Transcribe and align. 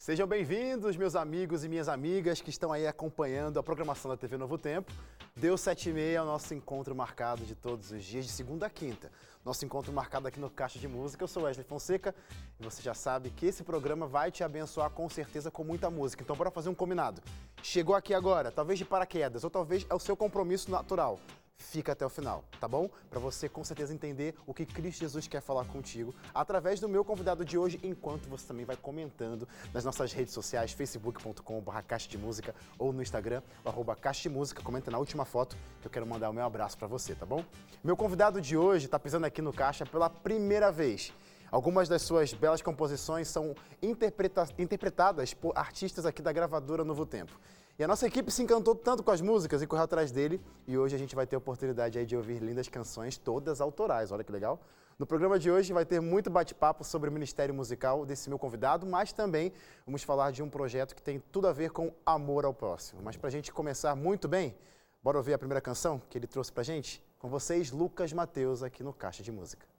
Sejam 0.00 0.26
bem-vindos, 0.26 0.96
meus 0.96 1.14
amigos 1.14 1.62
e 1.62 1.68
minhas 1.68 1.86
amigas 1.86 2.40
que 2.40 2.48
estão 2.48 2.72
aí 2.72 2.86
acompanhando 2.86 3.58
a 3.58 3.62
programação 3.62 4.10
da 4.10 4.16
TV 4.16 4.38
Novo 4.38 4.56
Tempo. 4.56 4.90
Deu 5.36 5.58
sete 5.58 5.90
e 5.90 5.92
meia 5.92 6.16
é 6.16 6.22
o 6.22 6.24
nosso 6.24 6.54
encontro 6.54 6.94
marcado 6.94 7.44
de 7.44 7.54
todos 7.54 7.90
os 7.90 8.02
dias, 8.02 8.24
de 8.24 8.30
segunda 8.30 8.64
a 8.64 8.70
quinta. 8.70 9.12
Nosso 9.44 9.62
encontro 9.62 9.92
marcado 9.92 10.26
aqui 10.26 10.40
no 10.40 10.48
Caixa 10.48 10.78
de 10.78 10.88
Música. 10.88 11.22
Eu 11.22 11.28
sou 11.28 11.42
Wesley 11.42 11.66
Fonseca 11.66 12.14
e 12.58 12.64
você 12.64 12.80
já 12.80 12.94
sabe 12.94 13.28
que 13.28 13.44
esse 13.44 13.62
programa 13.62 14.06
vai 14.06 14.30
te 14.30 14.42
abençoar 14.42 14.88
com 14.88 15.06
certeza 15.06 15.50
com 15.50 15.62
muita 15.64 15.90
música. 15.90 16.22
Então 16.22 16.34
bora 16.34 16.50
fazer 16.50 16.70
um 16.70 16.74
combinado. 16.74 17.20
Chegou 17.62 17.94
aqui 17.94 18.14
agora, 18.14 18.50
talvez 18.50 18.78
de 18.78 18.86
paraquedas, 18.86 19.44
ou 19.44 19.50
talvez 19.50 19.84
é 19.90 19.94
o 19.94 19.98
seu 19.98 20.16
compromisso 20.16 20.70
natural 20.70 21.20
fica 21.60 21.92
até 21.92 22.04
o 22.04 22.08
final, 22.08 22.44
tá 22.58 22.66
bom? 22.66 22.88
Para 23.08 23.20
você 23.20 23.48
com 23.48 23.62
certeza 23.62 23.94
entender 23.94 24.34
o 24.46 24.54
que 24.54 24.64
Cristo 24.66 25.00
Jesus 25.00 25.28
quer 25.28 25.40
falar 25.40 25.64
contigo 25.66 26.14
através 26.34 26.80
do 26.80 26.88
meu 26.88 27.04
convidado 27.04 27.44
de 27.44 27.58
hoje, 27.58 27.78
enquanto 27.82 28.28
você 28.28 28.46
também 28.46 28.64
vai 28.64 28.76
comentando 28.76 29.46
nas 29.72 29.84
nossas 29.84 30.12
redes 30.12 30.32
sociais, 30.32 30.72
facebook.com.br 30.72 31.82
Caixa 31.86 32.08
de 32.08 32.18
Música 32.18 32.54
ou 32.78 32.92
no 32.92 33.02
Instagram, 33.02 33.42
arroba 33.64 33.94
Caixa 33.94 34.22
de 34.22 34.30
Música, 34.30 34.62
comenta 34.62 34.90
na 34.90 34.98
última 34.98 35.24
foto 35.24 35.56
que 35.80 35.86
eu 35.86 35.90
quero 35.90 36.06
mandar 36.06 36.30
o 36.30 36.32
meu 36.32 36.44
abraço 36.44 36.76
para 36.76 36.88
você, 36.88 37.14
tá 37.14 37.26
bom? 37.26 37.44
Meu 37.84 37.96
convidado 37.96 38.40
de 38.40 38.56
hoje 38.56 38.86
está 38.86 38.98
pisando 38.98 39.26
aqui 39.26 39.42
no 39.42 39.52
Caixa 39.52 39.84
pela 39.84 40.08
primeira 40.08 40.72
vez. 40.72 41.12
Algumas 41.50 41.88
das 41.88 42.02
suas 42.02 42.32
belas 42.32 42.62
composições 42.62 43.26
são 43.26 43.56
interpreta 43.82 44.46
interpretadas 44.56 45.34
por 45.34 45.56
artistas 45.56 46.06
aqui 46.06 46.22
da 46.22 46.32
gravadora 46.32 46.84
Novo 46.84 47.04
Tempo. 47.04 47.32
E 47.80 47.82
a 47.82 47.88
nossa 47.88 48.06
equipe 48.06 48.30
se 48.30 48.42
encantou 48.42 48.74
tanto 48.74 49.02
com 49.02 49.10
as 49.10 49.22
músicas 49.22 49.62
e 49.62 49.66
correu 49.66 49.84
atrás 49.84 50.12
dele. 50.12 50.38
E 50.66 50.76
hoje 50.76 50.94
a 50.94 50.98
gente 50.98 51.14
vai 51.14 51.26
ter 51.26 51.36
a 51.36 51.38
oportunidade 51.38 51.98
aí 51.98 52.04
de 52.04 52.14
ouvir 52.14 52.42
lindas 52.42 52.68
canções, 52.68 53.16
todas 53.16 53.58
autorais. 53.58 54.12
Olha 54.12 54.22
que 54.22 54.30
legal. 54.30 54.60
No 54.98 55.06
programa 55.06 55.38
de 55.38 55.50
hoje 55.50 55.72
vai 55.72 55.86
ter 55.86 55.98
muito 55.98 56.28
bate-papo 56.28 56.84
sobre 56.84 57.08
o 57.08 57.12
ministério 57.12 57.54
musical 57.54 58.04
desse 58.04 58.28
meu 58.28 58.38
convidado, 58.38 58.84
mas 58.86 59.14
também 59.14 59.50
vamos 59.86 60.02
falar 60.02 60.30
de 60.30 60.42
um 60.42 60.50
projeto 60.50 60.94
que 60.94 61.00
tem 61.00 61.22
tudo 61.32 61.48
a 61.48 61.54
ver 61.54 61.70
com 61.70 61.90
amor 62.04 62.44
ao 62.44 62.52
próximo. 62.52 63.00
Mas 63.02 63.16
para 63.16 63.28
a 63.28 63.32
gente 63.32 63.50
começar 63.50 63.94
muito 63.96 64.28
bem, 64.28 64.54
bora 65.02 65.16
ouvir 65.16 65.32
a 65.32 65.38
primeira 65.38 65.62
canção 65.62 66.02
que 66.10 66.18
ele 66.18 66.26
trouxe 66.26 66.52
para 66.52 66.62
gente? 66.62 67.02
Com 67.18 67.30
vocês, 67.30 67.70
Lucas 67.70 68.12
Mateus, 68.12 68.62
aqui 68.62 68.84
no 68.84 68.92
Caixa 68.92 69.22
de 69.22 69.32
Música. 69.32 69.69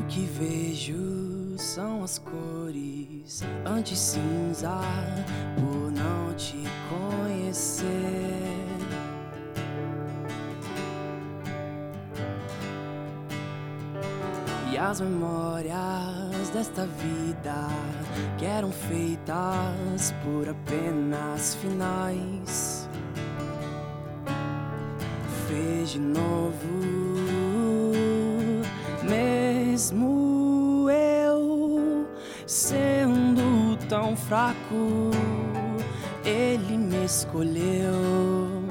O 0.00 0.02
que 0.04 0.24
vejo 0.24 1.58
são 1.58 2.02
as 2.02 2.18
cores 2.18 3.42
antes 3.66 3.98
cinza 3.98 4.80
por 5.56 5.92
não 5.92 6.34
te 6.34 6.64
conhecer. 6.88 7.84
E 14.72 14.78
as 14.78 15.02
memórias 15.02 16.48
desta 16.54 16.86
vida 16.86 17.68
que 18.38 18.46
eram 18.46 18.72
feitas 18.72 20.14
por 20.24 20.48
apenas 20.48 21.56
finais. 21.56 22.88
Fez 25.46 25.90
de 25.90 25.98
novo 25.98 27.10
mesmo 29.80 30.90
eu 30.90 32.06
sendo 32.46 33.78
tão 33.88 34.14
fraco, 34.14 35.10
ele 36.22 36.76
me 36.76 37.06
escolheu. 37.06 38.62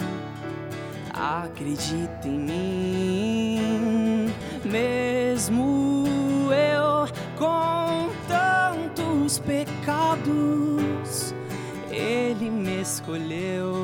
Acredita 1.12 2.28
em 2.28 2.38
mim, 2.38 4.34
mesmo 4.64 6.06
eu 6.53 7.08
com 7.40 8.09
tantos 8.28 9.40
pecados, 9.40 11.34
ele 11.90 12.52
me 12.52 12.81
escolheu. 12.81 13.84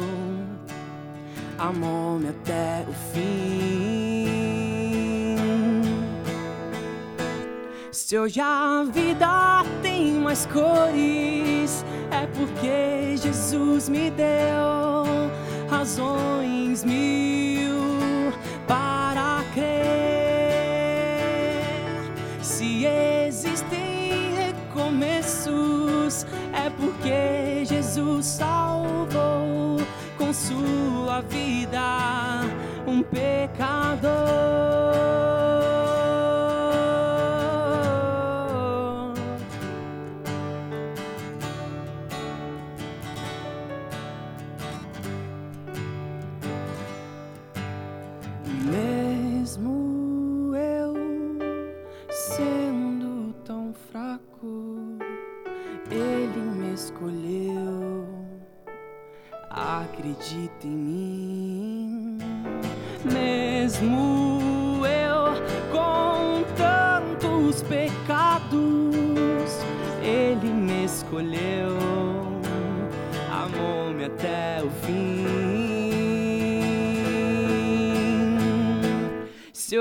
Amou-me 1.57 2.29
até 2.29 2.85
o 2.87 2.93
fim. 3.11 3.54
Se 8.15 8.19
hoje 8.19 8.39
a 8.39 8.85
vida 8.93 9.65
tem 9.81 10.13
mais 10.13 10.45
cores, 10.45 11.83
é 12.09 12.25
porque 12.27 13.17
Jesus 13.17 13.89
me 13.89 14.09
deu 14.09 15.29
razões 15.69 16.85
mil 16.85 18.31
para 18.65 19.43
crer. 19.53 19.65
Se 22.41 22.85
existem 22.85 24.33
recomeços, 24.33 26.25
é 26.53 26.69
porque 26.69 27.65
Jesus 27.65 28.25
salvou 28.25 29.75
com 30.17 30.31
sua 30.31 31.19
vida 31.19 32.43
um 32.87 33.03
pecador. 33.03 34.84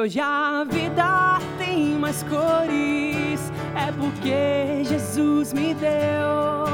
Hoje 0.05 0.21
a 0.21 0.65
vida 0.69 1.39
tem 1.57 1.95
mais 1.95 2.23
cores, 2.25 3.51
é 3.75 3.91
porque 3.99 4.85
Jesus 4.85 5.55
me 5.55 5.73
deu 5.73 6.67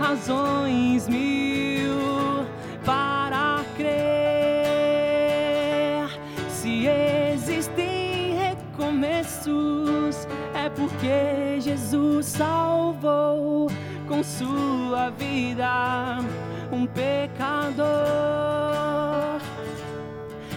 razões 0.00 1.06
mil 1.06 2.44
para 2.84 3.64
crer. 3.76 3.94
Se 6.48 6.88
existem 6.88 8.34
recomeços, 8.38 10.26
é 10.52 10.68
porque 10.68 11.60
Jesus 11.60 12.26
salvou 12.26 13.70
com 14.08 14.20
sua 14.24 15.10
vida 15.10 16.18
um 16.72 16.86
pecador. 16.86 17.84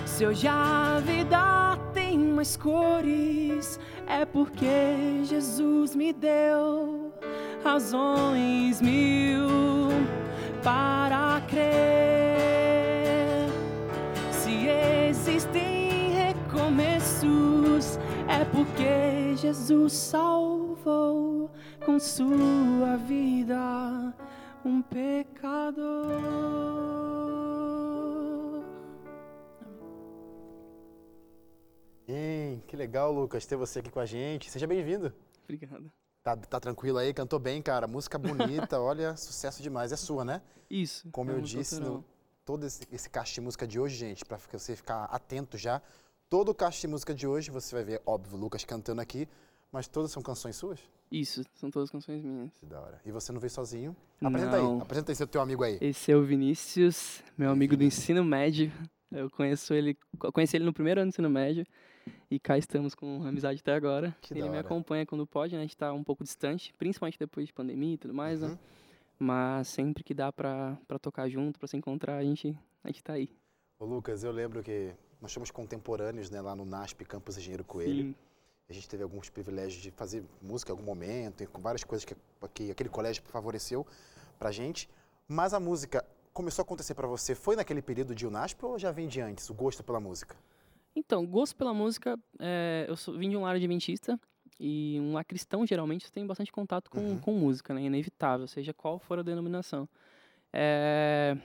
Se 0.05 0.25
hoje 0.25 0.47
a 0.47 0.99
vida 1.05 1.66
mais 2.37 2.55
cores, 2.55 3.79
é 4.05 4.23
porque 4.23 5.23
Jesus 5.23 5.95
me 5.95 6.13
deu 6.13 7.11
razões 7.63 8.79
mil 8.79 9.89
para 10.63 11.41
crer. 11.47 13.49
Se 14.31 14.67
existem 14.67 16.13
recomeços, 16.13 17.97
é 18.27 18.45
porque 18.45 19.35
Jesus 19.35 19.93
salvou 19.93 21.49
com 21.83 21.99
sua 21.99 22.97
vida 22.97 24.13
um 24.63 24.83
pecador. 24.83 25.77
Ei, 32.07 32.63
que 32.65 32.77
legal, 32.77 33.11
Lucas, 33.11 33.45
ter 33.45 33.57
você 33.57 33.79
aqui 33.79 33.89
com 33.89 33.99
a 33.99 34.05
gente. 34.05 34.49
Seja 34.49 34.65
bem-vindo. 34.65 35.13
Obrigado. 35.43 35.91
Tá, 36.23 36.37
tá 36.37 36.57
tranquilo 36.57 36.99
aí? 36.99 37.13
Cantou 37.13 37.37
bem, 37.37 37.61
cara. 37.61 37.85
Música 37.85 38.17
bonita, 38.17 38.79
olha, 38.79 39.17
sucesso 39.17 39.61
demais. 39.61 39.91
É 39.91 39.97
sua, 39.97 40.23
né? 40.23 40.41
Isso. 40.69 41.09
Como 41.11 41.31
é 41.31 41.33
eu 41.33 41.41
disse, 41.41 41.81
no, 41.81 42.05
todo 42.45 42.65
esse, 42.65 42.87
esse 42.93 43.09
caixa 43.09 43.33
de 43.33 43.41
música 43.41 43.67
de 43.67 43.77
hoje, 43.77 43.97
gente, 43.97 44.23
para 44.23 44.37
você 44.37 44.73
ficar 44.73 45.03
atento 45.05 45.57
já, 45.57 45.81
todo 46.29 46.47
o 46.47 46.55
caixa 46.55 46.79
de 46.79 46.87
música 46.87 47.13
de 47.13 47.27
hoje, 47.27 47.51
você 47.51 47.75
vai 47.75 47.83
ver, 47.83 48.01
óbvio, 48.05 48.37
o 48.37 48.39
Lucas 48.39 48.63
cantando 48.63 49.01
aqui, 49.01 49.27
Mas 49.69 49.89
todas 49.89 50.09
são 50.09 50.23
canções 50.23 50.55
suas? 50.55 50.79
Isso, 51.11 51.43
são 51.55 51.69
todas 51.69 51.89
canções 51.89 52.23
minhas. 52.23 52.53
Que 52.57 52.65
da 52.65 52.79
hora. 52.79 53.01
E 53.03 53.11
você 53.11 53.33
não 53.33 53.39
veio 53.41 53.51
sozinho? 53.51 53.93
Apresenta 54.21 54.57
Não. 54.57 54.75
aí, 54.75 54.81
apresenta 54.81 55.11
aí 55.11 55.15
seu 55.17 55.27
teu 55.27 55.41
amigo 55.41 55.61
aí. 55.61 55.77
Esse 55.81 56.09
é 56.09 56.15
o 56.15 56.23
Vinícius, 56.23 57.21
meu 57.37 57.51
amigo 57.51 57.75
do 57.75 57.83
ensino 57.83 58.23
médio. 58.23 58.71
Eu 59.11 59.29
conheço 59.29 59.73
ele, 59.73 59.97
conheci 60.33 60.55
ele 60.55 60.63
no 60.63 60.73
primeiro 60.73 61.01
ano 61.01 61.09
do 61.11 61.13
ensino 61.13 61.29
médio 61.29 61.65
e 62.29 62.39
cá 62.39 62.57
estamos 62.57 62.93
com 62.95 63.23
amizade 63.23 63.59
até 63.61 63.73
agora. 63.73 64.15
Que 64.21 64.33
ele 64.33 64.49
me 64.49 64.57
acompanha 64.57 65.05
quando 65.05 65.25
pode, 65.25 65.53
né? 65.55 65.59
A 65.59 65.63
gente 65.63 65.77
tá 65.77 65.91
um 65.93 66.03
pouco 66.03 66.23
distante, 66.23 66.73
principalmente 66.77 67.17
depois 67.19 67.47
de 67.47 67.53
pandemia 67.53 67.93
e 67.93 67.97
tudo 67.97 68.13
mais, 68.13 68.41
Uhum. 68.41 68.49
né? 68.49 68.59
Mas 69.19 69.67
sempre 69.69 70.03
que 70.03 70.13
dá 70.13 70.31
pra 70.31 70.77
tocar 71.01 71.27
junto, 71.29 71.57
pra 71.57 71.67
se 71.67 71.75
encontrar, 71.75 72.17
a 72.17 72.23
gente, 72.23 72.55
a 72.83 72.87
gente 72.87 73.03
tá 73.03 73.13
aí. 73.13 73.29
Ô 73.79 73.85
Lucas, 73.85 74.23
eu 74.23 74.31
lembro 74.31 74.61
que 74.61 74.91
nós 75.21 75.31
somos 75.31 75.49
contemporâneos, 75.49 76.29
né, 76.29 76.39
lá 76.41 76.55
no 76.55 76.65
NASP 76.65 77.03
Campus 77.05 77.37
Engenheiro 77.37 77.63
Coelho. 77.63 78.03
Sim. 78.09 78.15
A 78.69 78.73
gente 78.73 78.87
teve 78.89 79.01
alguns 79.01 79.29
privilégios 79.29 79.81
de 79.81 79.89
fazer 79.91 80.23
música 80.41 80.71
em 80.71 80.73
algum 80.73 80.83
momento, 80.85 81.47
com 81.47 81.61
várias 81.61 81.83
coisas 81.83 82.03
que, 82.05 82.15
que 82.53 82.69
aquele 82.71 82.89
colégio 82.89 83.23
favoreceu 83.27 83.87
pra 84.37 84.51
gente. 84.51 84.89
Mas 85.27 85.53
a 85.53 85.59
música 85.59 86.05
começou 86.33 86.61
a 86.61 86.65
acontecer 86.65 86.93
pra 86.93 87.07
você, 87.07 87.33
foi 87.33 87.55
naquele 87.55 87.81
período 87.81 88.13
de 88.13 88.27
UNASP 88.27 88.63
ou 88.65 88.77
já 88.77 88.91
vem 88.91 89.07
de 89.07 89.19
antes, 89.21 89.49
o 89.49 89.53
gosto 89.53 89.83
pela 89.83 89.99
música? 89.99 90.35
Então, 90.97 91.23
gosto 91.27 91.55
pela 91.55 91.75
música, 91.75 92.17
é, 92.39 92.85
eu 92.89 92.95
sou- 92.97 93.15
vim 93.15 93.29
de 93.29 93.37
um 93.37 93.43
lar 93.43 93.55
adventista 93.55 94.19
e 94.59 94.97
um 94.99 95.13
lar 95.13 95.23
cristão, 95.23 95.63
geralmente, 95.63 96.11
tem 96.11 96.25
bastante 96.25 96.51
contato 96.51 96.89
com, 96.89 96.99
Uhum. 96.99 97.19
com 97.19 97.33
música, 97.33 97.71
né? 97.71 97.83
Inevitável, 97.83 98.47
seja 98.47 98.73
qual 98.73 98.97
for 98.97 99.19
a 99.19 99.21
denominação. 99.21 99.87
É, 100.51 101.37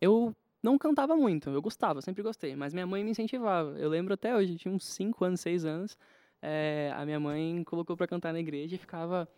eu 0.00 0.34
não 0.60 0.76
cantava 0.76 1.14
muito, 1.16 1.50
eu 1.50 1.62
gostava, 1.62 2.02
sempre 2.02 2.20
gostei, 2.20 2.56
mas 2.56 2.74
minha 2.74 2.84
mãe 2.86 3.04
me 3.04 3.10
incentivava. 3.12 3.78
Eu 3.78 3.88
lembro 3.88 4.12
até 4.12 4.34
hoje, 4.34 4.54
eu 4.54 4.58
tinha 4.58 4.74
uns 4.74 4.84
5 4.84 5.24
anos, 5.24 5.40
6 5.40 5.64
anos, 5.64 5.96
é, 6.42 6.92
a 6.96 7.04
minha 7.04 7.20
mãe 7.20 7.62
colocou 7.62 7.96
pra 7.96 8.08
cantar 8.08 8.32
na 8.32 8.40
igreja 8.40 8.74
e 8.74 8.78
ficava... 8.78 9.28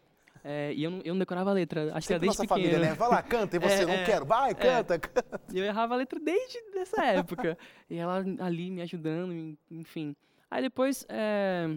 é, 0.44 0.72
e 0.74 0.82
eu 0.84 0.90
não, 0.90 1.00
eu 1.04 1.14
não 1.14 1.18
decorava 1.18 1.50
a 1.50 1.52
letra, 1.52 1.92
acho 1.94 2.06
que 2.06 2.12
era 2.12 2.20
Sempre 2.20 2.28
desde 2.28 2.42
nossa 2.42 2.42
pequeno. 2.42 2.68
família, 2.68 2.78
né? 2.90 2.94
Vai 2.94 3.08
lá, 3.08 3.22
canta, 3.22 3.56
e 3.56 3.58
você, 3.58 3.82
É, 3.82 3.86
não 3.86 3.92
é, 3.94 4.04
quero, 4.04 4.24
vai, 4.26 4.54
canta, 4.54 4.98
canta. 4.98 5.40
E 5.52 5.58
eu 5.58 5.64
errava 5.64 5.94
a 5.94 5.96
letra 5.96 6.18
desde 6.20 6.58
essa 6.76 7.04
época. 7.04 7.56
e 7.88 7.96
ela 7.96 8.24
ali 8.40 8.70
me 8.70 8.82
ajudando, 8.82 9.32
en- 9.32 9.58
enfim. 9.70 10.14
Aí 10.50 10.62
depois, 10.62 11.04
é, 11.08 11.68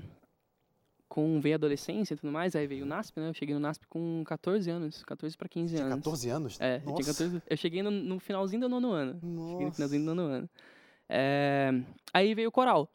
com 1.10 1.42
veio 1.42 1.56
a 1.56 1.58
adolescência 1.58 2.14
e 2.14 2.18
tudo 2.18 2.32
mais, 2.32 2.56
aí 2.56 2.66
veio 2.68 2.86
o 2.86 2.88
NASP, 2.88 3.20
né? 3.20 3.28
Eu 3.30 3.34
cheguei 3.34 3.54
no 3.54 3.60
NASP 3.60 3.86
com 3.88 4.24
14 4.26 4.70
anos, 4.70 5.04
14 5.04 5.38
para 5.38 5.50
15 5.50 5.76
Tinha 5.76 5.86
anos. 5.86 5.98
14 5.98 6.30
anos? 6.30 6.58
É, 6.62 6.76
eu, 6.78 6.80
tinha 6.82 6.92
Nossa. 6.92 7.12
14, 7.14 7.42
eu 7.50 7.58
cheguei 7.58 7.84
no, 7.84 7.92
no 7.92 8.20
finalzinho 8.20 8.62
do 8.62 8.70
nono 8.70 8.92
ano. 8.94 9.14
Cheguei 9.16 9.30
no 9.36 9.60
Nossa. 9.66 9.76
finalzinho 9.76 10.06
do 10.06 10.16
nono 10.16 10.22
ano. 10.34 10.50
É, 11.10 11.72
aí 12.14 12.34
veio 12.34 12.48
o 12.48 12.52
coral. 12.52 12.90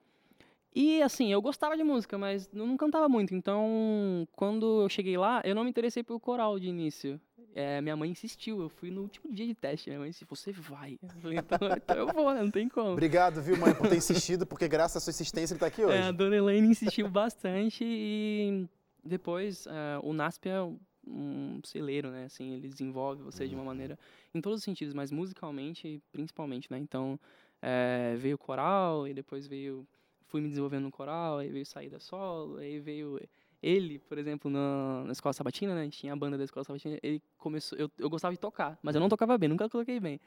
E 0.78 1.00
assim, 1.00 1.32
eu 1.32 1.40
gostava 1.40 1.74
de 1.74 1.82
música, 1.82 2.18
mas 2.18 2.50
não 2.52 2.76
cantava 2.76 3.08
muito. 3.08 3.34
Então, 3.34 4.28
quando 4.32 4.82
eu 4.82 4.88
cheguei 4.90 5.16
lá, 5.16 5.40
eu 5.42 5.54
não 5.54 5.64
me 5.64 5.70
interessei 5.70 6.02
pelo 6.02 6.20
coral 6.20 6.58
de 6.60 6.68
início. 6.68 7.18
É, 7.54 7.80
minha 7.80 7.96
mãe 7.96 8.10
insistiu, 8.10 8.60
eu 8.60 8.68
fui 8.68 8.90
no 8.90 9.00
último 9.00 9.32
dia 9.32 9.46
de 9.46 9.54
teste. 9.54 9.88
Minha 9.88 10.00
mãe 10.00 10.10
disse, 10.10 10.26
você 10.26 10.52
vai. 10.52 10.98
Eu 11.02 11.08
falei, 11.22 11.38
então, 11.38 11.58
então 11.74 11.96
eu 11.96 12.06
vou, 12.08 12.34
né? 12.34 12.42
Não 12.42 12.50
tem 12.50 12.68
como. 12.68 12.90
Obrigado, 12.90 13.40
viu, 13.40 13.56
mãe, 13.56 13.74
por 13.74 13.88
ter 13.88 13.96
insistido, 13.96 14.44
porque 14.44 14.68
graças 14.68 14.98
à 14.98 15.00
sua 15.00 15.12
insistência 15.12 15.54
ele 15.54 15.60
tá 15.60 15.66
aqui 15.66 15.82
hoje. 15.82 15.96
É, 15.96 16.02
a 16.02 16.12
dona 16.12 16.36
Elaine 16.36 16.68
insistiu 16.68 17.08
bastante 17.08 17.82
e 17.82 18.68
depois 19.02 19.66
é, 19.66 19.98
o 20.02 20.12
NASP 20.12 20.50
é 20.50 20.60
um 21.06 21.58
celeiro, 21.64 22.10
né? 22.10 22.26
Assim, 22.26 22.52
ele 22.52 22.68
desenvolve 22.68 23.22
você 23.22 23.48
de 23.48 23.54
uma 23.54 23.64
maneira 23.64 23.98
em 24.34 24.42
todos 24.42 24.58
os 24.58 24.64
sentidos, 24.64 24.92
mas 24.92 25.10
musicalmente 25.10 26.02
principalmente, 26.12 26.70
né? 26.70 26.76
Então 26.76 27.18
é, 27.62 28.14
veio 28.18 28.34
o 28.34 28.38
coral 28.38 29.08
e 29.08 29.14
depois 29.14 29.46
veio 29.46 29.86
fui 30.26 30.40
me 30.40 30.48
desenvolvendo 30.48 30.84
no 30.84 30.90
coral, 30.90 31.38
aí 31.38 31.50
veio 31.50 31.66
saída 31.66 31.98
solo, 31.98 32.58
aí 32.58 32.78
veio 32.78 33.20
ele, 33.62 33.98
por 33.98 34.18
exemplo, 34.18 34.50
na, 34.50 35.04
na 35.04 35.12
escola 35.12 35.32
sabatina, 35.32 35.74
né? 35.74 35.88
Tinha 35.88 36.12
a 36.12 36.16
banda 36.16 36.36
da 36.36 36.44
escola 36.44 36.64
sabatina, 36.64 36.98
ele 37.02 37.22
começou, 37.36 37.78
eu, 37.78 37.90
eu 37.98 38.10
gostava 38.10 38.34
de 38.34 38.40
tocar, 38.40 38.78
mas 38.82 38.94
eu 38.94 39.00
não 39.00 39.08
tocava 39.08 39.36
bem, 39.38 39.48
nunca 39.48 39.68
coloquei 39.68 39.98
bem. 39.98 40.20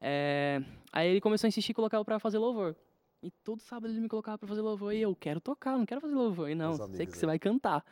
É, 0.00 0.62
aí 0.92 1.08
ele 1.08 1.20
começou 1.20 1.46
a 1.46 1.48
insistir 1.48 1.72
em 1.72 1.74
colocar 1.74 1.96
eu 1.96 2.04
pra 2.04 2.18
fazer 2.18 2.38
louvor. 2.38 2.76
E 3.22 3.30
todo 3.30 3.60
sábado 3.60 3.90
ele 3.90 4.00
me 4.00 4.08
colocava 4.08 4.36
pra 4.36 4.46
fazer 4.46 4.60
louvor 4.60 4.92
e 4.92 5.00
eu 5.00 5.16
quero 5.16 5.40
tocar, 5.40 5.78
não 5.78 5.86
quero 5.86 6.00
fazer 6.00 6.14
louvor. 6.14 6.50
E 6.50 6.54
não, 6.54 6.72
Os 6.72 6.90
sei 6.94 7.06
que 7.06 7.16
você 7.16 7.24
aí. 7.24 7.30
vai 7.30 7.38
cantar. 7.38 7.82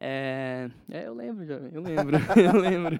É, 0.00 0.70
é, 0.90 1.06
eu 1.06 1.12
lembro, 1.14 1.44
já, 1.44 1.56
eu 1.56 1.82
lembro, 1.82 2.16
eu 2.42 2.58
lembro. 2.58 2.98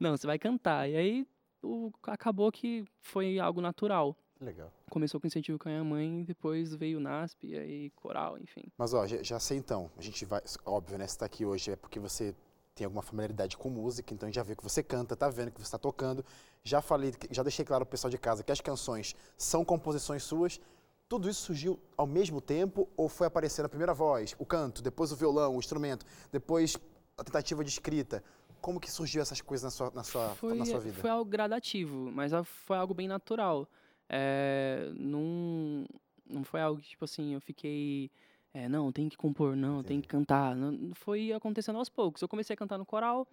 Não, 0.00 0.16
você 0.16 0.26
vai 0.26 0.40
cantar. 0.40 0.90
E 0.90 0.96
aí 0.96 1.26
o, 1.62 1.92
acabou 2.02 2.50
que 2.50 2.84
foi 3.00 3.38
algo 3.38 3.60
natural. 3.60 4.16
Legal. 4.40 4.72
Começou 4.88 5.20
com 5.20 5.26
incentivo 5.26 5.58
com 5.58 5.68
a 5.68 5.72
minha 5.72 5.84
mãe, 5.84 6.24
depois 6.24 6.74
veio 6.74 6.98
o 6.98 7.00
NASP, 7.00 7.48
e 7.48 7.58
aí 7.58 7.90
coral, 7.90 8.38
enfim. 8.38 8.64
Mas 8.78 8.94
ó, 8.94 9.06
já, 9.06 9.22
já 9.22 9.38
sei 9.38 9.58
então, 9.58 9.90
a 9.98 10.02
gente 10.02 10.24
vai, 10.24 10.40
óbvio, 10.64 10.96
né, 10.96 11.06
você 11.06 11.18
tá 11.18 11.26
aqui 11.26 11.44
hoje 11.44 11.72
é 11.72 11.76
porque 11.76 12.00
você 12.00 12.34
tem 12.74 12.86
alguma 12.86 13.02
familiaridade 13.02 13.56
com 13.58 13.68
música, 13.68 14.14
então 14.14 14.32
já 14.32 14.42
vê 14.42 14.56
que 14.56 14.62
você 14.62 14.82
canta, 14.82 15.14
tá 15.14 15.28
vendo 15.28 15.50
que 15.50 15.60
você 15.60 15.70
tá 15.70 15.78
tocando. 15.78 16.24
Já 16.64 16.80
falei, 16.80 17.12
já 17.30 17.42
deixei 17.42 17.64
claro 17.64 17.84
pro 17.84 17.90
pessoal 17.90 18.10
de 18.10 18.16
casa 18.16 18.42
que 18.42 18.50
as 18.50 18.60
canções 18.60 19.14
são 19.36 19.62
composições 19.62 20.22
suas. 20.22 20.58
Tudo 21.06 21.28
isso 21.28 21.42
surgiu 21.42 21.78
ao 21.94 22.06
mesmo 22.06 22.40
tempo 22.40 22.88
ou 22.96 23.08
foi 23.08 23.26
aparecendo 23.26 23.66
a 23.66 23.68
primeira 23.68 23.92
voz, 23.92 24.34
o 24.38 24.46
canto, 24.46 24.80
depois 24.80 25.12
o 25.12 25.16
violão, 25.16 25.56
o 25.56 25.58
instrumento, 25.58 26.06
depois 26.32 26.78
a 27.18 27.24
tentativa 27.24 27.62
de 27.62 27.68
escrita? 27.70 28.24
Como 28.62 28.80
que 28.80 28.90
surgiu 28.90 29.20
essas 29.20 29.40
coisas 29.40 29.64
na 29.64 29.70
sua, 29.70 29.90
na 29.94 30.02
sua, 30.02 30.28
Foi, 30.36 30.54
na 30.54 30.64
sua 30.64 30.78
vida? 30.78 30.94
foi 30.98 31.10
algo 31.10 31.28
gradativo, 31.28 32.10
mas 32.12 32.32
foi 32.44 32.76
algo 32.76 32.94
bem 32.94 33.08
natural. 33.08 33.68
É, 34.12 34.90
não, 34.96 35.86
não 36.28 36.42
foi 36.42 36.60
algo 36.60 36.80
que, 36.80 36.88
tipo 36.88 37.04
assim, 37.04 37.32
eu 37.32 37.40
fiquei. 37.40 38.10
é, 38.52 38.68
não, 38.68 38.90
tem 38.90 39.08
que 39.08 39.16
compor, 39.16 39.54
não, 39.54 39.84
tem 39.84 40.00
que 40.00 40.08
cantar. 40.08 40.56
Não, 40.56 40.92
foi 40.94 41.32
acontecendo 41.32 41.78
aos 41.78 41.88
poucos. 41.88 42.20
Eu 42.20 42.28
comecei 42.28 42.52
a 42.54 42.56
cantar 42.56 42.76
no 42.76 42.84
coral, 42.84 43.26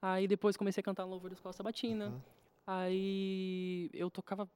aí 0.00 0.26
depois 0.26 0.56
comecei 0.56 0.80
a 0.80 0.84
cantar 0.84 1.04
no 1.04 1.10
louvor 1.10 1.28
da 1.28 1.34
escola 1.34 1.52
sabatina. 1.52 2.06
Uhum. 2.06 2.20
Aí 2.66 3.90
eu 3.92 4.10
tocava. 4.10 4.48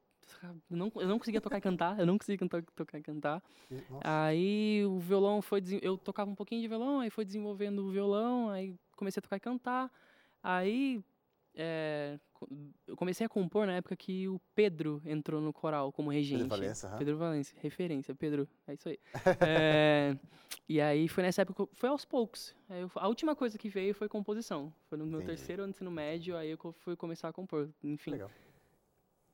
Eu 0.71 0.77
não, 0.77 0.93
eu 0.97 1.09
não 1.09 1.19
conseguia 1.19 1.41
tocar 1.41 1.59
e 1.59 1.61
cantar, 1.61 1.99
eu 1.99 2.07
não 2.07 2.19
conseguia 2.19 2.39
cantar, 2.39 2.63
tocar 2.75 2.99
e 2.99 3.03
cantar. 3.03 3.43
Nossa. 3.71 4.03
Aí 4.03 4.85
o 4.87 4.99
violão 4.99 5.43
foi. 5.43 5.63
Eu 5.83 5.99
tocava 5.99 6.31
um 6.31 6.35
pouquinho 6.35 6.63
de 6.63 6.69
violão, 6.69 7.01
aí 7.01 7.11
foi 7.11 7.27
desenvolvendo 7.27 7.81
o 7.87 7.91
violão, 7.91 8.49
aí 8.49 8.75
comecei 8.97 9.21
a 9.21 9.23
tocar 9.23 9.37
e 9.37 9.41
cantar. 9.41 9.91
Aí 10.43 11.03
é, 11.55 12.19
eu 12.87 12.97
comecei 12.97 13.25
a 13.27 13.29
compor 13.29 13.67
na 13.67 13.75
época 13.75 13.97
que 13.97 14.29
o 14.29 14.41
Pedro 14.55 15.03
entrou 15.05 15.41
no 15.41 15.53
coral 15.53 15.93
como 15.93 16.11
regente. 16.11 16.45
Valença, 16.49 16.89
aham. 16.89 16.99
Pedro 16.99 17.17
Valença, 17.19 17.55
referência, 17.61 18.15
Pedro, 18.15 18.49
é 18.67 18.75
isso 18.75 18.89
aí. 18.89 18.99
É, 19.41 20.17
e 20.69 20.81
aí 20.81 21.09
foi 21.09 21.23
nessa 21.23 21.43
época, 21.43 21.67
foi 21.73 21.89
aos 21.89 22.05
poucos. 22.05 22.55
Eu- 22.71 22.91
a 22.97 23.09
última 23.09 23.35
coisa 23.35 23.57
que 23.59 23.69
veio 23.69 23.95
foi 23.95 24.09
composição. 24.09 24.73
Foi 24.89 24.97
no 24.99 25.05
meu 25.07 25.21
Entendi. 25.21 25.37
terceiro 25.37 25.63
ano 25.63 25.73
de 25.73 25.77
ensino 25.77 25.91
médio, 25.91 26.37
aí 26.37 26.51
eu 26.51 26.59
fui 26.81 26.95
começar 26.97 27.29
a 27.29 27.33
compor. 27.33 27.69
Enfim, 27.83 28.13
Legal. 28.13 28.31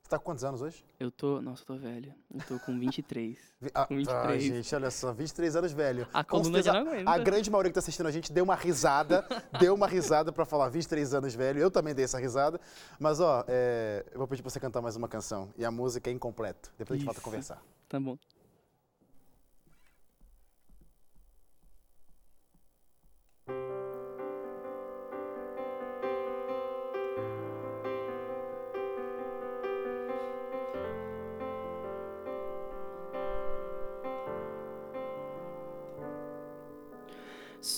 Você 0.04 0.10
tá 0.10 0.18
com 0.18 0.24
quantos 0.26 0.44
anos 0.44 0.60
hoje? 0.60 0.84
eu 1.00 1.10
tô. 1.10 1.40
Nossa, 1.40 1.62
eu 1.62 1.66
tô 1.66 1.76
velho. 1.76 2.14
Eu 2.32 2.40
tô 2.46 2.58
com 2.60 2.78
23. 2.78 3.38
Vi- 3.58 3.70
Ah, 3.74 3.86
Com 3.86 3.94
ah, 3.94 3.96
23. 3.96 4.42
gente, 4.42 4.74
olha 4.74 4.90
só, 4.90 5.14
23 5.14 5.56
anos 5.56 5.72
velho. 5.72 6.06
A 6.12 6.22
Com 6.22 6.42
coluna 6.42 6.62
certeza, 6.62 6.84
não. 7.02 7.10
A 7.10 7.16
grande 7.16 7.50
maioria 7.50 7.70
que 7.70 7.74
tá 7.74 7.80
assistindo 7.80 8.06
a 8.06 8.10
gente 8.10 8.30
deu 8.30 8.44
uma 8.44 8.54
risada, 8.54 9.24
deu 9.58 9.74
uma 9.74 9.86
risada 9.88 10.30
pra 10.30 10.44
falar 10.44 10.68
23 10.68 11.14
anos 11.14 11.34
velho. 11.34 11.58
Eu 11.58 11.70
também 11.70 11.94
dei 11.94 12.04
essa 12.04 12.18
risada. 12.18 12.60
Mas, 13.00 13.18
ó, 13.18 13.44
é, 13.48 14.04
eu 14.12 14.18
vou 14.18 14.28
pedir 14.28 14.42
pra 14.42 14.50
você 14.50 14.60
cantar 14.60 14.82
mais 14.82 14.94
uma 14.94 15.08
canção. 15.08 15.48
E 15.56 15.64
a 15.64 15.70
música 15.70 16.10
é 16.10 16.12
incompleto. 16.12 16.70
Depois 16.76 16.98
a 16.98 16.98
gente 16.98 17.06
volta 17.06 17.18
a 17.18 17.22
Isso. 17.22 17.24
conversar. 17.24 17.62
Tá 17.88 17.98
bom. 17.98 18.18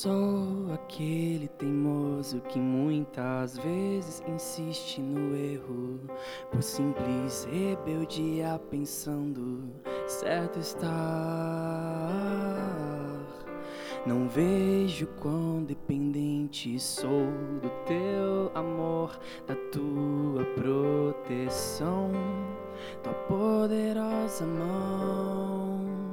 Sou 0.06 0.72
aquele 0.72 1.48
teimoso 1.48 2.40
que 2.42 2.60
muitas 2.60 3.58
vezes 3.58 4.22
insiste 4.28 5.00
no 5.00 5.34
erro 5.34 5.98
por 6.48 6.62
simples 6.62 7.44
rebeldia 7.50 8.56
pensando 8.70 9.68
certo 10.06 10.60
estar. 10.60 10.86
Não 14.06 14.28
vejo 14.28 15.08
quão 15.20 15.64
dependente 15.64 16.78
sou 16.78 17.26
do 17.60 17.70
teu 17.84 18.52
amor, 18.54 19.18
da 19.44 19.56
tua 19.72 20.44
proteção, 20.54 22.12
tua 23.02 23.12
poderosa 23.12 24.46
mão. 24.46 26.05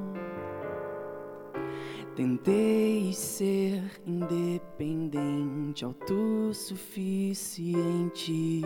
Tentei 2.16 3.12
ser 3.12 3.82
independente, 4.06 5.84
autossuficiente, 5.84 8.62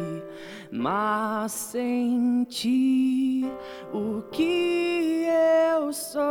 mas 0.70 1.54
senti 1.54 3.46
o 3.94 4.22
que 4.32 5.26
eu 5.74 5.94
sou. 5.94 6.22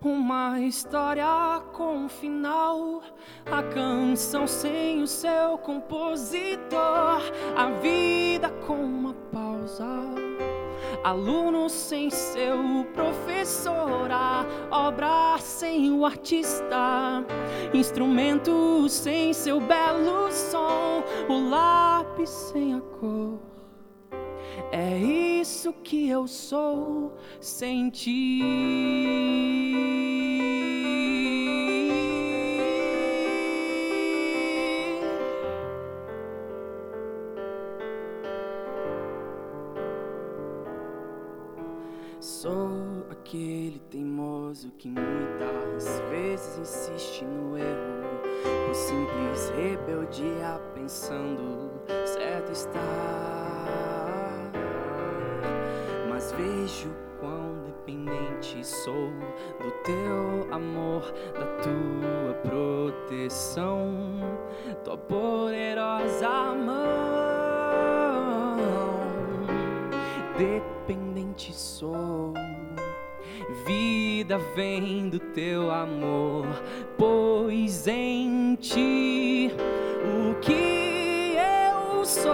Uma 0.00 0.60
história 0.60 1.60
com 1.72 2.04
um 2.04 2.08
final, 2.08 3.02
a 3.50 3.64
canção 3.64 4.46
sem 4.46 5.02
o 5.02 5.08
seu 5.08 5.58
compositor, 5.58 7.20
a 7.56 7.70
vida 7.82 8.48
com 8.64 8.76
uma 8.76 9.12
pausa, 9.32 9.84
aluno 11.02 11.68
sem 11.68 12.10
seu 12.10 12.84
professor, 12.92 14.10
obra 14.70 15.38
sem 15.38 15.90
o 15.92 16.04
artista, 16.04 17.24
instrumento 17.72 18.88
sem 18.88 19.32
seu 19.32 19.60
belo 19.60 20.30
som, 20.32 21.02
o 21.28 21.48
lápis 21.48 22.30
sem 22.30 22.74
a 22.74 22.80
cor. 22.80 23.38
É 24.72 24.98
isso 24.98 25.72
que 25.72 26.08
eu 26.08 26.26
sou 26.26 27.14
sem 27.40 27.90
ti. 27.90 28.42
Aquele 43.26 43.80
teimoso 43.90 44.70
que 44.78 44.88
muitas 44.88 46.00
vezes 46.08 46.58
insiste 46.58 47.24
no 47.24 47.58
erro, 47.58 48.20
por 48.66 48.74
simples 48.74 49.50
rebeldia, 49.56 50.60
pensando 50.74 51.72
certo 52.06 52.52
está. 52.52 52.78
Mas 56.08 56.30
vejo 56.32 56.94
quão 57.18 57.64
dependente 57.64 58.64
sou 58.64 59.10
do 59.60 59.72
teu 59.82 60.54
amor, 60.54 61.12
da 61.34 61.46
tua 61.64 62.34
proteção, 62.44 64.20
tua 64.84 64.96
poderosa 64.96 66.54
mão. 66.54 66.76
Dependente 70.38 71.52
sou, 71.52 72.32
vida 73.64 74.38
vem 74.54 75.08
do 75.08 75.18
teu 75.18 75.70
amor, 75.70 76.46
pois 76.98 77.86
em 77.86 78.56
ti 78.56 79.52
o 80.04 80.34
que 80.40 81.36
eu 81.36 82.04
sou. 82.04 82.32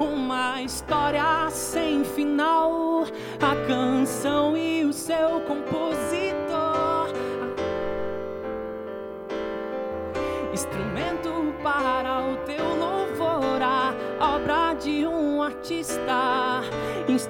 Uma 0.00 0.62
história 0.62 1.48
sem 1.50 2.02
final, 2.04 3.04
a 3.40 3.66
canção 3.66 4.56
e 4.56 4.84
o 4.84 4.92
seu 4.92 5.40
compositor. 5.42 7.14
Instrumento 10.52 11.54
para 11.62 12.20
o 12.22 12.36
teu 12.44 12.64
louvor, 12.64 13.62
a 13.62 13.94
obra 14.34 14.74
de 14.74 15.06
um 15.06 15.40
artista. 15.40 16.62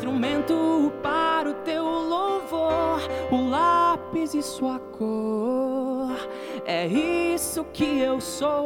Instrumento 0.00 0.90
para 1.02 1.50
o 1.50 1.54
teu 1.56 1.84
louvor, 1.84 3.02
o 3.30 3.50
lápis 3.50 4.32
e 4.32 4.42
sua 4.42 4.78
cor. 4.78 6.16
É 6.64 6.86
isso 6.86 7.62
que 7.64 8.00
eu 8.00 8.18
sou. 8.18 8.64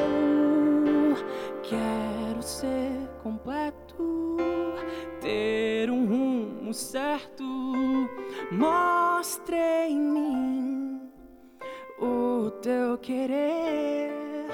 Quero 1.60 2.40
ser 2.40 3.10
completo, 3.20 4.36
ter 5.20 5.90
um 5.90 6.06
rumo 6.06 6.72
certo. 6.72 7.42
Mostre 8.52 9.56
em 9.88 9.98
mim 9.98 11.00
o 11.98 12.48
teu 12.62 12.96
querer. 12.98 14.46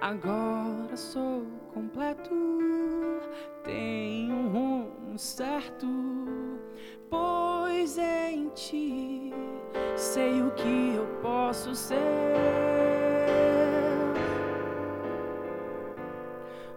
Agora 0.00 0.96
sou 0.96 1.42
completo, 1.74 2.34
tenho 3.62 4.34
um 4.34 4.48
rumo 4.48 4.93
certo, 5.18 5.86
pois 7.08 7.98
em 7.98 8.48
ti 8.50 9.32
sei 9.96 10.42
o 10.42 10.50
que 10.52 10.94
eu 10.96 11.06
posso 11.22 11.74
ser. 11.74 11.94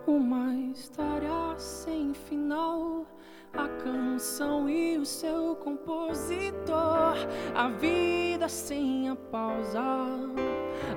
Uma 0.06 0.54
história 0.72 1.30
sem 1.58 2.14
final, 2.14 3.06
a 3.54 3.68
canção 3.84 4.70
e 4.70 4.98
o 4.98 5.06
seu 5.06 5.56
compositor, 5.56 7.16
a 7.56 7.68
vida 7.70 8.48
sem 8.48 9.10
a 9.10 9.16
pausa 9.16 9.82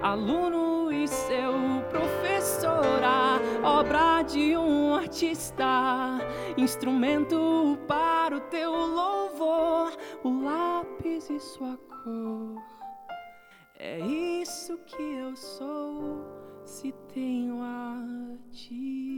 aluno 0.02 0.90
e 0.90 1.06
seu 1.06 1.52
professor, 1.90 3.02
a 3.04 3.38
obra 3.62 4.22
de 4.22 4.56
um 4.56 4.94
artista, 4.94 6.18
instrumento 6.56 7.78
para 7.86 8.36
o 8.36 8.40
teu 8.40 8.72
louvor, 8.72 9.92
o 10.24 10.44
lápis 10.44 11.28
e 11.28 11.38
sua 11.38 11.76
cor. 11.76 12.62
É 13.78 13.98
isso 13.98 14.76
que 14.78 15.02
eu 15.02 15.36
sou, 15.36 16.24
se 16.64 16.92
tenho 17.12 17.62
a 17.62 18.36
ti. 18.50 19.16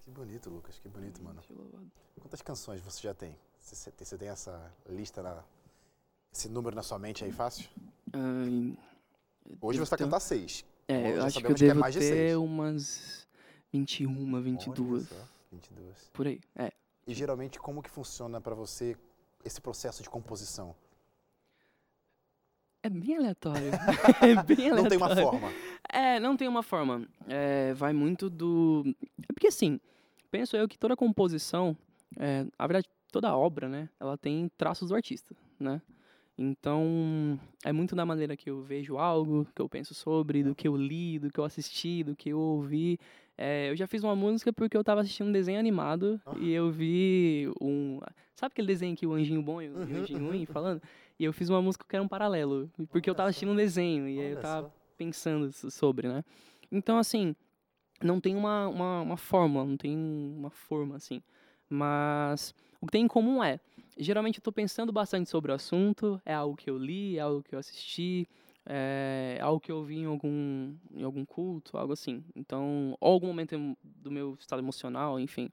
Que 0.00 0.10
bonito, 0.10 0.48
Lucas, 0.48 0.78
que 0.78 0.88
bonito, 0.88 1.22
mano. 1.22 1.42
Quantas 2.20 2.40
canções 2.40 2.80
você 2.80 3.02
já 3.02 3.14
tem? 3.14 3.38
Você, 3.64 3.90
você- 3.90 4.18
tem 4.18 4.28
essa 4.28 4.70
lista, 4.86 5.22
na, 5.22 5.42
esse 6.32 6.48
número 6.50 6.76
na 6.76 6.82
sua 6.82 6.98
mente 6.98 7.24
aí 7.24 7.32
fácil? 7.32 7.66
Hoje 9.60 9.78
devo 9.78 9.86
você 9.86 9.90
vai 9.90 9.98
ter 9.98 10.04
cantar 10.04 10.20
seis. 10.20 10.64
É, 10.86 11.16
eu 11.16 11.24
acho 11.24 11.38
que 11.40 11.46
eu 11.46 11.56
sabemos 11.56 11.58
que 11.58 11.64
é 11.64 11.68
devo 11.68 11.80
mais 11.80 11.94
de 11.94 12.00
ter 12.00 12.06
seis. 12.06 12.36
umas 12.36 13.26
21, 13.72 14.42
22, 14.42 14.78
Olha 14.90 15.00
só, 15.20 15.28
22. 15.50 16.10
por 16.12 16.26
aí. 16.26 16.40
É. 16.56 16.70
E 17.06 17.14
geralmente 17.14 17.58
como 17.58 17.82
que 17.82 17.88
funciona 17.88 18.38
pra 18.38 18.54
você 18.54 18.96
esse 19.42 19.60
processo 19.62 20.02
de 20.02 20.10
composição? 20.10 20.74
É 22.82 22.90
bem 22.90 23.16
aleatório. 23.16 23.70
é 24.20 24.42
bem 24.42 24.70
aleatório. 24.70 24.74
Não 24.82 24.88
tem 24.88 24.98
uma 24.98 25.16
forma. 25.16 25.52
É, 25.88 26.20
não 26.20 26.36
tem 26.36 26.48
uma 26.48 26.62
forma. 26.62 27.08
É, 27.26 27.72
vai 27.72 27.94
muito 27.94 28.28
do. 28.28 28.84
É 29.26 29.32
porque 29.32 29.46
assim, 29.46 29.80
penso 30.30 30.54
eu 30.54 30.68
que 30.68 30.78
toda 30.78 30.94
composição, 30.94 31.74
é, 32.18 32.44
na 32.58 32.66
verdade, 32.66 32.86
toda 33.14 33.36
obra, 33.36 33.68
né, 33.68 33.88
ela 34.00 34.18
tem 34.18 34.50
traços 34.58 34.88
do 34.88 34.94
artista, 34.94 35.34
né? 35.58 35.80
Então, 36.36 37.38
é 37.64 37.72
muito 37.72 37.94
da 37.94 38.04
maneira 38.04 38.36
que 38.36 38.50
eu 38.50 38.60
vejo 38.60 38.98
algo, 38.98 39.46
que 39.54 39.62
eu 39.62 39.68
penso 39.68 39.94
sobre, 39.94 40.42
do 40.42 40.52
que 40.52 40.66
eu 40.66 40.76
li, 40.76 41.18
do 41.20 41.30
que 41.30 41.38
eu 41.38 41.44
assisti, 41.44 42.02
do 42.02 42.16
que 42.16 42.30
eu 42.30 42.38
ouvi. 42.40 42.98
É, 43.38 43.70
eu 43.70 43.76
já 43.76 43.86
fiz 43.86 44.02
uma 44.02 44.16
música 44.16 44.52
porque 44.52 44.76
eu 44.76 44.82
tava 44.82 45.00
assistindo 45.00 45.28
um 45.28 45.32
desenho 45.32 45.60
animado 45.60 46.20
Ah. 46.26 46.34
e 46.40 46.50
eu 46.50 46.72
vi 46.72 47.48
um. 47.60 48.00
Sabe 48.34 48.50
aquele 48.52 48.66
desenho 48.66 48.96
que 48.96 49.06
o 49.06 49.12
anjinho 49.12 49.40
bom 49.42 49.62
e 49.62 49.68
o, 49.68 49.76
Uhum, 49.76 49.98
anjinho 50.00 50.26
ruim 50.26 50.44
falando? 50.44 50.82
E 51.20 51.24
eu 51.24 51.32
fiz 51.32 51.48
uma 51.48 51.62
música 51.62 51.84
que 51.88 51.94
era 51.94 52.02
um 52.02 52.08
paralelo, 52.08 52.68
porque 52.90 53.08
eu 53.08 53.12
Olha 53.12 53.16
tava 53.16 53.26
só. 53.28 53.30
assistindo 53.30 53.52
um 53.52 53.56
desenho 53.56 54.08
e 54.08 54.16
eu 54.18 54.24
Olha 54.32 54.40
tava 54.40 54.68
só. 54.68 54.74
pensando 54.96 55.52
so- 55.52 55.70
sobre, 55.70 56.08
né? 56.08 56.24
Então, 56.70 56.98
assim, 56.98 57.36
não 58.02 58.20
tem 58.20 58.34
uma, 58.34 58.66
uma, 58.66 59.02
uma 59.02 59.16
fórmula, 59.16 59.64
não 59.64 59.76
tem 59.76 59.96
uma 59.96 60.50
forma, 60.50 60.96
assim. 60.96 61.22
Mas 61.68 62.52
o 62.84 62.86
que 62.86 62.92
tem 62.92 63.04
em 63.04 63.08
comum 63.08 63.42
é, 63.42 63.58
geralmente 63.96 64.38
eu 64.38 64.42
tô 64.42 64.52
pensando 64.52 64.92
bastante 64.92 65.30
sobre 65.30 65.50
o 65.50 65.54
assunto, 65.54 66.20
é 66.24 66.34
algo 66.34 66.54
que 66.54 66.68
eu 66.68 66.76
li, 66.76 67.16
é 67.16 67.20
algo 67.22 67.42
que 67.42 67.54
eu 67.54 67.58
assisti, 67.58 68.28
é 68.66 69.38
algo 69.40 69.58
que 69.58 69.72
eu 69.72 69.82
vi 69.82 69.98
em 70.00 70.04
algum, 70.04 70.74
em 70.92 71.02
algum 71.02 71.24
culto, 71.24 71.76
algo 71.78 71.94
assim. 71.94 72.22
Então, 72.36 72.94
ou 73.00 73.12
algum 73.12 73.26
momento 73.28 73.76
do 73.82 74.10
meu 74.10 74.36
estado 74.38 74.60
emocional, 74.60 75.18
enfim. 75.18 75.50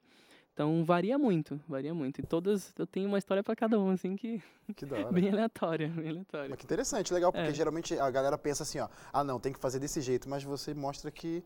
Então, 0.52 0.84
varia 0.84 1.16
muito, 1.16 1.58
varia 1.66 1.94
muito. 1.94 2.20
E 2.20 2.26
todas, 2.26 2.74
eu 2.78 2.86
tenho 2.86 3.08
uma 3.08 3.16
história 3.16 3.42
para 3.42 3.56
cada 3.56 3.78
uma, 3.78 3.94
assim, 3.94 4.14
que 4.14 4.42
Que 4.76 4.84
da 4.84 4.98
hora. 4.98 5.12
bem 5.12 5.30
aleatória, 5.30 5.88
bem 5.88 6.10
aleatória. 6.10 6.50
Mas 6.50 6.58
que 6.58 6.64
interessante, 6.66 7.14
legal, 7.14 7.32
porque 7.32 7.48
É. 7.48 7.54
geralmente 7.54 7.98
a 7.98 8.10
galera 8.10 8.36
pensa 8.36 8.62
assim, 8.62 8.78
ó, 8.78 8.88
ah 9.10 9.24
não, 9.24 9.40
tem 9.40 9.52
que 9.54 9.58
fazer 9.58 9.78
desse 9.78 10.02
jeito, 10.02 10.28
mas 10.28 10.44
você 10.44 10.74
mostra 10.74 11.10
que 11.10 11.42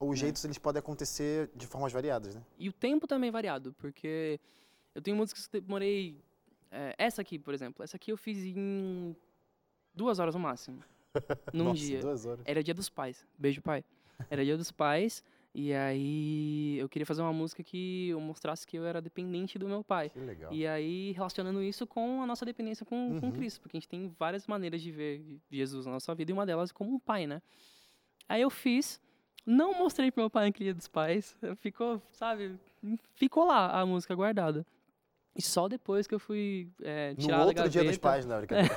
É. 0.00 0.04
os 0.04 0.18
jeitos 0.18 0.44
eles 0.44 0.58
podem 0.58 0.80
acontecer 0.80 1.48
de 1.54 1.66
formas 1.68 1.92
variadas, 1.92 2.34
né? 2.34 2.42
E 2.58 2.68
o 2.68 2.72
tempo 2.72 3.06
também 3.06 3.28
é 3.28 3.32
variado, 3.32 3.72
porque 3.78 4.40
eu 4.94 5.02
tenho 5.02 5.16
músicas 5.16 5.46
que 5.46 5.60
demorei. 5.60 6.16
é, 6.70 6.94
essa 6.98 7.22
aqui, 7.22 7.38
por 7.38 7.54
exemplo, 7.54 7.82
essa 7.84 7.96
aqui 7.96 8.12
eu 8.12 8.16
fiz 8.16 8.38
em 8.44 9.14
duas 9.94 10.18
horas 10.18 10.34
no 10.34 10.40
máximo. 10.40 10.82
Num 11.52 11.64
Nossa, 11.64 11.80
dia. 11.80 12.00
duas 12.00 12.26
horas. 12.26 12.44
Era 12.46 12.62
dia 12.62 12.74
dos 12.74 12.88
pais. 12.88 13.26
Beijo, 13.38 13.60
pai. 13.62 13.84
Era 14.30 14.44
dia 14.44 14.56
dos 14.56 14.70
pais. 14.70 15.24
E 15.54 15.72
aí 15.72 16.76
eu 16.78 16.88
queria 16.88 17.06
fazer 17.06 17.22
uma 17.22 17.32
música 17.32 17.62
que 17.64 18.08
eu 18.10 18.20
mostrasse 18.20 18.66
que 18.66 18.76
eu 18.76 18.84
era 18.86 19.00
dependente 19.00 19.58
do 19.58 19.66
meu 19.66 19.82
pai. 19.82 20.10
Que 20.10 20.20
legal. 20.20 20.52
E 20.52 20.66
aí, 20.66 21.12
relacionando 21.12 21.62
isso 21.62 21.86
com 21.86 22.22
a 22.22 22.26
nossa 22.26 22.44
dependência 22.44 22.84
com, 22.84 23.18
com 23.18 23.26
Uhum. 23.26 23.32
Cristo, 23.32 23.60
porque 23.60 23.76
a 23.76 23.80
gente 23.80 23.88
tem 23.88 24.14
várias 24.18 24.46
maneiras 24.46 24.82
de 24.82 24.92
ver 24.92 25.40
Jesus 25.50 25.86
na 25.86 25.92
nossa 25.92 26.14
vida 26.14 26.30
e 26.30 26.34
uma 26.34 26.44
delas 26.46 26.70
como 26.70 26.94
um 26.94 26.98
pai, 26.98 27.26
né? 27.26 27.40
Aí 28.28 28.42
eu 28.42 28.50
fiz, 28.50 29.00
Não 29.46 29.72
mostrei 29.78 30.12
pro 30.12 30.22
meu 30.22 30.30
pai 30.30 30.46
no 30.46 30.52
Dia 30.52 30.74
dos 30.74 30.86
Pais. 30.86 31.34
Ficou, 31.56 32.02
sabe, 32.12 32.56
ficou 33.14 33.46
lá 33.46 33.80
a 33.80 33.86
música 33.86 34.14
guardada. 34.14 34.64
E 35.38 35.42
só 35.42 35.68
depois 35.68 36.06
que 36.08 36.14
eu 36.14 36.18
fui 36.18 36.68
é, 36.82 37.14
tirar 37.14 37.36
No 37.38 37.42
outro 37.44 37.54
gaveta. 37.62 37.70
dia 37.70 37.84
dos 37.84 37.96
pais, 37.96 38.26
né? 38.26 38.36
brincadeira. 38.38 38.74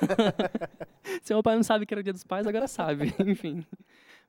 Se 1.23 1.33
meu 1.33 1.41
pai 1.41 1.55
não 1.55 1.63
sabe 1.63 1.87
que 1.87 1.93
era 1.93 2.01
o 2.01 2.03
dia 2.03 2.13
dos 2.13 2.23
pais, 2.23 2.45
agora 2.45 2.67
sabe. 2.67 3.11
Enfim. 3.25 3.65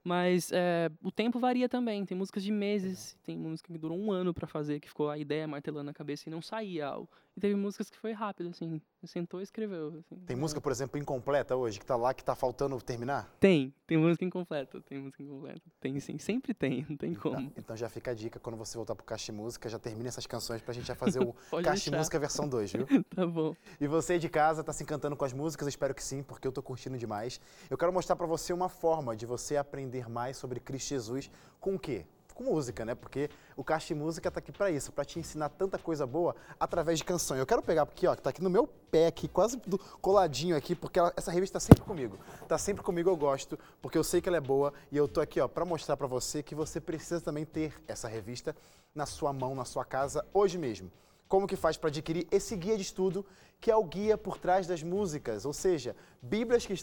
Mas 0.04 0.50
é, 0.52 0.90
o 1.02 1.10
tempo 1.12 1.38
varia 1.38 1.68
também. 1.68 2.04
Tem 2.04 2.16
músicas 2.16 2.42
de 2.42 2.50
meses, 2.50 3.16
tem 3.22 3.36
música 3.38 3.72
que 3.72 3.78
durou 3.78 3.96
um 3.98 4.10
ano 4.10 4.34
pra 4.34 4.46
fazer, 4.46 4.80
que 4.80 4.88
ficou 4.88 5.08
a 5.10 5.18
ideia 5.18 5.46
martelando 5.46 5.84
na 5.86 5.94
cabeça 5.94 6.28
e 6.28 6.30
não 6.30 6.42
saía 6.42 6.86
algo. 6.88 7.08
E 7.36 7.40
teve 7.40 7.54
músicas 7.54 7.88
que 7.88 7.96
foi 7.96 8.12
rápido, 8.12 8.50
assim. 8.50 8.80
Sentou 9.04 9.40
e 9.40 9.42
escreveu. 9.42 9.88
assim. 9.98 10.20
Tem 10.26 10.36
música, 10.36 10.60
por 10.60 10.70
exemplo, 10.70 10.98
incompleta 10.98 11.56
hoje, 11.56 11.80
que 11.80 11.86
tá 11.86 11.96
lá, 11.96 12.12
que 12.12 12.22
tá 12.22 12.34
faltando 12.34 12.78
terminar? 12.80 13.34
Tem, 13.40 13.72
tem 13.86 13.96
música 13.96 14.24
incompleta, 14.24 14.80
tem 14.82 14.98
música 14.98 15.22
incompleta. 15.22 15.62
Tem 15.80 15.98
sim, 15.98 16.18
sempre 16.18 16.52
tem, 16.52 16.86
não 16.88 16.96
tem 16.96 17.14
como. 17.14 17.50
Tá, 17.50 17.52
Então 17.56 17.76
já 17.76 17.88
fica 17.88 18.10
a 18.10 18.14
dica, 18.14 18.38
quando 18.38 18.56
você 18.56 18.76
voltar 18.76 18.94
pro 18.94 19.04
Caixa 19.04 19.32
Música, 19.32 19.68
já 19.68 19.78
termina 19.78 20.08
essas 20.08 20.26
canções 20.26 20.60
pra 20.60 20.74
gente 20.74 20.86
já 20.86 20.94
fazer 20.94 21.20
o 21.20 21.32
Caixa. 21.64 21.96
Música 21.96 22.18
versão 22.18 22.48
2, 22.48 22.72
viu? 22.72 22.86
Tá 23.14 23.26
bom. 23.26 23.54
E 23.80 23.86
você 23.86 24.18
de 24.18 24.28
casa 24.28 24.62
tá 24.62 24.72
se 24.72 24.82
encantando 24.82 25.16
com 25.16 25.24
as 25.24 25.32
músicas? 25.32 25.68
Espero 25.68 25.94
que 25.94 26.02
sim, 26.02 26.22
porque 26.22 26.46
eu 26.46 26.52
tô 26.52 26.62
curtindo 26.62 26.96
demais. 26.96 27.40
Eu 27.68 27.76
quero 27.76 27.92
mostrar 27.92 28.14
pra 28.16 28.26
você 28.26 28.52
uma 28.52 28.68
forma 28.68 29.16
de 29.16 29.26
você 29.26 29.56
aprender 29.56 29.91
mais 30.00 30.36
sobre 30.36 30.60
Cristo 30.60 30.88
Jesus 30.88 31.30
com 31.60 31.74
o 31.74 31.78
quê? 31.78 32.06
Com 32.34 32.44
música, 32.44 32.82
né? 32.84 32.94
Porque 32.94 33.28
o 33.54 33.62
Caixa 33.62 33.88
de 33.88 33.94
Música 33.94 34.30
tá 34.30 34.38
aqui 34.38 34.50
pra 34.50 34.70
isso, 34.70 34.90
pra 34.90 35.04
te 35.04 35.18
ensinar 35.18 35.50
tanta 35.50 35.78
coisa 35.78 36.06
boa 36.06 36.34
através 36.58 36.98
de 36.98 37.04
canções. 37.04 37.38
Eu 37.38 37.44
quero 37.46 37.60
pegar 37.62 37.82
aqui, 37.82 38.06
ó, 38.06 38.16
que 38.16 38.22
tá 38.22 38.30
aqui 38.30 38.42
no 38.42 38.48
meu 38.48 38.66
pé 38.66 39.08
aqui, 39.08 39.28
quase 39.28 39.60
coladinho 40.00 40.56
aqui, 40.56 40.74
porque 40.74 40.98
ela- 40.98 41.12
essa 41.14 41.30
revista 41.30 41.54
tá 41.56 41.60
sempre 41.60 41.82
comigo. 41.82 42.18
Tá 42.48 42.56
sempre 42.56 42.82
comigo, 42.82 43.10
eu 43.10 43.16
gosto, 43.16 43.58
porque 43.82 43.98
eu 43.98 44.02
sei 44.04 44.22
que 44.22 44.28
ela 44.30 44.38
é 44.38 44.40
boa 44.40 44.72
e 44.90 44.96
eu 44.96 45.06
tô 45.06 45.20
aqui, 45.20 45.40
ó, 45.40 45.46
pra 45.46 45.64
mostrar 45.66 45.94
pra 45.96 46.06
você 46.06 46.42
que 46.42 46.54
você 46.54 46.80
precisa 46.80 47.20
também 47.20 47.44
ter 47.44 47.74
essa 47.86 48.08
revista 48.08 48.56
na 48.94 49.04
sua 49.04 49.32
mão, 49.32 49.54
na 49.54 49.66
sua 49.66 49.84
casa 49.84 50.24
hoje 50.32 50.56
mesmo 50.56 50.90
como 51.32 51.46
que 51.46 51.56
faz 51.56 51.78
para 51.78 51.88
adquirir 51.88 52.28
esse 52.30 52.54
guia 52.54 52.76
de 52.76 52.82
estudo, 52.82 53.24
que 53.58 53.70
é 53.70 53.74
o 53.74 53.82
guia 53.82 54.18
por 54.18 54.36
trás 54.36 54.66
das 54.66 54.82
músicas, 54.82 55.46
ou 55.46 55.52
seja, 55.54 55.96
bíblias 56.20 56.66
que, 56.66 56.74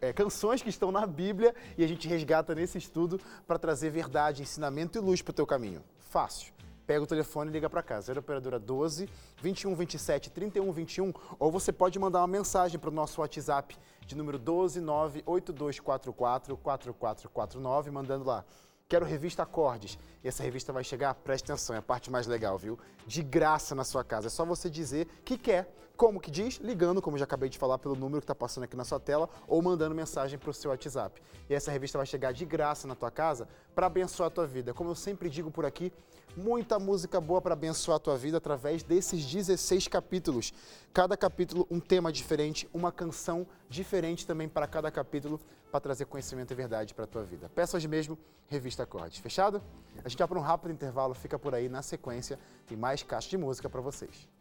é, 0.00 0.12
canções 0.12 0.62
que 0.62 0.68
estão 0.68 0.92
na 0.92 1.04
Bíblia 1.04 1.52
e 1.76 1.82
a 1.82 1.88
gente 1.88 2.06
resgata 2.06 2.54
nesse 2.54 2.78
estudo 2.78 3.20
para 3.44 3.58
trazer 3.58 3.90
verdade, 3.90 4.40
ensinamento 4.40 4.96
e 4.96 5.00
luz 5.00 5.20
para 5.20 5.32
o 5.32 5.34
teu 5.34 5.44
caminho. 5.44 5.82
Fácil. 5.98 6.52
Pega 6.86 7.02
o 7.02 7.08
telefone 7.08 7.50
e 7.50 7.52
liga 7.54 7.68
para 7.68 7.82
casa. 7.82 8.12
Era 8.12 8.20
operadora 8.20 8.56
12 8.60 9.08
21 9.42 9.74
27 9.74 10.30
31 10.30 10.70
21 10.70 11.12
ou 11.36 11.50
você 11.50 11.72
pode 11.72 11.98
mandar 11.98 12.20
uma 12.20 12.28
mensagem 12.28 12.78
para 12.78 12.90
o 12.90 12.92
nosso 12.92 13.20
WhatsApp 13.20 13.76
de 14.06 14.16
número 14.16 14.38
12 14.38 14.80
98244 14.80 16.12
4449 16.56 17.90
mandando 17.90 18.24
lá 18.24 18.44
Quero 18.88 19.04
revista 19.04 19.42
Acordes. 19.42 19.98
E 20.24 20.28
essa 20.28 20.42
revista 20.42 20.72
vai 20.72 20.82
chegar, 20.82 21.12
preste 21.14 21.44
atenção, 21.52 21.76
é 21.76 21.78
a 21.78 21.82
parte 21.82 22.10
mais 22.10 22.26
legal, 22.26 22.56
viu? 22.56 22.78
De 23.06 23.22
graça 23.22 23.74
na 23.74 23.84
sua 23.84 24.02
casa. 24.02 24.28
É 24.28 24.30
só 24.30 24.46
você 24.46 24.70
dizer 24.70 25.06
que 25.24 25.36
quer. 25.36 25.74
Como 25.98 26.20
que 26.20 26.30
diz? 26.30 26.58
Ligando, 26.58 27.02
como 27.02 27.18
já 27.18 27.24
acabei 27.24 27.48
de 27.48 27.58
falar, 27.58 27.76
pelo 27.76 27.96
número 27.96 28.20
que 28.20 28.24
está 28.24 28.34
passando 28.34 28.62
aqui 28.62 28.76
na 28.76 28.84
sua 28.84 29.00
tela, 29.00 29.28
ou 29.48 29.60
mandando 29.60 29.96
mensagem 29.96 30.38
para 30.38 30.48
o 30.48 30.54
seu 30.54 30.70
WhatsApp. 30.70 31.20
E 31.50 31.54
essa 31.54 31.72
revista 31.72 31.98
vai 31.98 32.06
chegar 32.06 32.30
de 32.30 32.46
graça 32.46 32.86
na 32.86 32.94
tua 32.94 33.10
casa 33.10 33.48
para 33.74 33.88
abençoar 33.88 34.28
a 34.28 34.30
tua 34.30 34.46
vida. 34.46 34.72
Como 34.72 34.90
eu 34.90 34.94
sempre 34.94 35.28
digo 35.28 35.50
por 35.50 35.66
aqui, 35.66 35.92
muita 36.36 36.78
música 36.78 37.20
boa 37.20 37.42
para 37.42 37.54
abençoar 37.54 37.96
a 37.96 37.98
tua 37.98 38.16
vida 38.16 38.36
através 38.36 38.84
desses 38.84 39.26
16 39.26 39.88
capítulos. 39.88 40.52
Cada 40.94 41.16
capítulo 41.16 41.66
um 41.68 41.80
tema 41.80 42.12
diferente, 42.12 42.70
uma 42.72 42.92
canção 42.92 43.44
diferente 43.68 44.24
também 44.24 44.48
para 44.48 44.68
cada 44.68 44.92
capítulo, 44.92 45.40
para 45.68 45.80
trazer 45.80 46.04
conhecimento 46.04 46.52
e 46.52 46.54
verdade 46.54 46.94
para 46.94 47.06
a 47.06 47.08
tua 47.08 47.24
vida. 47.24 47.50
Peça 47.52 47.76
hoje 47.76 47.88
mesmo, 47.88 48.16
Revista 48.46 48.84
Acordes. 48.84 49.18
Fechado? 49.18 49.60
A 50.04 50.08
gente 50.08 50.16
vai 50.16 50.28
para 50.28 50.38
um 50.38 50.42
rápido 50.42 50.70
intervalo, 50.70 51.12
fica 51.12 51.36
por 51.36 51.56
aí 51.56 51.68
na 51.68 51.82
sequência, 51.82 52.38
tem 52.68 52.78
mais 52.78 53.02
caixa 53.02 53.28
de 53.28 53.36
música 53.36 53.68
para 53.68 53.80
vocês. 53.80 54.37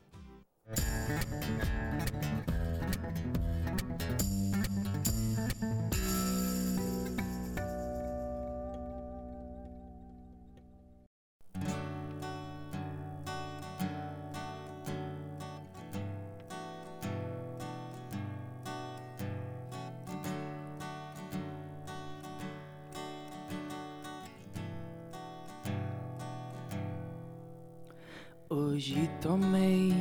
Hoje 28.49 29.09
tomei 29.21 29.91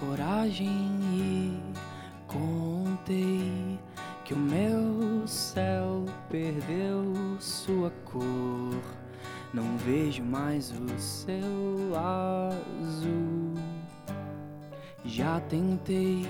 coragem 0.00 0.98
e 1.12 1.60
contei 2.26 3.78
que 4.24 4.32
o 4.32 4.38
meu 4.38 5.28
céu 5.28 6.06
perdeu 6.30 7.12
sua 7.38 7.90
cor. 8.06 8.80
Não 9.52 9.76
vejo 9.76 10.22
mais 10.22 10.72
o 10.72 10.98
céu 10.98 11.92
azul. 12.80 13.54
Já 15.04 15.40
tentei 15.40 16.26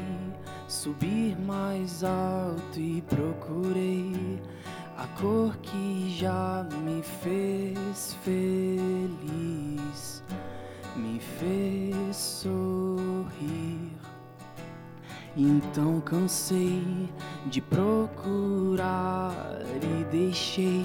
subir 0.68 1.38
mais 1.38 2.02
alto 2.02 2.78
e 2.78 3.02
procurei 3.02 4.40
a 4.96 5.06
cor 5.20 5.56
que 5.58 6.16
já 6.18 6.66
me 6.82 7.02
fez 7.02 8.14
feliz, 8.22 10.24
me 10.96 11.20
fez 11.20 12.16
sorrir. 12.16 12.79
Então 15.36 16.00
cansei 16.00 17.08
de 17.46 17.60
procurar 17.60 19.32
e 19.82 20.04
deixei 20.04 20.84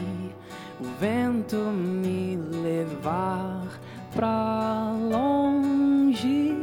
o 0.79 0.83
vento 0.99 1.55
me 1.55 2.37
levar 2.37 3.79
pra 4.13 4.93
longe 4.93 6.53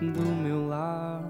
do 0.00 0.22
meu 0.42 0.66
lar. 0.68 1.22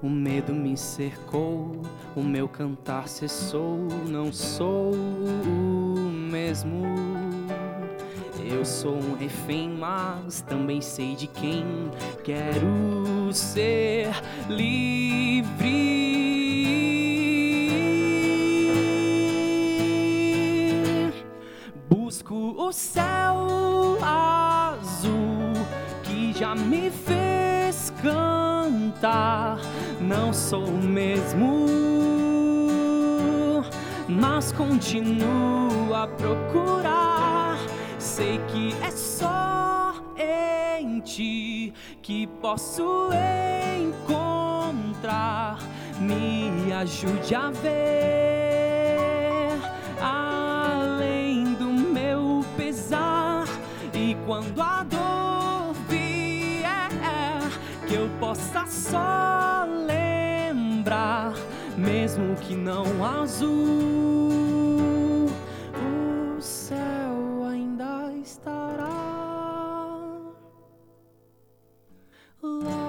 O 0.00 0.08
medo 0.08 0.52
me 0.52 0.76
cercou, 0.76 1.80
o 2.14 2.22
meu 2.22 2.46
cantar 2.46 3.08
cessou, 3.08 3.78
não 4.06 4.32
sou 4.32 4.92
o 4.92 5.98
mesmo. 5.98 7.13
Eu 8.46 8.62
sou 8.62 8.94
um 8.94 9.16
refém, 9.16 9.70
mas 9.70 10.42
também 10.42 10.80
sei 10.80 11.16
de 11.16 11.26
quem 11.26 11.64
quero 12.22 13.32
ser 13.32 14.08
livre. 14.48 15.94
Busco 21.88 22.54
o 22.58 22.70
céu 22.70 23.98
azul 24.02 25.54
que 26.02 26.34
já 26.38 26.54
me 26.54 26.90
fez 26.90 27.92
cantar. 28.02 29.58
Não 30.00 30.34
sou 30.34 30.66
o 30.66 30.82
mesmo, 30.82 31.66
mas 34.06 34.52
continuo 34.52 35.94
a 35.94 36.06
procurar. 36.08 37.13
Sei 38.14 38.38
que 38.46 38.72
é 38.80 38.92
só 38.92 39.92
em 40.16 41.00
ti 41.00 41.74
que 42.00 42.28
posso 42.40 43.10
encontrar. 43.76 45.58
Me 45.98 46.72
ajude 46.72 47.34
a 47.34 47.50
ver 47.50 49.58
além 50.00 51.54
do 51.54 51.66
meu 51.66 52.44
pesar. 52.56 53.48
E 53.92 54.16
quando 54.24 54.62
a 54.62 54.84
dor 54.84 55.74
vier, 55.88 56.90
que 57.88 57.94
eu 57.94 58.08
possa 58.20 58.64
só 58.68 59.66
lembrar, 59.88 61.34
mesmo 61.76 62.36
que 62.36 62.54
não 62.54 63.04
azul, 63.04 63.50
o 65.74 66.40
céu 66.40 67.03
estará 68.44 68.88
lá. 72.42 72.82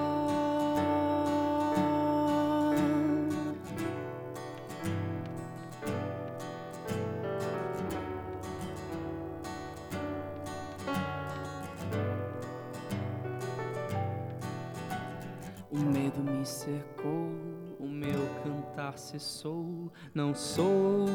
O 15.70 15.78
medo 15.78 16.22
me 16.22 16.44
cercou, 16.44 17.30
o 17.78 17.88
meu 17.88 18.28
cantar 18.44 18.98
cessou, 18.98 19.90
não 20.14 20.34
sou 20.34 21.06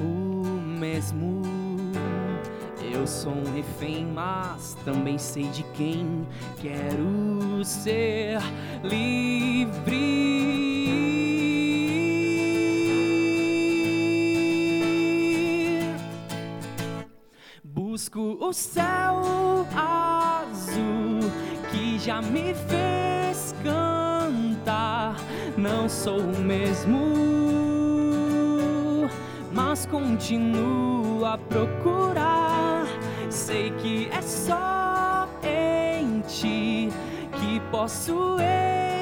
o 0.00 0.60
mesmo. 0.78 1.71
Eu 2.92 3.06
sou 3.06 3.32
um 3.32 3.54
refém, 3.54 4.04
mas 4.04 4.76
também 4.84 5.16
sei 5.16 5.44
de 5.44 5.62
quem 5.74 6.26
quero 6.60 7.64
ser 7.64 8.38
livre. 8.84 10.12
Busco 17.64 18.36
o 18.40 18.52
céu 18.52 19.66
azul 19.74 21.20
que 21.70 21.98
já 21.98 22.20
me 22.20 22.54
fez 22.54 23.54
cantar. 23.62 25.16
Não 25.56 25.88
sou 25.88 26.20
o 26.20 26.38
mesmo, 26.40 26.98
mas 29.50 29.86
continuo 29.86 31.24
a 31.24 31.38
procurar. 31.38 32.51
Sei 33.32 33.70
que 33.78 34.08
é 34.10 34.20
só 34.20 35.26
em 35.42 36.20
ti 36.20 36.90
que 37.40 37.60
posso 37.70 38.36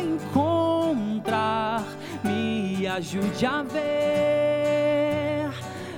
encontrar. 0.04 1.84
Me 2.24 2.86
ajude 2.86 3.44
a 3.44 3.62
ver 3.64 5.50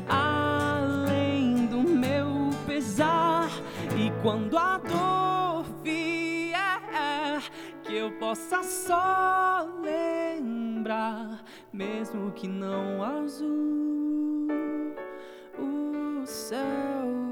além 0.08 1.66
do 1.66 1.82
meu 1.82 2.48
pesar. 2.66 3.50
E 3.98 4.10
quando 4.22 4.56
a 4.56 4.78
dor 4.78 5.66
vier, 5.82 7.42
que 7.82 7.94
eu 7.94 8.12
possa 8.12 8.62
só 8.62 9.68
lembrar, 9.82 11.44
mesmo 11.70 12.32
que 12.32 12.48
não 12.48 13.04
azul, 13.04 14.48
o 15.58 16.26
céu. 16.26 17.31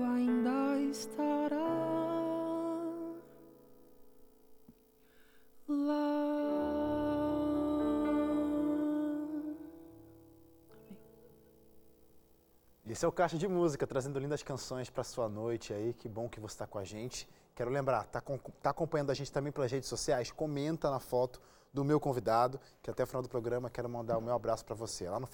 Esse 13.01 13.07
é 13.07 13.09
o 13.09 13.13
Caixa 13.13 13.39
de 13.39 13.49
Música, 13.49 13.87
trazendo 13.87 14.19
lindas 14.19 14.43
canções 14.43 14.91
para 14.91 15.03
sua 15.03 15.27
noite 15.27 15.73
aí. 15.73 15.95
Que 15.95 16.07
bom 16.07 16.29
que 16.29 16.39
você 16.39 16.53
está 16.53 16.67
com 16.67 16.77
a 16.77 16.85
gente. 16.85 17.27
Quero 17.55 17.71
lembrar, 17.71 18.05
tá, 18.05 18.21
com- 18.21 18.37
tá 18.37 18.69
acompanhando 18.69 19.09
a 19.09 19.15
gente 19.15 19.33
também 19.33 19.51
pelas 19.51 19.73
redes 19.73 19.89
sociais? 19.89 20.31
Comenta 20.31 20.91
na 20.91 21.01
foto 21.01 21.41
do 21.73 21.83
meu 21.83 21.99
convidado, 21.99 22.61
que 22.83 22.91
até 22.91 23.03
o 23.03 23.07
final 23.07 23.23
do 23.23 23.29
programa 23.31 23.71
quero 23.71 23.89
mandar 23.89 24.19
o 24.19 24.21
meu 24.21 24.35
abraço 24.35 24.67
para 24.67 24.75
você. 24.75 25.09
Lá 25.09 25.19
no 25.19 25.27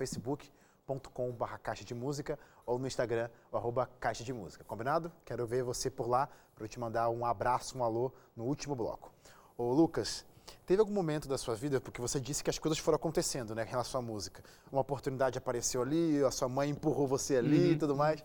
facebook.com.br 0.86 1.58
Caixa 1.62 1.84
de 1.84 1.94
Música 1.94 2.38
ou 2.64 2.78
no 2.78 2.86
Instagram, 2.86 3.28
o 3.50 3.56
arroba 3.56 3.90
Caixa 3.98 4.22
de 4.22 4.32
Música. 4.32 4.64
Combinado? 4.64 5.12
Quero 5.24 5.46
ver 5.46 5.62
você 5.64 5.90
por 5.90 6.08
lá 6.08 6.28
para 6.54 6.64
eu 6.64 6.68
te 6.68 6.78
mandar 6.78 7.10
um 7.10 7.26
abraço, 7.26 7.76
um 7.76 7.84
alô 7.84 8.12
no 8.36 8.44
último 8.44 8.74
bloco. 8.74 9.12
Ô 9.58 9.72
Lucas, 9.72 10.24
teve 10.64 10.80
algum 10.80 10.92
momento 10.92 11.28
da 11.28 11.36
sua 11.36 11.54
vida, 11.54 11.80
porque 11.80 12.00
você 12.00 12.20
disse 12.20 12.42
que 12.42 12.50
as 12.50 12.58
coisas 12.58 12.78
foram 12.78 12.96
acontecendo, 12.96 13.54
né, 13.54 13.64
em 13.64 13.68
relação 13.68 14.00
à 14.00 14.02
música. 14.02 14.42
Uma 14.70 14.80
oportunidade 14.80 15.36
apareceu 15.36 15.82
ali, 15.82 16.22
a 16.24 16.30
sua 16.30 16.48
mãe 16.48 16.70
empurrou 16.70 17.06
você 17.06 17.36
ali 17.36 17.72
e 17.72 17.76
tudo 17.76 17.96
mais. 17.96 18.24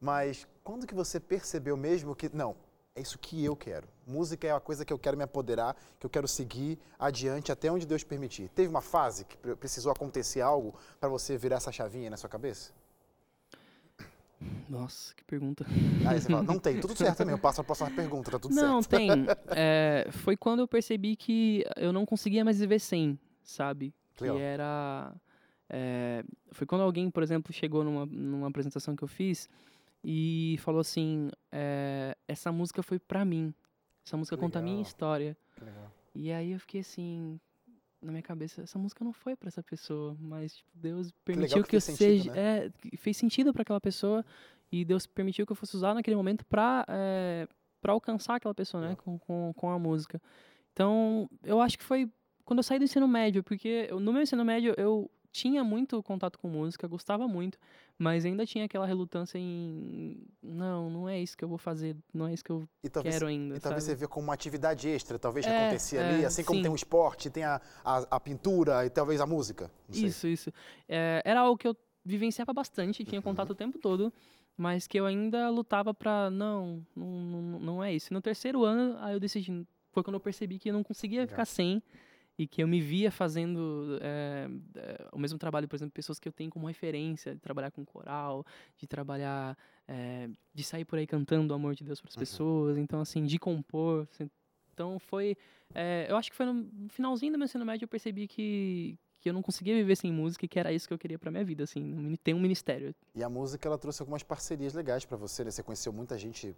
Mas 0.00 0.46
quando 0.64 0.86
que 0.86 0.94
você 0.94 1.20
percebeu 1.20 1.76
mesmo 1.76 2.14
que, 2.14 2.34
não, 2.34 2.56
é 2.98 3.00
isso 3.00 3.18
que 3.18 3.44
eu 3.44 3.54
quero. 3.56 3.86
Música 4.06 4.46
é 4.46 4.50
a 4.52 4.60
coisa 4.60 4.84
que 4.84 4.92
eu 4.92 4.98
quero 4.98 5.16
me 5.16 5.22
apoderar, 5.22 5.76
que 5.98 6.04
eu 6.06 6.10
quero 6.10 6.26
seguir 6.26 6.78
adiante 6.98 7.52
até 7.52 7.70
onde 7.70 7.86
Deus 7.86 8.02
permitir. 8.02 8.48
Teve 8.48 8.68
uma 8.68 8.80
fase 8.80 9.24
que 9.24 9.36
pre- 9.36 9.54
precisou 9.56 9.92
acontecer 9.92 10.40
algo 10.40 10.74
para 11.00 11.08
você 11.08 11.36
virar 11.36 11.56
essa 11.56 11.70
chavinha 11.70 12.10
na 12.10 12.16
sua 12.16 12.28
cabeça? 12.28 12.72
Nossa, 14.68 15.14
que 15.14 15.24
pergunta. 15.24 15.66
Aí 16.06 16.20
você 16.20 16.28
fala, 16.28 16.42
não 16.42 16.58
tem, 16.60 16.78
tudo 16.80 16.96
certo 16.96 17.16
também, 17.18 17.34
eu 17.34 17.38
passo 17.40 17.60
a 17.60 17.64
próxima 17.64 17.90
pergunta, 17.90 18.30
tá 18.30 18.38
tudo 18.38 18.54
Não, 18.54 18.80
certo. 18.82 18.96
tem. 18.96 19.10
É, 19.48 20.06
foi 20.12 20.36
quando 20.36 20.60
eu 20.60 20.68
percebi 20.68 21.16
que 21.16 21.64
eu 21.76 21.92
não 21.92 22.06
conseguia 22.06 22.44
mais 22.44 22.60
viver 22.60 22.78
sem, 22.78 23.18
sabe? 23.42 23.92
Que 24.14 24.24
Legal. 24.24 24.38
era. 24.38 25.12
é, 25.68 26.24
foi 26.52 26.66
quando 26.66 26.82
alguém, 26.82 27.10
por 27.10 27.22
exemplo, 27.22 27.52
chegou 27.52 27.82
numa, 27.82 28.06
numa 28.06 28.48
apresentação 28.48 28.94
que 28.94 29.02
eu 29.02 29.08
fiz 29.08 29.48
e 30.04 30.56
falou 30.60 30.80
assim: 30.80 31.30
é, 31.50 31.77
essa 32.28 32.52
música 32.52 32.82
foi 32.82 32.98
pra 32.98 33.24
mim. 33.24 33.52
Essa 34.06 34.16
música 34.16 34.36
conta 34.36 34.58
a 34.58 34.62
minha 34.62 34.80
história. 34.82 35.36
Legal. 35.60 35.90
E 36.14 36.30
aí 36.30 36.52
eu 36.52 36.60
fiquei 36.60 36.80
assim, 36.82 37.40
na 38.00 38.10
minha 38.12 38.22
cabeça, 38.22 38.62
essa 38.62 38.78
música 38.78 39.04
não 39.04 39.12
foi 39.12 39.34
pra 39.34 39.48
essa 39.48 39.62
pessoa, 39.62 40.16
mas 40.20 40.56
tipo, 40.56 40.70
Deus 40.74 41.10
permitiu 41.24 41.62
que 41.64 41.70
que, 41.70 41.76
eu 41.76 41.80
sentido, 41.80 41.98
seja, 41.98 42.32
né? 42.32 42.66
é, 42.66 42.72
fez 42.96 43.16
sentido 43.16 43.52
pra 43.52 43.62
aquela 43.62 43.80
pessoa 43.80 44.24
e 44.70 44.84
Deus 44.84 45.06
permitiu 45.06 45.44
que 45.46 45.52
eu 45.52 45.56
fosse 45.56 45.74
usar 45.76 45.94
naquele 45.94 46.16
momento 46.16 46.44
pra 46.44 46.84
é, 46.88 47.48
para 47.80 47.92
alcançar 47.92 48.34
aquela 48.36 48.54
pessoa, 48.54 48.88
né, 48.88 48.96
com, 48.96 49.18
com, 49.20 49.52
com 49.56 49.70
a 49.70 49.78
música. 49.78 50.20
Então, 50.72 51.28
eu 51.44 51.60
acho 51.60 51.78
que 51.78 51.84
foi 51.84 52.10
quando 52.44 52.58
eu 52.58 52.62
saí 52.64 52.78
do 52.78 52.84
ensino 52.84 53.06
médio, 53.06 53.42
porque 53.44 53.86
eu- 53.88 54.00
no 54.00 54.12
meu 54.12 54.22
ensino 54.22 54.44
médio 54.44 54.74
eu 54.76 55.08
tinha 55.38 55.62
muito 55.62 56.02
contato 56.02 56.38
com 56.38 56.48
música, 56.48 56.86
gostava 56.88 57.28
muito, 57.28 57.58
mas 57.96 58.24
ainda 58.24 58.44
tinha 58.44 58.64
aquela 58.64 58.86
relutância 58.86 59.38
em 59.38 60.16
não, 60.42 60.90
não 60.90 61.08
é 61.08 61.20
isso 61.20 61.36
que 61.36 61.44
eu 61.44 61.48
vou 61.48 61.58
fazer, 61.58 61.96
não 62.12 62.26
é 62.26 62.32
isso 62.34 62.44
que 62.44 62.50
eu 62.50 62.68
talvez, 62.92 63.14
quero 63.14 63.26
ainda, 63.26 63.56
e 63.56 63.60
talvez 63.60 63.84
sabe? 63.84 63.96
você 63.96 64.00
vê 64.00 64.08
como 64.08 64.26
uma 64.26 64.34
atividade 64.34 64.88
extra, 64.88 65.18
talvez 65.18 65.46
que 65.46 65.52
É, 65.52 65.56
acontecia 65.56 66.00
ali, 66.00 66.22
é, 66.22 66.26
assim 66.26 66.42
como 66.44 66.58
sim. 66.58 66.62
tem 66.62 66.70
o 66.72 66.74
esporte, 66.74 67.30
tem 67.30 67.44
a, 67.44 67.60
a, 67.84 68.16
a 68.16 68.20
pintura 68.20 68.84
e 68.84 68.90
talvez 68.90 69.20
a 69.20 69.26
música. 69.26 69.70
Isso, 69.90 70.26
isso. 70.26 70.52
É, 70.88 71.22
era 71.24 71.40
algo 71.40 71.56
que 71.56 71.68
eu 71.68 71.76
vivenciava 72.04 72.52
bastante, 72.52 73.04
tinha 73.04 73.18
Uhum. 73.18 73.22
contato 73.22 73.50
o 73.50 73.54
tempo 73.54 73.78
todo, 73.78 74.12
mas 74.56 74.86
que 74.86 74.98
eu 74.98 75.06
ainda 75.06 75.48
lutava 75.50 75.94
não, 76.32 76.84
não, 76.96 77.06
não, 77.06 77.60
não 77.60 77.84
é 77.84 77.92
isso. 77.94 78.12
E 78.12 78.14
no 78.14 78.20
terceiro 78.20 78.64
ano, 78.64 78.96
aí 79.00 79.14
eu 79.14 79.20
decidi, 79.20 79.66
foi 79.92 80.02
quando 80.02 80.14
eu 80.14 80.20
percebi 80.20 80.58
que 80.58 80.70
eu 80.70 80.72
não 80.74 80.82
conseguia 80.82 81.20
Legal. 81.20 81.30
ficar 81.32 81.44
sem 81.44 81.82
e 82.38 82.46
que 82.46 82.62
eu 82.62 82.68
me 82.68 82.80
via 82.80 83.10
fazendo 83.10 83.98
é, 84.00 84.48
o 85.12 85.18
mesmo 85.18 85.38
trabalho, 85.38 85.66
por 85.66 85.74
exemplo, 85.74 85.92
pessoas 85.92 86.18
que 86.20 86.28
eu 86.28 86.32
tenho 86.32 86.50
como 86.50 86.66
referência, 86.68 87.34
de 87.34 87.40
trabalhar 87.40 87.70
com 87.72 87.84
coral, 87.84 88.46
de 88.76 88.86
trabalhar, 88.86 89.58
é, 89.88 90.28
de 90.54 90.62
sair 90.62 90.84
por 90.84 90.98
aí 90.98 91.06
cantando 91.06 91.52
o 91.52 91.56
amor 91.56 91.74
de 91.74 91.82
Deus 91.82 92.00
para 92.00 92.08
as 92.10 92.14
Uhum. 92.14 92.20
pessoas, 92.20 92.78
então 92.78 93.00
assim, 93.00 93.24
de 93.24 93.38
compor. 93.38 94.06
assim, 94.12 94.30
Então 94.72 94.98
foi, 95.00 95.36
é, 95.74 96.06
eu 96.08 96.16
acho 96.16 96.30
que 96.30 96.36
foi 96.36 96.46
no 96.46 96.88
finalzinho 96.88 97.32
do 97.32 97.38
meu 97.38 97.46
ensino 97.46 97.64
médio 97.66 97.84
eu 97.84 97.88
percebi 97.88 98.28
que 98.28 98.96
que 99.20 99.28
eu 99.28 99.32
não 99.32 99.42
conseguia 99.42 99.74
viver 99.74 99.96
sem 99.96 100.12
música 100.12 100.44
e 100.44 100.48
que 100.48 100.60
era 100.60 100.72
isso 100.72 100.86
que 100.86 100.94
eu 100.94 100.98
queria 100.98 101.18
pra 101.18 101.28
minha 101.28 101.42
vida, 101.44 101.64
assim, 101.64 102.16
ter 102.22 102.34
um 102.34 102.38
ministério. 102.38 102.94
E 103.16 103.24
a 103.24 103.28
música, 103.28 103.66
ela 103.66 103.76
trouxe 103.76 104.00
algumas 104.00 104.22
parcerias 104.22 104.74
legais 104.74 105.04
para 105.04 105.16
você, 105.16 105.42
né? 105.42 105.50
Você 105.50 105.60
conheceu 105.60 105.92
muita 105.92 106.16
gente, 106.16 106.54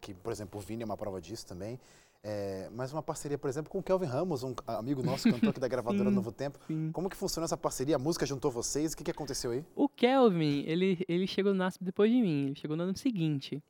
que, 0.00 0.14
por 0.14 0.32
exemplo, 0.32 0.58
o 0.58 0.62
Vini 0.62 0.82
é 0.82 0.86
uma 0.86 0.96
prova 0.96 1.20
disso 1.20 1.46
também. 1.46 1.78
É, 2.22 2.68
mas 2.72 2.92
uma 2.92 3.02
parceria, 3.02 3.38
por 3.38 3.48
exemplo, 3.48 3.70
com 3.70 3.78
o 3.78 3.82
Kelvin 3.82 4.06
Ramos, 4.06 4.42
um 4.42 4.52
amigo 4.66 5.02
nosso, 5.02 5.24
cantor 5.32 5.50
aqui 5.50 5.60
da 5.60 5.68
gravadora 5.68 6.08
Sim. 6.10 6.14
Novo 6.16 6.32
Tempo. 6.32 6.58
Sim. 6.66 6.90
Como 6.92 7.08
que 7.08 7.16
funciona 7.16 7.44
essa 7.44 7.56
parceria? 7.56 7.96
A 7.96 7.98
música 7.98 8.26
juntou 8.26 8.50
vocês? 8.50 8.92
O 8.92 8.96
que, 8.96 9.04
que 9.04 9.10
aconteceu 9.10 9.52
aí? 9.52 9.64
O 9.74 9.88
Kelvin, 9.88 10.64
ele, 10.66 11.04
ele 11.08 11.26
chegou 11.26 11.52
no 11.52 11.58
NASP 11.58 11.82
depois 11.84 12.10
de 12.10 12.20
mim, 12.20 12.46
ele 12.46 12.54
chegou 12.56 12.76
no 12.76 12.82
ano 12.82 12.96
seguinte. 12.96 13.62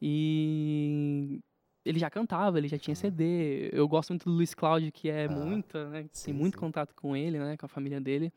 E 0.00 1.40
ele 1.84 1.98
já 1.98 2.10
cantava, 2.10 2.58
ele 2.58 2.68
já 2.68 2.78
tinha 2.78 2.94
CD. 2.94 3.68
Eu 3.72 3.86
gosto 3.86 4.10
muito 4.10 4.24
do 4.24 4.32
Luiz 4.34 4.54
Cláudio, 4.54 4.90
que 4.90 5.08
é 5.10 5.26
Ah, 5.26 5.30
muita, 5.30 5.88
né? 5.90 6.06
sim, 6.12 6.26
Tem 6.26 6.34
muito 6.34 6.54
sim. 6.54 6.60
contato 6.60 6.94
com 6.94 7.14
ele, 7.16 7.38
né? 7.38 7.56
Com 7.56 7.66
a 7.66 7.68
família 7.68 8.00
dele. 8.00 8.32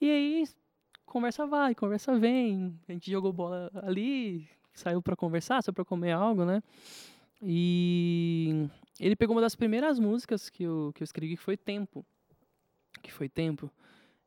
E 0.00 0.10
aí, 0.10 0.44
conversa 1.06 1.46
vai, 1.46 1.74
conversa 1.74 2.18
vem. 2.18 2.78
A 2.88 2.92
gente 2.92 3.10
jogou 3.10 3.32
bola 3.32 3.70
ali, 3.82 4.48
saiu 4.72 5.00
pra 5.00 5.14
conversar, 5.16 5.62
saiu 5.62 5.74
pra 5.74 5.84
comer 5.84 6.12
algo, 6.12 6.44
né? 6.44 6.62
E 7.42 8.68
ele 8.98 9.16
pegou 9.16 9.34
uma 9.34 9.42
das 9.42 9.54
primeiras 9.54 9.98
músicas 9.98 10.48
que 10.48 10.62
eu, 10.62 10.92
que 10.94 11.02
eu 11.02 11.04
escrevi, 11.04 11.36
que 11.36 11.42
foi 11.42 11.56
Tempo. 11.56 12.04
Que 13.02 13.12
foi 13.12 13.28
Tempo. 13.28 13.70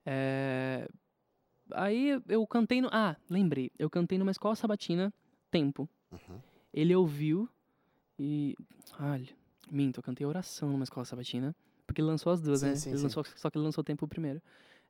É, 0.05 0.87
Aí 1.71 2.21
eu 2.27 2.45
cantei 2.47 2.81
no. 2.81 2.89
Ah, 2.91 3.15
lembrei. 3.29 3.71
Eu 3.77 3.89
cantei 3.89 4.17
numa 4.17 4.31
escola 4.31 4.55
sabatina, 4.55 5.13
Tempo. 5.51 5.89
Uhum. 6.11 6.39
Ele 6.73 6.95
ouviu 6.95 7.49
e. 8.17 8.55
Olha, 8.99 9.27
minto, 9.69 9.99
eu 9.99 10.03
cantei 10.03 10.25
oração 10.25 10.69
numa 10.69 10.83
escola 10.83 11.05
sabatina. 11.05 11.55
Porque 11.85 12.01
ele 12.01 12.07
lançou 12.07 12.31
as 12.31 12.41
duas, 12.41 12.59
Sim, 12.59 12.67
né? 12.67 12.75
sim, 12.75 12.89
ele 12.89 12.97
sim. 12.97 13.03
Lançou, 13.03 13.23
só 13.35 13.49
que 13.49 13.57
ele 13.57 13.65
lançou 13.65 13.83
Tempo 13.83 14.07
primeiro. 14.07 14.41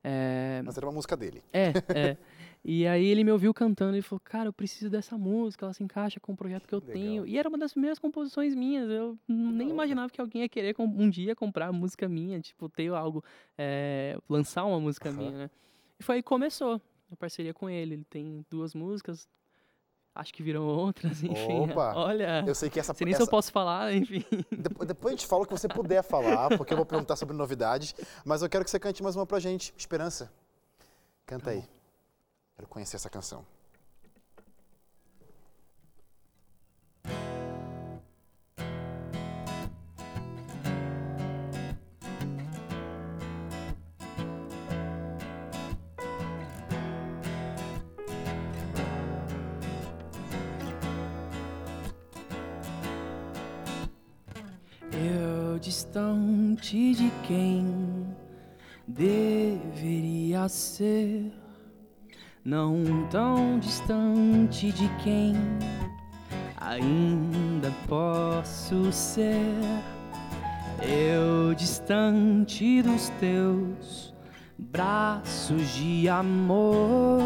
É, 0.03 0.62
Mas 0.63 0.77
era 0.77 0.86
uma 0.86 0.93
música 0.93 1.15
dele. 1.17 1.43
é, 1.53 1.73
é. 1.93 2.17
E 2.69 2.86
aí 2.86 3.05
ele 3.05 3.23
me 3.23 3.31
ouviu 3.31 3.53
cantando 3.53 3.95
e 3.95 4.01
falou, 4.01 4.19
cara, 4.19 4.49
eu 4.49 4.53
preciso 4.53 4.89
dessa 4.89 5.17
música, 5.17 5.65
ela 5.65 5.73
se 5.73 5.81
encaixa 5.81 6.19
com 6.19 6.33
o 6.33 6.36
projeto 6.36 6.67
que 6.67 6.75
eu 6.75 6.79
Legal. 6.79 6.93
tenho. 6.93 7.25
E 7.25 7.38
era 7.38 7.47
uma 7.47 7.57
das 7.57 7.71
primeiras 7.71 7.97
composições 7.97 8.53
minhas. 8.53 8.89
Eu 8.89 9.17
nem 9.25 9.69
imaginava 9.69 10.12
que 10.12 10.19
alguém 10.19 10.41
ia 10.41 10.49
querer 10.49 10.75
um 10.77 11.10
dia 11.10 11.33
comprar 11.33 11.71
música 11.71 12.10
minha, 12.10 12.41
tipo, 12.41 12.67
ter 12.67 12.89
algo, 12.89 13.23
é, 13.57 14.17
lançar 14.27 14.65
uma 14.65 14.81
música 14.81 15.07
Aham. 15.07 15.17
minha, 15.17 15.31
né? 15.31 15.49
E 15.97 16.03
foi 16.03 16.15
aí 16.15 16.21
que 16.21 16.27
começou 16.27 16.81
a 17.10 17.15
parceria 17.15 17.53
com 17.53 17.69
ele. 17.69 17.93
Ele 17.95 18.03
tem 18.10 18.45
duas 18.49 18.73
músicas, 18.75 19.29
acho 20.19 20.34
que 20.34 20.41
viram 20.43 20.65
outras, 20.65 21.21
enfim. 21.23 21.62
Opa! 21.69 21.93
Olha, 21.95 22.43
Eu 22.45 22.56
sei 22.56 22.69
que 22.69 22.80
essa, 22.80 22.93
sei 22.93 23.06
nem 23.06 23.13
se 23.13 23.21
eu 23.21 23.23
essa- 23.23 23.32
posso 23.32 23.51
falar, 23.51 23.93
enfim. 23.93 24.23
Depo- 24.51 24.86
Depois 24.86 25.13
a 25.13 25.17
gente 25.17 25.27
fala 25.27 25.43
o 25.43 25.45
que 25.45 25.51
você 25.51 25.67
puder 25.67 26.01
falar, 26.03 26.56
porque 26.58 26.73
eu 26.73 26.77
vou 26.77 26.86
perguntar 26.86 27.15
sobre 27.15 27.36
novidades. 27.36 27.93
Mas 28.25 28.41
eu 28.41 28.49
quero 28.49 28.63
que 28.65 28.71
você 28.71 28.80
cante 28.80 29.01
mais 29.03 29.15
uma 29.15 29.25
pra 29.25 29.39
gente, 29.39 29.73
Esperança. 29.77 30.32
Canta 31.25 31.45
Tá 31.45 31.51
aí. 31.51 31.63
Quero 32.56 32.67
conhecer 32.67 32.95
essa 32.95 33.10
canção. 33.10 33.45
Distante 55.88 56.93
de 56.93 57.12
quem 57.26 58.06
deveria 58.86 60.50
ser, 60.50 61.32
não 62.43 63.08
tão 63.10 63.58
distante 63.58 64.71
de 64.73 64.89
quem 65.02 65.34
ainda 66.60 67.71
posso 67.88 68.91
ser. 68.91 69.56
Eu 70.82 71.56
distante 71.56 72.82
dos 72.82 73.10
teus 73.19 74.13
braços 74.58 75.73
de 75.76 76.10
amor, 76.10 77.21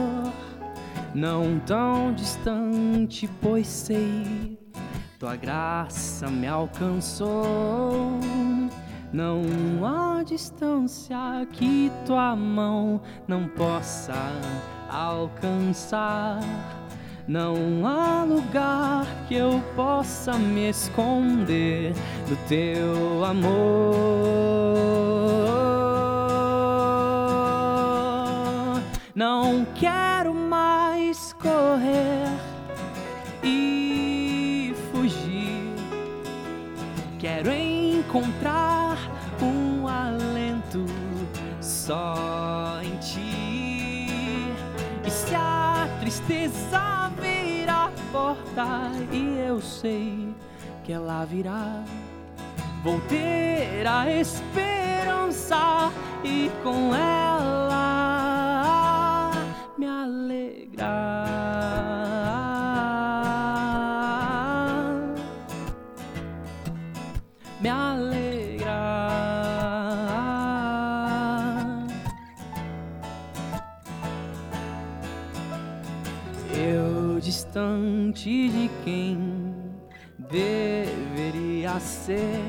não 1.15 1.59
tão 1.65 2.13
distante, 2.13 3.27
pois 3.41 3.67
sei 3.67 4.61
tua 5.21 5.35
graça 5.35 6.27
me 6.31 6.47
alcançou. 6.47 8.19
Não 9.13 9.41
há 9.85 10.23
distância 10.23 11.17
que 11.51 11.91
tua 12.05 12.33
mão 12.33 13.01
não 13.27 13.45
possa 13.45 14.13
alcançar. 14.89 16.39
Não 17.27 17.85
há 17.85 18.23
lugar 18.23 19.05
que 19.27 19.35
eu 19.35 19.61
possa 19.75 20.37
me 20.37 20.69
esconder 20.69 21.93
do 22.27 22.37
teu 22.47 23.25
amor. 23.25 23.51
Não 29.13 29.65
quero 29.75 30.33
mais 30.33 31.33
correr 31.33 32.30
só 41.81 42.79
em 42.83 42.95
ti. 42.97 44.53
E 45.03 45.09
se 45.09 45.33
a 45.33 45.87
tristeza 45.99 47.11
vir 47.19 47.67
à 47.67 47.89
porta, 48.11 48.91
e 49.11 49.39
eu 49.47 49.59
sei 49.59 50.35
que 50.83 50.93
ela 50.93 51.25
virá, 51.25 51.83
vou 52.83 53.01
ter 53.01 53.87
a 53.87 54.07
esperança 54.11 55.91
e 56.23 56.51
com 56.63 56.93
ela 56.93 57.71
me 59.75 59.87
alegrar 59.87 61.31
quem 78.83 79.53
deveria 80.17 81.79
ser, 81.79 82.39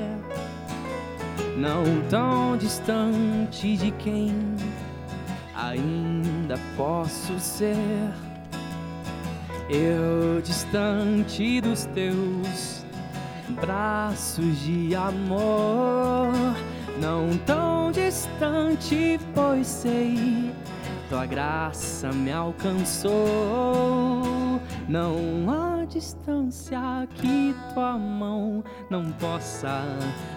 não 1.57 1.83
tão 2.09 2.57
distante 2.57 3.77
de 3.77 3.91
quem 3.91 4.33
ainda 5.55 6.59
posso 6.75 7.39
ser. 7.39 7.75
Eu 9.69 10.41
distante 10.41 11.61
dos 11.61 11.85
teus 11.85 12.85
braços 13.61 14.59
de 14.61 14.95
amor, 14.95 16.33
não 16.99 17.37
tão 17.45 17.91
distante, 17.91 19.19
pois 19.33 19.67
sei 19.67 20.53
tua 21.13 21.27
graça 21.27 22.11
me 22.11 22.31
alcançou. 22.31 23.13
Não 24.87 25.47
há 25.47 25.72
distância 25.85 27.07
que 27.15 27.55
tua 27.73 27.97
mão 27.97 28.63
não 28.89 29.11
possa 29.13 29.83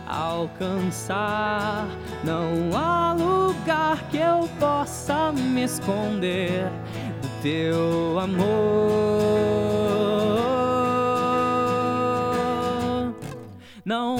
alcançar. 0.07 1.87
Não 2.25 2.77
há 2.77 3.13
lugar 3.13 4.09
que 4.09 4.19
eu 4.19 4.49
possa 4.59 5.33
me 5.33 5.65
esconder 5.65 6.71
do 7.23 7.43
teu 7.43 8.19
amor. 8.19 9.07
Não 13.85 14.17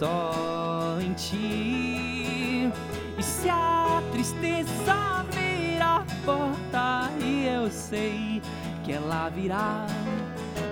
só 0.00 0.96
em 0.98 1.12
ti. 1.12 2.72
E 3.18 3.22
se 3.22 3.50
a 3.50 4.02
tristeza 4.12 5.26
vir 5.30 5.82
à 5.82 6.02
porta, 6.24 7.10
e 7.20 7.44
eu 7.44 7.70
sei 7.70 8.40
que 8.82 8.92
ela 8.92 9.28
virá, 9.28 9.86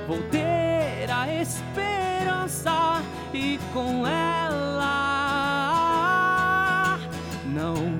vou 0.06 0.22
ter 0.30 1.10
a 1.10 1.28
esperança 1.42 3.02
e 3.34 3.60
com 3.74 4.06
ela 4.06 5.18
não 7.44 7.97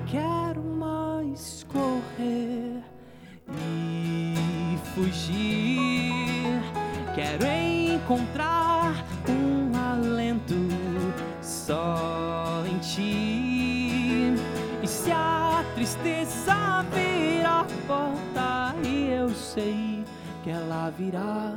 tristeza 15.89 16.85
vir 16.93 17.43
à 17.45 17.65
porta, 17.87 18.75
e 18.83 19.09
eu 19.11 19.29
sei 19.29 20.03
que 20.43 20.51
ela 20.51 20.91
virá, 20.91 21.53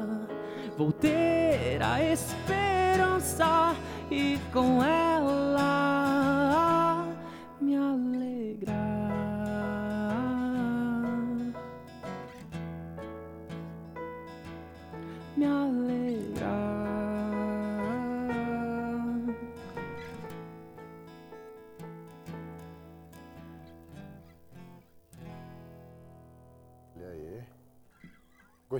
vou 0.77 0.91
ter 0.91 1.83
a 1.83 2.03
esperança 2.03 3.75
e 4.11 4.39
com 4.51 4.83
ela 4.83 5.52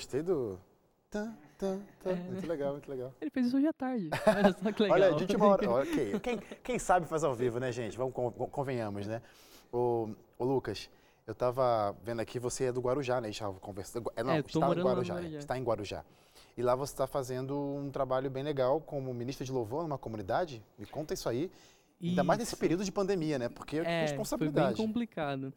Gostei 0.03 0.21
do. 0.23 0.59
Tan, 1.09 1.33
tan, 1.57 1.81
tan. 2.03 2.11
É. 2.11 2.15
Muito 2.17 2.47
legal, 2.49 2.73
muito 2.73 2.91
legal. 2.91 3.15
Ele 3.21 3.31
fez 3.31 3.47
isso 3.47 3.57
hoje 3.57 3.69
à 3.69 3.73
tarde. 3.73 4.11
Olha 4.27 4.53
só 4.61 4.73
que 4.73 4.83
legal. 4.83 4.97
Olha, 4.99 5.15
de 5.15 5.23
última 5.23 5.47
hora. 5.47 5.71
Ok. 5.71 6.19
Quem, 6.21 6.39
quem 6.65 6.79
sabe 6.79 7.07
faz 7.07 7.23
ao 7.23 7.35
vivo, 7.35 7.61
né, 7.61 7.71
gente? 7.71 7.97
Vamos 7.97 8.13
con- 8.13 8.33
convenhamos, 8.33 9.07
né? 9.07 9.23
Ô, 9.71 10.09
ô, 10.39 10.45
Lucas, 10.45 10.91
eu 11.25 11.35
tava 11.37 11.95
vendo 12.03 12.19
aqui, 12.21 12.41
você 12.41 12.65
é 12.65 12.73
do 12.73 12.81
Guarujá, 12.81 13.21
né? 13.21 13.29
A 13.29 13.31
gente 13.31 13.37
estava 13.41 13.61
conversando. 13.61 14.11
É, 14.17 14.25
não, 14.25 14.33
É, 14.33 14.39
está 14.41 14.59
em 14.59 14.63
Guarujá, 14.63 14.83
Guarujá. 15.15 15.21
Está 15.39 15.59
em 15.59 15.63
Guarujá. 15.63 16.05
E 16.57 16.63
lá 16.63 16.75
você 16.75 16.93
está 16.95 17.07
fazendo 17.07 17.57
um 17.57 17.91
trabalho 17.93 18.29
bem 18.29 18.43
legal 18.43 18.81
como 18.81 19.15
ministro 19.15 19.45
de 19.45 19.53
louvor 19.53 19.83
numa 19.85 19.99
comunidade. 19.99 20.61
Me 20.77 20.85
conta 20.85 21.15
isso 21.15 21.29
aí. 21.29 21.49
Ainda 22.03 22.25
mais 22.25 22.37
nesse 22.41 22.55
Isso. 22.55 22.61
período 22.61 22.85
de 22.85 22.91
pandemia, 22.91 23.39
né? 23.39 23.49
Porque 23.49 23.77
é, 23.77 23.81
É, 23.81 23.83
foi 23.85 23.93
bem 23.93 24.01
responsabilidade. 24.09 24.77
complicado. 24.77 25.53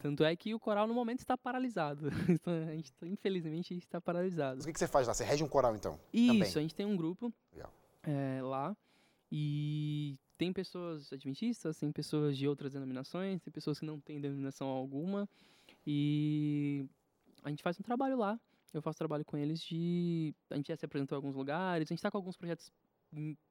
Tanto 0.00 0.22
é 0.24 0.36
que 0.36 0.54
o 0.54 0.60
coral 0.60 0.86
no 0.86 0.94
momento 0.94 1.20
está 1.20 1.36
paralisado. 1.36 2.08
Então, 2.40 2.52
a 2.52 2.72
gente, 2.74 2.92
tá- 2.92 3.06
infelizmente, 3.06 3.74
está 3.76 4.00
paralisado. 4.00 4.56
Mas 4.56 4.64
o 4.64 4.68
que 4.68 4.72
que 4.72 4.78
você 4.78 4.86
faz 4.86 5.06
lá? 5.06 5.14
Você 5.14 5.24
rege 5.24 5.42
um 5.42 5.48
coral, 5.48 5.74
então? 5.74 5.98
Isso, 6.12 6.32
Também. 6.32 6.48
a 6.48 6.60
gente 6.60 6.74
tem 6.74 6.86
um 6.86 6.96
grupo 6.96 7.32
é, 8.02 8.40
lá 8.42 8.76
e 9.32 10.16
tem 10.38 10.52
pessoas 10.52 11.12
adventistas, 11.12 11.78
tem 11.78 11.90
pessoas 11.90 12.36
de 12.36 12.46
outras 12.46 12.72
denominações, 12.72 13.40
tem 13.42 13.52
pessoas 13.52 13.80
que 13.80 13.86
não 13.86 13.98
têm 13.98 14.20
denominação 14.20 14.68
alguma 14.68 15.28
e 15.86 16.86
a 17.42 17.50
gente 17.50 17.62
faz 17.62 17.78
um 17.78 17.82
trabalho 17.82 18.16
lá. 18.16 18.38
eu 18.72 18.82
faço 18.82 18.98
trabalho 18.98 19.24
com 19.24 19.36
eles 19.36 19.60
de. 19.60 20.34
A 20.50 20.56
gente 20.56 20.68
já 20.68 20.76
se 20.76 20.84
apresentou 20.84 21.16
em 21.16 21.18
alguns 21.18 21.34
lugares, 21.34 21.88
a 21.88 21.92
gente 21.92 21.98
está 21.98 22.10
com 22.10 22.18
alguns 22.18 22.36
projetos 22.36 22.70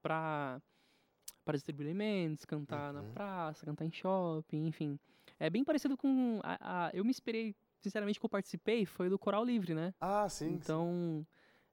para 0.02 0.62
para 1.46 1.56
distribuir 1.56 1.88
alimentos, 1.88 2.44
cantar 2.44 2.94
uhum. 2.94 3.02
na 3.02 3.14
praça, 3.14 3.66
cantar 3.66 3.86
em 3.86 3.92
shopping, 3.92 4.66
enfim. 4.66 5.00
É 5.40 5.50
bem 5.50 5.64
parecido 5.64 5.96
com. 5.96 6.40
A, 6.44 6.88
a, 6.88 6.92
eu 6.94 7.06
me 7.06 7.12
inspirei, 7.12 7.56
sinceramente, 7.80 8.20
que 8.20 8.26
eu 8.26 8.30
participei, 8.30 8.86
foi 8.86 9.10
do 9.10 9.20
Coral 9.20 9.46
Livre, 9.46 9.74
né? 9.74 9.94
Ah, 10.02 10.28
sim. 10.28 10.50
Então. 10.50 11.24
Sim. 11.24 11.26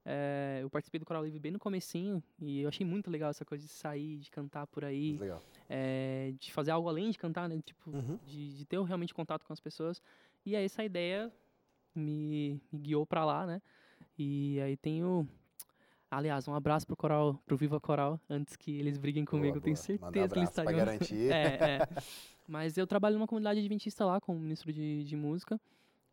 É, 0.05 0.59
eu 0.61 0.69
participei 0.69 0.99
do 0.99 1.05
Coral 1.05 1.23
Livre 1.23 1.39
bem 1.39 1.51
no 1.53 1.59
comecinho 1.59 2.21
e 2.37 2.61
eu 2.61 2.67
achei 2.67 2.85
muito 2.85 3.09
legal 3.09 3.29
essa 3.29 3.45
coisa 3.45 3.65
de 3.65 3.71
sair, 3.71 4.17
de 4.17 4.29
cantar 4.29 4.67
por 4.67 4.83
aí. 4.83 5.17
Legal. 5.17 5.41
É, 5.69 6.33
de 6.37 6.51
fazer 6.51 6.71
algo 6.71 6.89
além 6.89 7.09
de 7.09 7.17
cantar, 7.17 7.47
né? 7.47 7.61
Tipo, 7.63 7.89
uhum. 7.89 8.19
de, 8.25 8.57
de, 8.57 8.65
ter 8.65 8.81
realmente 8.83 9.13
contato 9.13 9.45
com 9.45 9.53
as 9.53 9.61
pessoas. 9.61 10.01
E 10.45 10.57
aí 10.57 10.65
essa 10.65 10.83
ideia 10.83 11.31
me, 11.95 12.61
me 12.69 12.79
guiou 12.79 13.05
para 13.05 13.23
lá, 13.23 13.47
né? 13.47 13.61
E 14.17 14.59
aí 14.59 14.75
tenho 14.75 15.25
Aliás, 16.17 16.47
um 16.47 16.53
abraço 16.53 16.85
pro 16.85 16.95
Coral, 16.95 17.39
pro 17.45 17.57
Viva 17.57 17.79
Coral, 17.79 18.19
antes 18.29 18.55
que 18.55 18.77
eles 18.79 18.97
briguem 18.97 19.25
comigo, 19.25 19.53
boa, 19.53 19.63
tenho 19.63 19.75
certeza 19.75 20.29
que 20.29 20.39
eles 20.39 20.49
estariam. 20.49 20.73
Pra 20.73 20.85
garantir. 20.85 21.29
é, 21.31 21.77
é. 21.77 21.87
Mas 22.47 22.77
eu 22.77 22.85
trabalho 22.85 23.15
numa 23.15 23.27
comunidade 23.27 23.59
adventista 23.59 24.05
lá, 24.05 24.19
como 24.19 24.39
ministro 24.39 24.71
de, 24.71 25.03
de 25.03 25.15
música. 25.15 25.59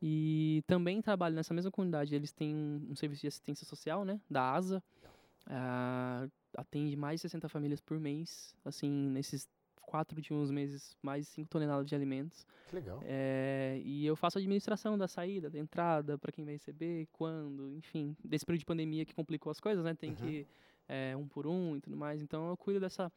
E 0.02 0.62
também 0.66 1.02
trabalho 1.02 1.34
nessa 1.34 1.52
mesma 1.52 1.70
comunidade. 1.70 2.14
Eles 2.14 2.32
têm 2.32 2.54
um, 2.54 2.88
um 2.90 2.96
serviço 2.96 3.22
de 3.22 3.28
assistência 3.28 3.66
social, 3.66 4.04
né? 4.04 4.18
Da 4.30 4.52
ASA. 4.52 4.82
Uh, 5.46 6.30
atende 6.56 6.96
mais 6.96 7.20
de 7.20 7.22
60 7.22 7.48
famílias 7.48 7.80
por 7.80 7.98
mês. 7.98 8.54
Assim, 8.64 8.90
nesses 9.10 9.48
quatro 9.90 10.16
últimos 10.16 10.52
meses, 10.52 10.96
mais 11.02 11.26
de 11.26 11.32
5 11.32 11.50
toneladas 11.50 11.84
de 11.84 11.96
alimentos. 11.96 12.46
Que 12.68 12.76
legal. 12.76 13.00
É, 13.02 13.82
e 13.84 14.06
eu 14.06 14.14
faço 14.14 14.38
a 14.38 14.40
administração 14.40 14.96
da 14.96 15.08
saída, 15.08 15.50
da 15.50 15.58
entrada, 15.58 16.16
para 16.16 16.30
quem 16.30 16.44
vai 16.44 16.54
receber, 16.54 17.08
quando, 17.10 17.72
enfim. 17.72 18.16
Desse 18.24 18.46
período 18.46 18.60
de 18.60 18.66
pandemia 18.66 19.04
que 19.04 19.12
complicou 19.12 19.50
as 19.50 19.58
coisas, 19.58 19.84
né? 19.84 19.92
Tem 19.92 20.10
uhum. 20.10 20.16
que 20.16 20.46
é, 20.88 21.16
um 21.16 21.26
por 21.26 21.44
um 21.44 21.76
e 21.76 21.80
tudo 21.80 21.96
mais. 21.96 22.22
Então 22.22 22.50
eu 22.50 22.56
cuido 22.56 22.78
dessa, 22.78 23.10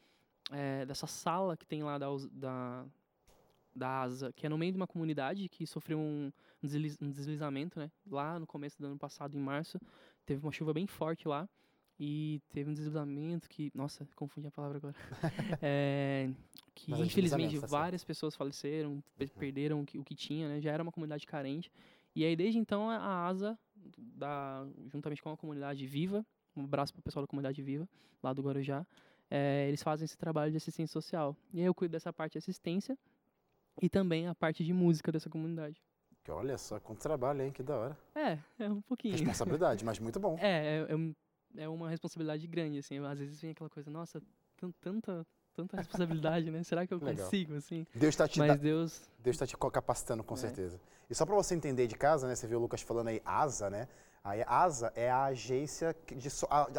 é, 0.52 0.84
dessa 0.84 1.06
sala 1.06 1.56
que 1.56 1.68
tem 1.68 1.84
lá 1.84 2.00
da, 2.00 2.08
da, 2.32 2.86
da 3.76 4.02
ASA, 4.02 4.34
que 4.34 4.48
é 4.48 4.50
no 4.50 4.58
meio 4.58 4.72
de 4.72 4.78
uma 4.78 4.88
comunidade 4.88 5.48
que 5.50 5.68
sofreu 5.68 6.00
um, 6.00 6.32
um 6.64 7.12
deslizamento, 7.12 7.78
né? 7.78 7.92
Lá 8.10 8.40
no 8.40 8.48
começo 8.48 8.82
do 8.82 8.88
ano 8.88 8.98
passado, 8.98 9.38
em 9.38 9.42
março, 9.42 9.80
teve 10.26 10.44
uma 10.44 10.52
chuva 10.52 10.74
bem 10.74 10.88
forte 10.88 11.28
lá. 11.28 11.48
E 12.00 12.42
teve 12.52 12.70
um 12.70 12.74
deslizamento 12.74 13.48
que. 13.48 13.72
Nossa, 13.74 14.08
confundi 14.16 14.48
a 14.48 14.52
palavra 14.52 14.78
agora. 14.78 14.96
é, 15.62 16.30
que 16.74 16.92
infelizmente 16.92 17.60
tá 17.60 17.68
várias 17.68 18.04
pessoas 18.04 18.36
faleceram, 18.36 18.94
uhum. 18.94 19.28
perderam 19.38 19.82
o 19.82 19.86
que, 19.86 19.98
o 19.98 20.04
que 20.04 20.16
tinha, 20.16 20.48
né? 20.48 20.62
Já 20.62 20.72
era 20.72 20.82
uma 20.82 20.92
comunidade 20.92 21.26
carente. 21.26 21.72
E 22.16 22.24
aí, 22.24 22.36
desde 22.36 22.60
então, 22.60 22.90
a 22.90 23.28
ASA, 23.28 23.58
da, 23.98 24.66
juntamente 24.92 25.22
com 25.22 25.32
a 25.32 25.38
comunidade 25.38 25.86
Viva, 25.86 26.26
um 26.56 26.64
abraço 26.64 26.94
para 26.94 27.00
o 27.00 27.04
pessoal 27.04 27.24
da 27.24 27.28
comunidade 27.28 27.62
Viva, 27.62 27.90
lá 28.22 28.34
do 28.34 28.42
Guarujá, 28.42 28.86
é, 29.30 29.68
eles 29.68 29.82
fazem 29.82 30.06
esse 30.06 30.18
trabalho 30.18 30.52
de 30.52 30.58
assistência 30.58 30.94
social. 30.94 31.36
E 31.52 31.60
aí 31.60 31.66
eu 31.66 31.74
cuido 31.74 31.92
dessa 31.92 32.14
parte 32.14 32.34
de 32.34 32.38
assistência 32.38 32.98
e 33.82 33.90
também 33.90 34.28
a 34.28 34.36
parte 34.36 34.64
de 34.64 34.74
música 34.74 35.12
dessa 35.12 35.30
comunidade. 35.30 35.82
Que 36.24 36.32
olha 36.32 36.58
só, 36.58 36.80
quanto 36.80 37.02
trabalho, 37.02 37.42
hein? 37.42 37.52
Que 37.52 37.64
da 37.64 37.76
hora. 37.76 37.98
É, 38.16 38.38
é 38.60 38.70
um 38.70 38.82
pouquinho. 38.82 39.14
Responsabilidade, 39.14 39.84
mas 39.86 40.00
muito 40.00 40.20
bom. 40.20 40.38
É, 40.40 40.86
é, 40.88 40.88
é, 41.58 41.64
é 41.64 41.70
uma 41.70 41.90
responsabilidade 41.90 42.46
grande, 42.48 42.78
assim. 42.78 43.00
Às 43.00 43.20
vezes 43.20 43.42
vem 43.42 43.52
aquela 43.52 43.70
coisa, 43.70 43.90
nossa, 43.90 44.22
tanta, 44.80 45.26
tanta 45.56 45.78
responsabilidade, 45.78 46.52
né? 46.52 46.64
Será 46.64 46.86
que 46.86 46.94
eu 46.94 46.98
Legal. 47.04 47.26
consigo, 47.26 47.56
assim? 47.56 47.86
Deus 47.94 48.14
está 48.14 48.28
te 48.28 48.40
Mas 48.40 48.50
da... 48.50 48.56
Deus... 48.56 49.02
Deus 49.20 49.36
está 49.36 49.48
te 49.48 49.56
capacitando, 49.56 50.24
com 50.24 50.36
é. 50.36 50.38
certeza. 50.38 50.80
E 51.10 51.16
só 51.16 51.26
para 51.26 51.36
você 51.36 51.56
entender 51.56 51.88
de 51.88 51.96
casa, 51.96 52.28
né? 52.28 52.36
Você 52.36 52.48
viu 52.48 52.58
o 52.58 52.62
Lucas 52.62 52.82
falando 52.82 53.08
aí, 53.08 53.22
ASA, 53.26 53.70
né? 53.70 53.88
A 54.24 54.64
ASA 54.64 54.92
é 54.96 55.12
a 55.12 55.26
agência 55.26 55.96
de, 56.16 56.30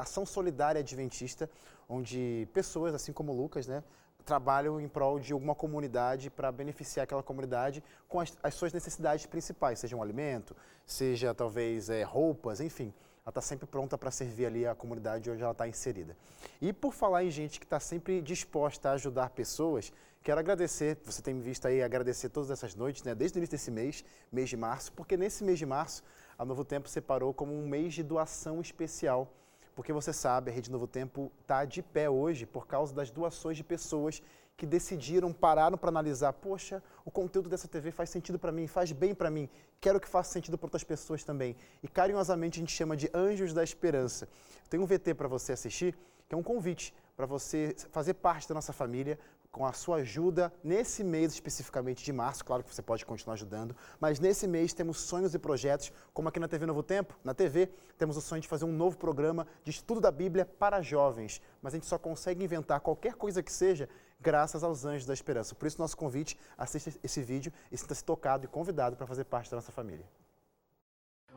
ação 0.00 0.24
solidária 0.24 0.80
adventista, 0.80 1.48
onde 1.88 2.48
pessoas, 2.52 2.94
assim 2.94 3.12
como 3.12 3.32
o 3.32 3.36
Lucas, 3.36 3.66
né? 3.66 3.82
trabalham 4.24 4.80
em 4.80 4.88
prol 4.88 5.20
de 5.20 5.34
alguma 5.34 5.54
comunidade 5.54 6.30
para 6.30 6.50
beneficiar 6.50 7.04
aquela 7.04 7.22
comunidade 7.22 7.84
com 8.08 8.20
as, 8.20 8.34
as, 8.42 8.54
suas 8.54 8.72
necessidades 8.72 9.26
principais, 9.26 9.78
seja 9.78 9.94
um 9.94 10.02
alimento, 10.02 10.56
seja 10.86 11.34
talvez 11.34 11.90
é, 11.90 12.02
roupas, 12.02 12.58
enfim 12.58 12.90
ela 13.24 13.30
está 13.30 13.40
sempre 13.40 13.66
pronta 13.66 13.96
para 13.96 14.10
servir 14.10 14.44
ali 14.44 14.66
a 14.66 14.74
comunidade 14.74 15.30
onde 15.30 15.42
ela 15.42 15.52
está 15.52 15.66
inserida. 15.66 16.14
E 16.60 16.74
por 16.74 16.92
falar 16.92 17.24
em 17.24 17.30
gente 17.30 17.58
que 17.58 17.64
está 17.64 17.80
sempre 17.80 18.20
disposta 18.20 18.90
a 18.90 18.92
ajudar 18.92 19.30
pessoas, 19.30 19.90
quero 20.22 20.38
agradecer, 20.38 20.98
você 21.02 21.22
tem 21.22 21.32
me 21.32 21.40
visto 21.40 21.66
aí 21.66 21.82
agradecer 21.82 22.28
todas 22.28 22.50
essas 22.50 22.74
noites, 22.74 23.02
né, 23.02 23.14
desde 23.14 23.38
o 23.38 23.40
início 23.40 23.52
desse 23.52 23.70
mês, 23.70 24.04
mês 24.30 24.50
de 24.50 24.58
março, 24.58 24.92
porque 24.92 25.16
nesse 25.16 25.42
mês 25.42 25.58
de 25.58 25.64
março 25.64 26.04
a 26.38 26.44
Novo 26.44 26.66
Tempo 26.66 26.86
separou 26.86 27.32
como 27.32 27.58
um 27.58 27.66
mês 27.66 27.94
de 27.94 28.02
doação 28.02 28.60
especial. 28.60 29.32
Porque 29.74 29.92
você 29.92 30.12
sabe, 30.12 30.50
a 30.50 30.54
Rede 30.54 30.70
Novo 30.70 30.86
Tempo 30.86 31.32
está 31.40 31.64
de 31.64 31.82
pé 31.82 32.10
hoje 32.10 32.44
por 32.44 32.66
causa 32.66 32.94
das 32.94 33.10
doações 33.10 33.56
de 33.56 33.64
pessoas 33.64 34.22
que 34.56 34.66
decidiram, 34.66 35.32
pararam 35.32 35.76
para 35.76 35.88
analisar, 35.88 36.32
poxa, 36.32 36.82
o 37.04 37.10
conteúdo 37.10 37.48
dessa 37.48 37.66
TV 37.66 37.90
faz 37.90 38.10
sentido 38.10 38.38
para 38.38 38.52
mim, 38.52 38.66
faz 38.66 38.92
bem 38.92 39.14
para 39.14 39.30
mim, 39.30 39.48
quero 39.80 40.00
que 40.00 40.08
faça 40.08 40.32
sentido 40.32 40.56
para 40.56 40.66
outras 40.66 40.84
pessoas 40.84 41.24
também. 41.24 41.56
E 41.82 41.88
carinhosamente 41.88 42.58
a 42.58 42.60
gente 42.60 42.72
chama 42.72 42.96
de 42.96 43.10
Anjos 43.12 43.52
da 43.52 43.64
Esperança. 43.64 44.28
Tem 44.70 44.78
um 44.78 44.86
VT 44.86 45.14
para 45.14 45.28
você 45.28 45.52
assistir, 45.52 45.96
que 46.28 46.34
é 46.34 46.38
um 46.38 46.42
convite 46.42 46.94
para 47.16 47.26
você 47.26 47.74
fazer 47.90 48.14
parte 48.14 48.48
da 48.48 48.54
nossa 48.54 48.72
família, 48.72 49.18
com 49.54 49.64
a 49.64 49.72
sua 49.72 49.98
ajuda 49.98 50.52
nesse 50.64 51.04
mês 51.04 51.32
especificamente 51.32 52.04
de 52.04 52.12
março, 52.12 52.44
claro 52.44 52.64
que 52.64 52.74
você 52.74 52.82
pode 52.82 53.06
continuar 53.06 53.34
ajudando, 53.34 53.76
mas 54.00 54.18
nesse 54.18 54.48
mês 54.48 54.74
temos 54.74 54.98
sonhos 54.98 55.32
e 55.32 55.38
projetos, 55.38 55.92
como 56.12 56.28
aqui 56.28 56.40
na 56.40 56.48
TV 56.48 56.66
Novo 56.66 56.82
Tempo, 56.82 57.16
na 57.22 57.32
TV, 57.32 57.70
temos 57.96 58.16
o 58.16 58.20
sonho 58.20 58.42
de 58.42 58.48
fazer 58.48 58.64
um 58.64 58.72
novo 58.72 58.96
programa 58.96 59.46
de 59.62 59.70
estudo 59.70 60.00
da 60.00 60.10
Bíblia 60.10 60.44
para 60.44 60.82
jovens, 60.82 61.40
mas 61.62 61.72
a 61.72 61.76
gente 61.76 61.86
só 61.86 61.96
consegue 61.96 62.42
inventar 62.42 62.80
qualquer 62.80 63.14
coisa 63.14 63.44
que 63.44 63.52
seja 63.52 63.88
graças 64.20 64.64
aos 64.64 64.84
Anjos 64.84 65.06
da 65.06 65.14
Esperança. 65.14 65.54
Por 65.54 65.66
isso, 65.66 65.80
nosso 65.80 65.96
convite, 65.96 66.38
assista 66.56 66.92
esse 67.02 67.22
vídeo 67.22 67.52
e 67.70 67.76
sinta-se 67.76 68.04
tocado 68.04 68.44
e 68.44 68.48
convidado 68.48 68.96
para 68.96 69.06
fazer 69.06 69.24
parte 69.24 69.50
da 69.50 69.56
nossa 69.56 69.72
família. 69.72 70.06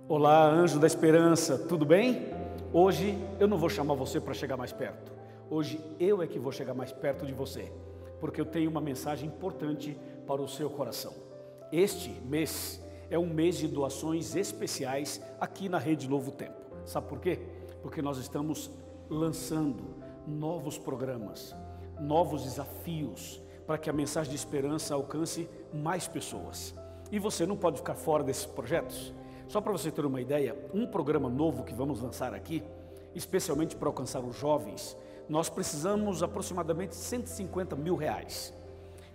Olá, 0.08 0.48
Anjo 0.50 0.80
da 0.80 0.88
Esperança, 0.88 1.58
tudo 1.58 1.86
bem? 1.86 2.28
Hoje 2.72 3.18
eu 3.40 3.48
não 3.48 3.58
vou 3.58 3.70
chamar 3.70 3.96
você 3.96 4.20
para 4.20 4.34
chegar 4.34 4.56
mais 4.56 4.72
perto. 4.72 5.12
Hoje 5.50 5.84
eu 6.00 6.22
é 6.22 6.28
que 6.28 6.40
vou 6.40 6.52
chegar 6.52 6.74
mais 6.74 6.92
perto 6.92 7.26
de 7.26 7.34
você 7.34 7.72
porque 8.20 8.42
eu 8.42 8.46
tenho 8.46 8.70
uma 8.70 8.82
mensagem 8.82 9.30
importante 9.30 9.98
para 10.26 10.42
o 10.42 10.48
seu 10.48 10.70
coração. 10.70 11.14
Este 11.72 12.10
mês 12.10 12.82
é 13.10 13.18
um 13.18 13.28
mês 13.28 13.58
de 13.58 13.68
doações 13.68 14.36
especiais 14.36 15.22
aqui 15.40 15.70
na 15.70 15.78
Rede 15.78 16.08
Novo 16.08 16.32
Tempo. 16.32 16.56
Sabe 16.86 17.08
por 17.08 17.20
quê? 17.20 17.40
Porque 17.82 18.02
nós 18.02 18.18
estamos 18.18 18.72
lançando 19.10 19.96
novos 20.26 20.78
programas, 20.78 21.56
novos 22.00 22.44
desafios 22.44 23.42
para 23.66 23.78
que 23.78 23.90
a 23.90 23.94
mensagem 23.94 24.32
de 24.32 24.38
esperança 24.38 24.94
alcance 24.94 25.50
mais 25.74 26.08
pessoas. 26.08 26.74
E 27.12 27.20
você 27.20 27.46
não 27.46 27.58
pode 27.58 27.78
ficar 27.78 27.96
fora 27.96 28.24
desses 28.24 28.46
projetos. 28.46 29.14
Só 29.48 29.62
para 29.62 29.72
você 29.72 29.92
ter 29.92 30.06
uma 30.06 30.22
ideia, 30.22 30.56
um 30.74 30.86
programa 30.86 31.30
novo 31.30 31.64
que 31.64 31.74
vamos 31.74 32.02
lançar 32.02 32.34
aqui, 32.34 32.64
especialmente 33.16 33.76
para 33.76 33.88
alcançar 33.88 34.20
os 34.22 34.38
jovens, 34.38 34.96
nós 35.30 35.50
precisamos 35.50 36.24
aproximadamente 36.24 36.96
150 36.96 37.76
mil 37.76 37.96
reais. 37.96 38.54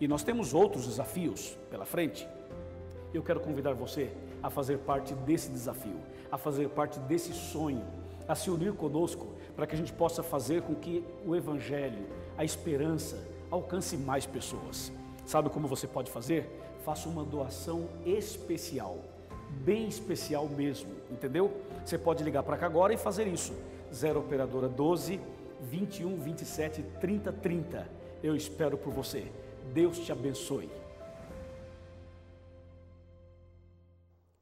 E 0.00 0.08
nós 0.08 0.22
temos 0.22 0.52
outros 0.52 0.86
desafios 0.86 1.56
pela 1.70 1.84
frente. 1.84 2.28
Eu 3.14 3.22
quero 3.22 3.40
convidar 3.40 3.74
você 3.74 4.10
a 4.42 4.50
fazer 4.50 4.78
parte 4.78 5.14
desse 5.14 5.50
desafio, 5.50 5.98
a 6.30 6.36
fazer 6.36 6.68
parte 6.70 6.98
desse 7.00 7.32
sonho, 7.32 7.84
a 8.26 8.34
se 8.34 8.50
unir 8.50 8.72
conosco 8.72 9.28
para 9.54 9.66
que 9.66 9.74
a 9.74 9.78
gente 9.78 9.92
possa 9.92 10.22
fazer 10.22 10.62
com 10.62 10.74
que 10.74 11.04
o 11.26 11.36
Evangelho, 11.36 12.06
a 12.36 12.44
esperança, 12.44 13.18
alcance 13.50 13.96
mais 13.96 14.26
pessoas. 14.26 14.92
Sabe 15.26 15.50
como 15.50 15.68
você 15.68 15.86
pode 15.86 16.10
fazer? 16.10 16.48
Faça 16.84 17.08
uma 17.08 17.24
doação 17.24 17.88
especial, 18.04 18.98
bem 19.64 19.86
especial 19.86 20.48
mesmo, 20.48 20.90
entendeu? 21.10 21.52
Você 21.84 21.96
pode 21.96 22.24
ligar 22.24 22.42
para 22.42 22.56
cá 22.56 22.66
agora 22.66 22.92
e 22.92 22.96
fazer 22.96 23.26
isso. 23.26 23.54
0 23.92 24.20
Operadora 24.20 24.68
12 24.68 25.20
21 25.60 26.18
27 26.18 26.82
30 27.00 27.32
30. 27.32 27.88
Eu 28.22 28.34
espero 28.34 28.76
por 28.76 28.92
você. 28.92 29.30
Deus 29.72 29.98
te 29.98 30.10
abençoe. 30.10 30.70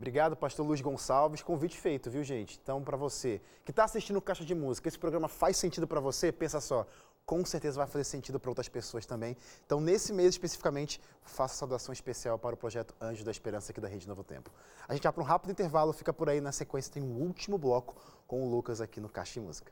Obrigado, 0.01 0.34
pastor 0.34 0.66
Luiz 0.66 0.80
Gonçalves. 0.80 1.43
Convite 1.43 1.76
feito, 1.76 2.11
viu, 2.11 2.24
gente? 2.24 2.59
Então, 2.62 2.82
para 2.82 2.97
você 2.97 3.38
que 3.66 3.70
está 3.70 3.84
assistindo 3.84 4.18
Caixa 4.18 4.47
de 4.47 4.55
Música, 4.55 4.88
esse 4.88 4.99
programa 4.99 5.28
faz 5.28 5.59
sentido 5.59 5.86
para 5.86 6.01
você, 6.01 6.32
pensa 6.32 6.59
só, 6.59 6.86
com 7.31 7.45
certeza 7.45 7.76
vai 7.76 7.87
fazer 7.87 8.03
sentido 8.03 8.41
para 8.41 8.51
outras 8.51 8.68
pessoas 8.68 9.07
também. 9.07 9.37
Então, 9.64 9.81
nesse 9.81 10.12
mês 10.12 10.31
especificamente, 10.31 11.01
faça 11.22 11.55
saudação 11.55 11.93
especial 11.93 12.37
para 12.37 12.57
o 12.57 12.59
projeto 12.59 12.93
Anjo 13.01 13.24
da 13.24 13.31
Esperança 13.31 13.70
aqui 13.70 13.81
da 13.81 13.87
Rede 13.87 14.09
Novo 14.09 14.24
Tempo. 14.24 14.51
A 14.89 14.95
gente 14.95 15.05
vai 15.05 15.12
para 15.12 15.22
um 15.22 15.24
rápido 15.24 15.53
intervalo, 15.53 15.93
fica 15.93 16.12
por 16.12 16.28
aí. 16.28 16.41
Na 16.41 16.51
sequência, 16.51 16.93
tem 16.93 17.05
um 17.05 17.22
último 17.22 17.57
bloco 17.57 17.95
com 18.26 18.45
o 18.45 18.51
Lucas 18.51 18.81
aqui 18.81 18.99
no 18.99 19.09
Caixa 19.09 19.35
de 19.35 19.47
Música. 19.47 19.70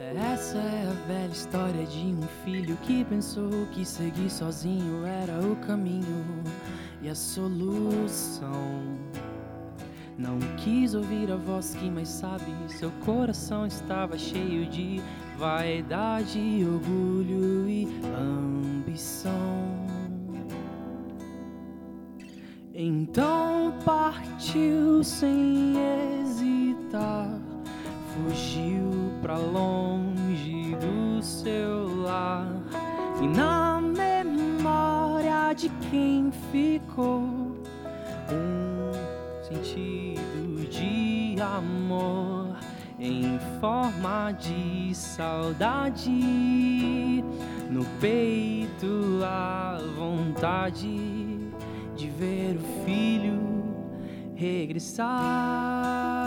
Essa 0.00 0.56
é 0.56 0.88
a 0.88 1.06
velha 1.06 1.30
história 1.30 1.84
de 1.84 1.98
um 1.98 2.22
filho 2.42 2.74
que 2.84 3.04
pensou 3.04 3.66
que 3.70 3.84
seguir 3.84 4.30
sozinho 4.30 5.04
era 5.04 5.38
o 5.46 5.54
caminho 5.56 6.24
e 7.02 7.10
a 7.10 7.14
solução. 7.14 8.96
Não 10.16 10.38
quis 10.56 10.94
ouvir 10.94 11.30
a 11.30 11.36
voz 11.36 11.74
que 11.74 11.90
mais 11.90 12.08
sabe, 12.08 12.46
seu 12.68 12.90
coração 13.04 13.66
estava 13.66 14.16
cheio 14.16 14.64
de 14.64 15.02
vaidade, 15.36 16.64
orgulho 16.64 17.68
e 17.68 17.86
ambição. 18.16 19.30
Então 22.72 23.74
partiu 23.84 25.04
sem 25.04 25.74
hesitar, 26.22 27.38
fugiu 28.14 29.09
pra 29.20 29.36
longe 29.36 30.74
do 30.76 31.22
seu 31.22 32.02
lar 32.02 32.48
e 33.20 33.26
na 33.26 33.80
memória 33.80 35.52
de 35.52 35.68
quem 35.90 36.32
ficou 36.50 37.22
um 38.30 38.92
sentido 39.42 40.68
de 40.70 41.36
amor 41.40 42.56
em 42.98 43.38
forma 43.60 44.32
de 44.32 44.94
saudade 44.94 46.10
no 47.70 47.84
peito 48.00 49.20
a 49.24 49.78
vontade 49.96 51.50
de 51.94 52.08
ver 52.08 52.56
o 52.56 52.84
filho 52.84 53.40
regressar. 54.34 56.19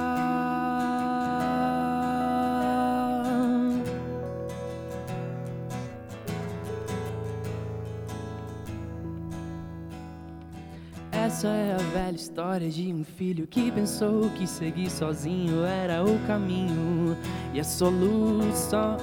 Essa 11.43 11.51
é 11.51 11.73
a 11.73 11.77
velha 11.91 12.15
história 12.15 12.69
de 12.69 12.93
um 12.93 13.03
filho 13.03 13.45
que 13.45 13.69
pensou 13.69 14.29
que 14.29 14.47
seguir 14.47 14.89
sozinho 14.89 15.65
era 15.65 16.01
o 16.01 16.17
caminho 16.25 17.17
e 17.53 17.59
a 17.59 17.63
solução. 17.65 18.95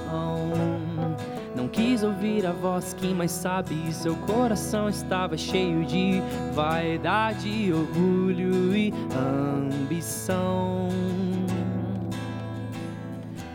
Não 1.55 1.67
quis 1.67 2.01
ouvir 2.01 2.47
a 2.47 2.51
voz 2.51 2.95
que 2.95 3.13
mais 3.13 3.29
sabe, 3.29 3.93
seu 3.93 4.15
coração 4.15 4.89
estava 4.89 5.37
cheio 5.37 5.85
de 5.85 6.19
vaidade, 6.55 7.71
orgulho 7.71 8.75
e 8.75 8.91
ambição. 9.15 10.89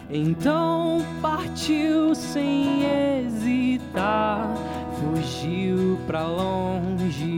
Então 0.08 1.04
partiu 1.20 2.14
sem 2.14 2.84
hesitar, 2.84 4.54
fugiu 5.00 5.98
pra 6.06 6.24
longe 6.24 7.35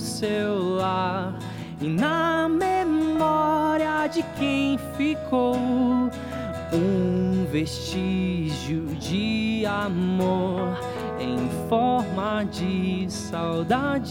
do 0.00 0.02
seu 0.02 0.76
lar 0.76 1.38
e 1.78 1.86
na 1.86 2.48
memória 2.48 4.06
de 4.06 4.22
quem 4.38 4.78
ficou 4.96 5.54
um 6.72 7.46
vestígio 7.52 8.86
de 8.98 9.66
amor 9.66 10.80
em 11.20 11.36
forma 11.68 12.44
de 12.44 13.04
saudade 13.10 14.10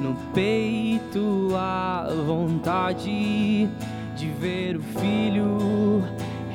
no 0.00 0.14
peito 0.32 1.50
a 1.54 2.08
vontade 2.26 3.68
de 4.16 4.28
ver 4.40 4.76
o 4.76 4.82
filho 4.82 6.02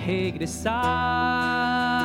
regressar. 0.03 1.96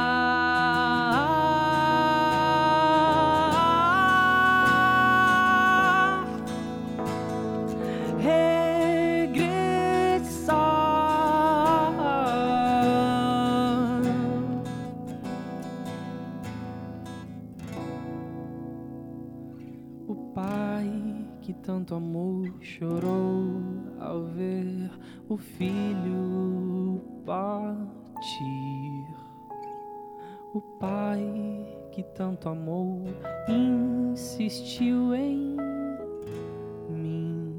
Tanto 21.62 21.94
amou 21.94 22.44
chorou 22.60 23.52
ao 24.00 24.24
ver 24.24 24.90
o 25.28 25.36
filho 25.36 27.00
partir. 27.24 29.06
O 30.54 30.60
pai 30.80 31.22
que 31.92 32.02
tanto 32.02 32.48
amou 32.48 33.04
insistiu 33.48 35.14
em 35.14 35.56
mim. 36.90 37.56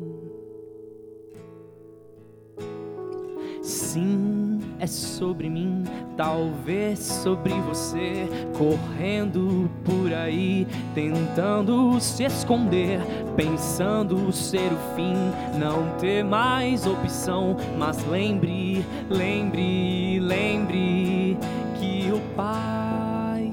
Sim, 3.62 4.43
é 4.84 4.88
sobre 4.88 5.50
mim, 5.50 5.86
talvez 6.18 7.00
sobre 7.00 7.54
você, 7.62 8.28
correndo 8.58 9.72
por 9.86 10.14
aí, 10.14 10.68
tentando 10.94 11.98
se 12.02 12.26
esconder, 12.26 13.00
pensando 13.38 14.30
ser 14.34 14.74
o 14.74 14.78
fim, 14.94 15.16
não 15.58 15.98
ter 16.00 16.22
mais 16.22 16.86
opção. 16.86 17.56
Mas 17.78 18.06
lembre, 18.10 18.86
lembre, 19.10 20.20
lembre 20.20 21.38
que 21.80 22.12
o 22.12 22.20
Pai 22.36 23.50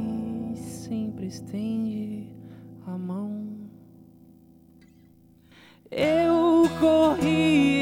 sempre 0.57 1.29
estende 1.29 2.27
a 2.89 2.99
mão. 2.99 3.47
Eu 5.93 6.69
corri, 6.81 7.80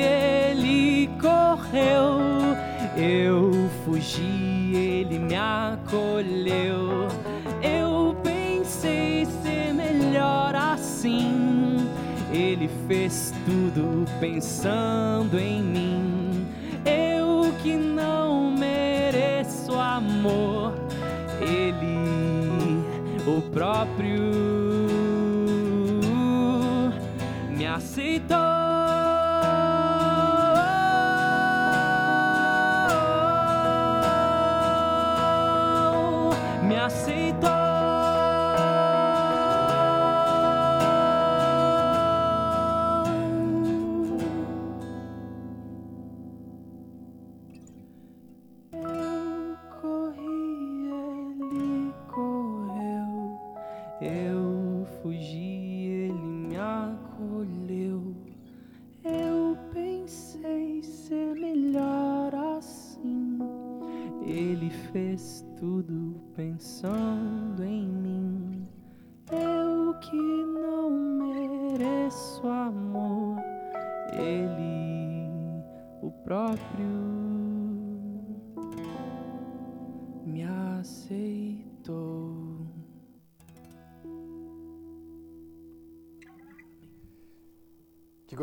Eu 3.01 3.53
fugi, 3.85 4.75
ele 4.75 5.21
me 5.21 5.37
acolheu. 5.37 7.07
Eu 7.63 8.17
pensei 8.25 9.25
ser 9.25 9.73
melhor 9.73 10.53
assim. 10.57 11.89
Ele 12.33 12.69
fez 12.89 13.33
tudo 13.47 14.05
pensando 14.19 15.39
em 15.39 15.63
mim. 15.63 16.47
Eu 16.85 17.53
que 17.63 17.77
não 17.77 18.51
mereço 18.51 19.79
amor. 19.79 20.75
Ele, 21.41 22.83
o 23.25 23.41
próprio, 23.53 24.33
me 27.57 27.65
aceitou. 27.65 28.48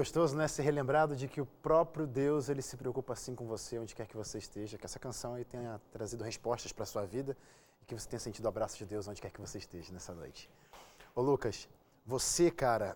Gostoso, 0.05 0.37
né? 0.37 0.47
Ser 0.47 0.61
relembrado 0.61 1.15
de 1.15 1.27
que 1.27 1.41
o 1.41 1.47
próprio 1.47 2.05
Deus, 2.05 2.47
ele 2.47 2.61
se 2.61 2.77
preocupa 2.77 3.13
assim 3.13 3.33
com 3.33 3.47
você, 3.47 3.79
onde 3.79 3.95
quer 3.95 4.05
que 4.05 4.15
você 4.15 4.37
esteja. 4.37 4.77
Que 4.77 4.85
essa 4.85 4.99
canção 4.99 5.33
aí 5.33 5.43
tenha 5.43 5.81
trazido 5.91 6.23
respostas 6.23 6.71
para 6.71 6.85
sua 6.85 7.03
vida 7.07 7.35
e 7.81 7.85
que 7.85 7.95
você 7.95 8.07
tenha 8.07 8.19
sentido 8.19 8.45
o 8.45 8.47
abraço 8.47 8.77
de 8.77 8.85
Deus 8.85 9.07
onde 9.07 9.19
quer 9.19 9.31
que 9.31 9.41
você 9.41 9.57
esteja 9.57 9.91
nessa 9.91 10.13
noite. 10.13 10.47
Ô 11.15 11.23
Lucas, 11.23 11.67
você, 12.05 12.51
cara, 12.51 12.95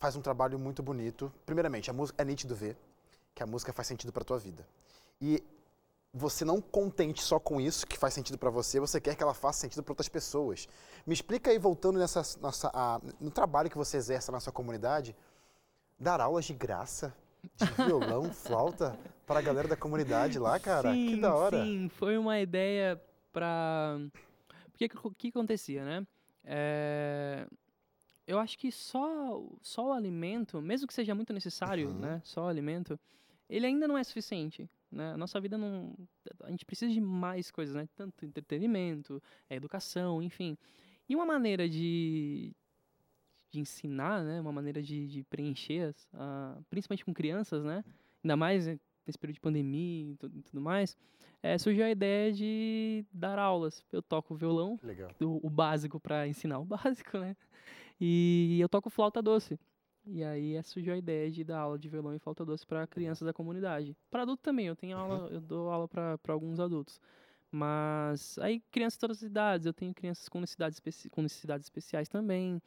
faz 0.00 0.16
um 0.16 0.20
trabalho 0.20 0.58
muito 0.58 0.82
bonito. 0.82 1.32
Primeiramente, 1.46 1.90
a 1.90 1.92
música 1.92 2.20
é 2.20 2.24
nítido 2.24 2.56
ver 2.56 2.76
que 3.36 3.42
a 3.42 3.46
música 3.46 3.72
faz 3.72 3.86
sentido 3.86 4.12
para 4.12 4.24
tua 4.24 4.38
vida. 4.38 4.66
E 5.20 5.40
você 6.12 6.44
não 6.44 6.60
contente 6.60 7.22
só 7.22 7.38
com 7.38 7.60
isso, 7.60 7.86
que 7.86 7.96
faz 7.96 8.14
sentido 8.14 8.36
para 8.36 8.50
você, 8.50 8.80
você 8.80 9.00
quer 9.00 9.14
que 9.14 9.22
ela 9.22 9.34
faça 9.34 9.60
sentido 9.60 9.84
para 9.84 9.92
outras 9.92 10.08
pessoas. 10.08 10.66
Me 11.06 11.14
explica 11.14 11.52
aí, 11.52 11.58
voltando 11.58 12.00
nessa, 12.00 12.22
nessa, 12.42 12.68
a, 12.74 13.00
no 13.20 13.30
trabalho 13.30 13.70
que 13.70 13.78
você 13.78 13.96
exerce 13.96 14.32
na 14.32 14.40
sua 14.40 14.52
comunidade, 14.52 15.14
dar 15.98 16.20
aulas 16.20 16.44
de 16.44 16.54
graça 16.54 17.14
de 17.56 17.84
violão, 17.84 18.30
flauta 18.32 18.98
para 19.26 19.40
a 19.40 19.42
galera 19.42 19.68
da 19.68 19.76
comunidade 19.76 20.38
lá, 20.38 20.58
cara? 20.58 20.92
Sim, 20.92 21.08
que 21.08 21.16
da 21.20 21.34
hora. 21.34 21.64
Sim, 21.64 21.88
foi 21.88 22.16
uma 22.16 22.38
ideia 22.40 23.00
para. 23.32 23.98
Porque 24.70 24.86
o 25.02 25.10
que, 25.10 25.28
acontecia, 25.28 25.84
né? 25.84 26.06
É... 26.44 27.46
Eu 28.26 28.38
acho 28.38 28.58
que 28.58 28.70
só, 28.70 29.42
só 29.62 29.88
o 29.88 29.92
alimento, 29.92 30.60
mesmo 30.60 30.86
que 30.86 30.92
seja 30.92 31.14
muito 31.14 31.32
necessário, 31.32 31.88
Uhum. 31.88 31.98
né? 31.98 32.20
Só 32.24 32.44
o 32.44 32.46
alimento, 32.48 33.00
ele 33.48 33.66
ainda 33.66 33.88
não 33.88 33.96
é 33.96 34.04
suficiente. 34.04 34.68
Né? 34.90 35.12
A 35.12 35.16
nossa 35.16 35.40
vida 35.40 35.56
não. 35.58 35.94
A 36.44 36.50
gente 36.50 36.64
precisa 36.64 36.92
de 36.92 37.00
mais 37.00 37.50
coisas, 37.50 37.74
né? 37.74 37.88
Tanto 37.96 38.24
entretenimento, 38.24 39.22
eh, 39.48 39.56
educação, 39.56 40.22
enfim. 40.22 40.56
E 41.08 41.14
uma 41.16 41.24
maneira 41.26 41.68
de, 41.68 42.54
de 43.50 43.60
ensinar, 43.60 44.22
né? 44.24 44.40
Uma 44.40 44.52
maneira 44.52 44.82
de, 44.82 45.06
de 45.06 45.22
preencher, 45.24 45.88
as- 45.88 46.08
a- 46.14 46.58
principalmente 46.70 47.04
com 47.04 47.14
crianças, 47.14 47.64
né? 47.64 47.84
Ainda 48.22 48.36
mais 48.36 48.66
nesse 48.66 49.18
período 49.18 49.34
de 49.36 49.40
pandemia 49.40 50.12
e 50.12 50.16
tudo, 50.16 50.42
tudo 50.42 50.60
mais, 50.60 50.96
eh, 51.42 51.56
surgiu 51.56 51.84
a 51.84 51.90
ideia 51.90 52.30
de 52.32 53.06
dar 53.12 53.38
aulas. 53.38 53.82
Eu 53.90 54.02
toco 54.02 54.34
violão, 54.34 54.78
o, 55.24 55.46
o 55.46 55.48
básico 55.50 55.98
para 55.98 56.28
ensinar 56.28 56.58
o 56.58 56.64
básico, 57.12 57.16
né? 57.18 57.34
E 58.00 58.58
eu 58.60 58.68
toco 58.68 58.90
flauta 58.90 59.22
doce. 59.22 59.58
E 60.06 60.22
aí 60.24 60.62
surgiu 60.62 60.92
a 60.94 60.96
ideia 60.96 61.30
de 61.30 61.44
dar 61.44 61.60
aula 61.60 61.78
de 61.78 61.88
violão 61.88 62.14
e 62.14 62.18
flauta 62.18 62.44
doce 62.44 62.66
para 62.66 62.86
crianças 62.86 63.24
da 63.26 63.32
comunidade. 63.32 63.96
Para 64.10 64.22
adulto 64.22 64.42
também, 64.42 64.66
eu 64.66 64.76
tenho 64.76 64.96
aula, 64.96 65.28
eu 65.30 65.40
dou 65.40 65.70
aula 65.70 65.88
para 65.88 66.18
alguns 66.28 66.60
adultos. 66.60 67.00
Mas 67.50 68.38
aí 68.38 68.60
crianças 68.70 68.94
de 68.96 69.00
todas 69.00 69.16
as 69.18 69.22
idades, 69.22 69.66
eu 69.66 69.72
tenho 69.72 69.94
crianças 69.94 70.28
com 70.28 70.40
necessidades, 70.40 70.80
com 71.10 71.22
necessidades 71.22 71.66
especiais 71.66 72.08
também. 72.08 72.60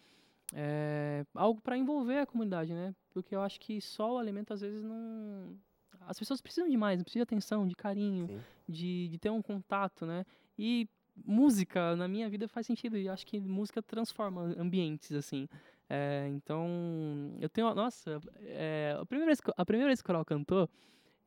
É, 0.54 1.26
algo 1.34 1.62
para 1.62 1.78
envolver 1.78 2.20
a 2.20 2.26
comunidade, 2.26 2.74
né? 2.74 2.94
Porque 3.12 3.36
eu 3.36 3.42
acho 3.42 3.60
que 3.60 3.80
só 3.82 4.16
o 4.16 4.18
alimento 4.18 4.54
às 4.54 4.62
vezes 4.62 4.84
não. 4.84 5.56
As 6.02 6.18
pessoas 6.18 6.42
precisam 6.42 6.70
de 6.70 6.76
mais, 6.76 7.02
precisam 7.02 7.22
de 7.22 7.24
atenção, 7.24 7.68
de 7.68 7.76
carinho, 7.76 8.28
de, 8.68 9.08
de 9.08 9.18
ter 9.18 9.30
um 9.30 9.42
contato, 9.42 10.06
né? 10.06 10.26
E 10.58 10.90
música 11.16 11.96
na 11.96 12.08
minha 12.08 12.30
vida 12.30 12.48
faz 12.48 12.66
sentido 12.66 12.98
e 12.98 13.08
acho 13.08 13.26
que 13.26 13.40
música 13.40 13.82
transforma 13.82 14.54
ambientes 14.58 15.12
assim. 15.12 15.48
É, 15.90 16.28
então 16.30 17.36
eu 17.40 17.50
tenho, 17.50 17.74
nossa, 17.76 18.20
é, 18.42 18.96
a 19.00 19.06
primeira 19.06 19.28
vez 19.28 19.42
que, 19.42 19.52
a 19.56 19.66
primeira 19.66 19.90
vez 19.90 20.02
que 20.02 20.06
o 20.06 20.08
Coral 20.08 20.26
cantou, 20.26 20.70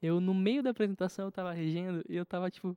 eu 0.02 0.20
no 0.20 0.34
meio 0.34 0.62
da 0.62 0.70
apresentação 0.70 1.26
eu 1.26 1.32
tava 1.32 1.52
regendo 1.52 2.02
e 2.08 2.16
eu 2.16 2.24
tava 2.24 2.50
tipo 2.50 2.76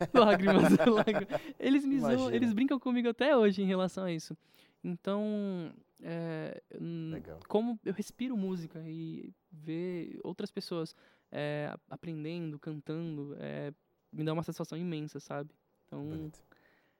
lágrimas, 0.12 0.76
lágrimas. 0.86 1.40
Eles 1.58 1.84
me 1.84 2.00
zoam, 2.00 2.30
eles 2.32 2.52
brincam 2.52 2.78
comigo 2.78 3.08
até 3.08 3.36
hoje 3.36 3.62
em 3.62 3.66
relação 3.66 4.04
a 4.04 4.12
isso. 4.12 4.36
Então, 4.84 5.72
é, 6.02 6.62
como 7.48 7.80
eu 7.82 7.92
respiro 7.94 8.36
música 8.36 8.82
e 8.86 9.32
ver 9.50 10.20
outras 10.22 10.50
pessoas 10.50 10.94
é, 11.32 11.74
aprendendo, 11.88 12.58
cantando, 12.58 13.34
é, 13.40 13.72
me 14.12 14.22
dá 14.22 14.34
uma 14.34 14.42
satisfação 14.42 14.76
imensa, 14.76 15.18
sabe? 15.18 15.50
Então, 15.86 16.06
Bonito. 16.06 16.38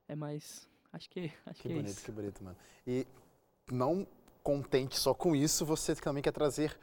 é 0.09 0.17
mais. 0.17 0.67
Acho 0.91 1.11
que, 1.11 1.31
acho 1.45 1.61
Que 1.61 1.69
que 1.69 1.73
é 1.75 1.77
bonito, 1.77 1.91
isso. 1.93 2.05
que 2.07 2.11
bonito, 2.11 2.43
mano. 2.43 2.57
E 2.87 3.07
não 3.71 4.07
contente 4.43 4.99
só 4.99 5.13
com 5.13 5.37
isso, 5.37 5.65
você 5.67 5.95
também 5.95 6.23
quer 6.23 6.33
trazer 6.33 6.79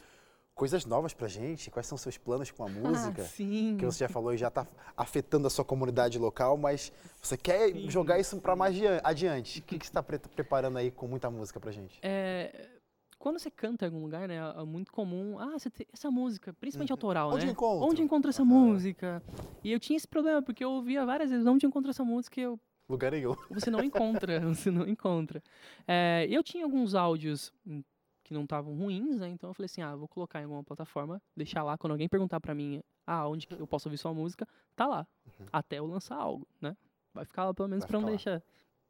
coisas 0.54 0.86
novas 0.86 1.14
pra 1.14 1.28
gente. 1.28 1.70
Quais 1.72 1.88
são 1.88 1.97
seus 1.97 2.18
planos 2.18 2.52
com 2.52 2.64
a 2.64 2.70
música? 2.70 3.22
Ah, 3.22 3.26
sim. 3.26 3.76
que 3.78 3.86
você 3.86 3.99
já 3.99 4.10
falou 4.10 4.34
e 4.34 4.38
já 4.38 4.47
está 4.49 4.68
afetando 4.95 5.47
a 5.47 5.49
sua 5.49 5.66
comunidade 5.66 6.18
local, 6.20 6.58
mas 6.58 6.91
você 7.22 7.38
quer 7.38 7.70
Sim. 7.72 7.89
jogar 7.89 8.20
isso 8.20 8.39
para 8.39 8.56
mais 8.56 8.76
dia- 8.76 9.02
adiante. 9.04 9.60
O 9.60 9.64
que, 9.64 9.80
que 9.80 9.86
você 9.86 9.89
está 9.89 10.04
preparando 10.04 10.78
aí 10.78 10.91
com 10.91 11.08
muita 11.08 11.30
música 11.30 11.60
pra 11.60 11.72
gente? 11.72 11.99
É, 12.04 12.70
quando 13.18 13.39
você 13.39 13.49
canta 13.49 13.86
em 13.86 13.89
algum 13.89 14.02
lugar, 14.02 14.28
né, 14.28 14.36
é 14.38 14.64
muito 14.64 14.91
comum, 14.91 15.38
ah, 15.39 15.58
você 15.58 15.70
tem 15.70 15.86
essa 15.93 16.10
música, 16.12 16.54
principalmente 16.54 16.91
Uhum. 16.91 16.95
autoral, 16.95 17.32
Onde 17.32 17.45
né? 17.45 17.52
encontro? 17.52 17.88
Onde 17.89 18.02
encontra 18.02 18.30
essa 18.30 18.43
Aham. 18.43 18.49
música? 18.49 19.24
E 19.64 19.72
eu 19.72 19.80
tinha 19.80 19.97
esse 19.97 20.08
problema, 20.08 20.41
porque 20.41 20.64
eu 20.64 20.72
ouvia 20.72 21.06
várias 21.06 21.30
vezes, 21.30 21.45
onde 21.45 21.66
encontra 21.66 21.91
essa 21.91 22.04
música, 22.04 22.39
e 22.39 22.43
eu, 22.43 22.60
Lugar 22.89 23.12
nenhum. 23.12 23.36
você 23.49 23.70
não 23.72 23.84
encontra, 23.84 24.39
você 24.56 24.70
não 24.72 24.88
encontra. 24.88 25.41
É, 25.88 26.28
eu 26.30 26.43
tinha 26.43 26.64
alguns 26.66 26.93
áudios 26.95 27.54
hum, 27.66 27.84
que 28.32 28.34
não 28.34 28.43
estavam 28.43 28.73
ruins, 28.73 29.19
né? 29.19 29.27
Então 29.27 29.49
eu 29.49 29.53
falei 29.53 29.65
assim, 29.65 29.82
ah, 29.82 29.93
vou 29.93 30.07
colocar 30.07 30.39
em 30.39 30.45
alguma 30.45 30.63
plataforma, 30.63 31.21
deixar 31.36 31.63
lá, 31.63 31.77
quando 31.77 31.91
alguém 31.91 32.07
perguntar 32.07 32.39
pra 32.39 32.55
mim, 32.55 32.82
ah, 33.05 33.27
onde 33.27 33.45
eu 33.59 33.67
posso 33.67 33.89
ouvir 33.89 33.97
sua 33.97 34.13
música, 34.13 34.47
tá 34.73 34.88
lá, 34.88 35.05
Uhum. 35.25 35.45
até 35.51 35.79
eu 35.79 35.86
lançar 35.86 36.15
algo, 36.15 36.47
né? 36.61 36.77
Vai 37.13 37.25
ficar 37.25 37.43
lá 37.45 37.53
pelo 37.53 37.67
menos 37.67 37.84
Vai 37.84 37.89
pra 37.89 37.99
não 37.99 38.05
lá. 38.05 38.11
deixar... 38.11 38.41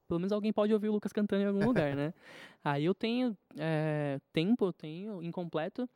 Pelo 0.08 0.20
menos 0.20 0.32
alguém 0.32 0.52
pode 0.54 0.72
ouvir 0.74 0.90
o 0.90 0.92
Lucas 0.92 1.12
cantando 1.14 1.42
em 1.42 1.48
algum 1.48 1.66
lugar, 1.66 1.96
né? 1.96 2.14
Aí 2.64 2.86
eu 2.86 2.94
tenho 2.94 3.36
é, 3.58 4.20
Tempo, 4.32 4.66
eu 4.66 4.74
tenho 4.74 5.24
Incompleto 5.24 5.90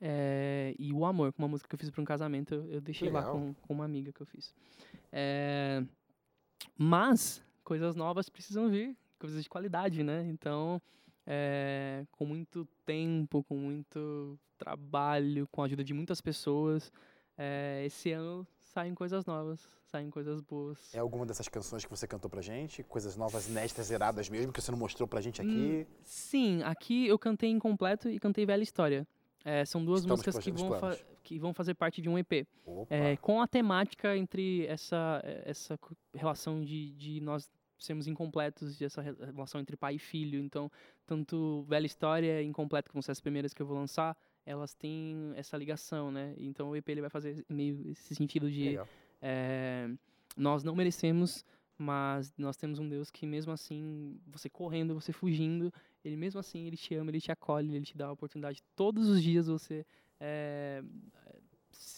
é, 0.00 0.74
e 0.78 0.92
O 0.92 1.04
Amor, 1.04 1.34
uma 1.38 1.48
música 1.48 1.68
que 1.68 1.74
eu 1.74 1.78
fiz 1.78 1.90
pra 1.90 2.00
um 2.02 2.04
casamento, 2.04 2.54
eu, 2.54 2.66
eu 2.66 2.80
deixei 2.80 3.10
lá 3.10 3.20
Legal. 3.20 3.34
com, 3.34 3.54
com 3.54 3.72
uma 3.74 3.84
amiga 3.84 4.12
que 4.12 4.20
eu 4.20 4.26
fiz. 4.26 4.54
É, 5.10 5.82
mas 6.76 7.42
coisas 7.64 7.96
novas 7.96 8.28
precisam 8.28 8.68
vir, 8.68 8.96
coisas 9.18 9.42
de 9.42 9.48
qualidade, 9.48 10.02
né? 10.04 10.24
Então, 10.28 10.80
é, 11.26 12.04
com 12.12 12.26
muito 12.26 12.66
tempo, 12.84 13.42
com 13.44 13.56
muito 13.56 14.38
trabalho, 14.58 15.48
com 15.50 15.62
a 15.62 15.66
ajuda 15.66 15.84
de 15.84 15.94
muitas 15.94 16.20
pessoas, 16.20 16.92
é, 17.36 17.82
esse 17.86 18.12
ano 18.12 18.46
saem 18.58 18.94
coisas 18.94 19.26
novas, 19.26 19.60
saem 19.84 20.10
coisas 20.10 20.40
boas. 20.40 20.94
É 20.94 20.98
alguma 20.98 21.26
dessas 21.26 21.48
canções 21.48 21.84
que 21.84 21.90
você 21.90 22.06
cantou 22.06 22.30
pra 22.30 22.40
gente? 22.40 22.82
Coisas 22.82 23.16
novas, 23.16 23.48
inéditas, 23.48 23.86
zeradas 23.86 24.28
mesmo, 24.28 24.52
que 24.52 24.60
você 24.60 24.70
não 24.70 24.78
mostrou 24.78 25.06
pra 25.06 25.20
gente 25.20 25.40
aqui? 25.40 25.86
Sim, 26.02 26.62
aqui 26.62 27.06
eu 27.06 27.18
cantei 27.18 27.50
Incompleto 27.50 28.08
e 28.08 28.18
cantei 28.18 28.46
Velha 28.46 28.62
História. 28.62 29.06
É, 29.44 29.64
são 29.64 29.84
duas 29.84 30.00
Estão 30.00 30.16
nos 30.16 30.24
músicas 30.24 30.44
que 30.44 30.52
vão, 30.52 30.96
que 31.22 31.38
vão 31.38 31.52
fazer 31.52 31.74
parte 31.74 32.00
de 32.00 32.08
um 32.08 32.16
EP. 32.16 32.46
É, 32.88 33.16
com 33.16 33.42
a 33.42 33.48
temática 33.48 34.16
entre 34.16 34.66
essa, 34.66 35.20
essa 35.44 35.78
relação 36.14 36.62
de, 36.62 36.92
de 36.92 37.20
nós 37.20 37.50
sermos 37.84 38.06
incompletos, 38.06 38.76
de 38.76 38.84
essa 38.84 39.00
re- 39.00 39.14
relação 39.32 39.60
entre 39.60 39.76
pai 39.76 39.96
e 39.96 39.98
filho. 39.98 40.38
Então, 40.40 40.70
tanto 41.06 41.62
Velha 41.68 41.86
História 41.86 42.42
Incompleto, 42.42 42.88
que 42.88 42.94
vão 42.94 43.02
ser 43.02 43.12
as 43.12 43.20
primeiras 43.20 43.52
que 43.52 43.60
eu 43.62 43.66
vou 43.66 43.76
lançar, 43.76 44.16
elas 44.44 44.74
têm 44.74 45.32
essa 45.36 45.56
ligação, 45.56 46.10
né? 46.10 46.34
Então, 46.38 46.70
o 46.70 46.76
EP 46.76 46.88
ele 46.88 47.00
vai 47.00 47.10
fazer 47.10 47.44
meio 47.48 47.90
esse 47.90 48.14
sentido 48.14 48.50
de 48.50 48.74
é, 49.20 49.88
nós 50.36 50.64
não 50.64 50.74
merecemos, 50.74 51.44
mas 51.78 52.32
nós 52.36 52.56
temos 52.56 52.78
um 52.78 52.88
Deus 52.88 53.10
que 53.10 53.26
mesmo 53.26 53.52
assim, 53.52 54.18
você 54.26 54.48
correndo, 54.48 54.94
você 54.94 55.12
fugindo, 55.12 55.72
ele 56.04 56.16
mesmo 56.16 56.40
assim, 56.40 56.66
ele 56.66 56.76
te 56.76 56.94
ama, 56.94 57.10
ele 57.10 57.20
te 57.20 57.30
acolhe, 57.30 57.74
ele 57.74 57.84
te 57.84 57.96
dá 57.96 58.06
a 58.06 58.12
oportunidade 58.12 58.62
todos 58.74 59.08
os 59.08 59.22
dias 59.22 59.46
você 59.46 59.84
é, 60.20 60.82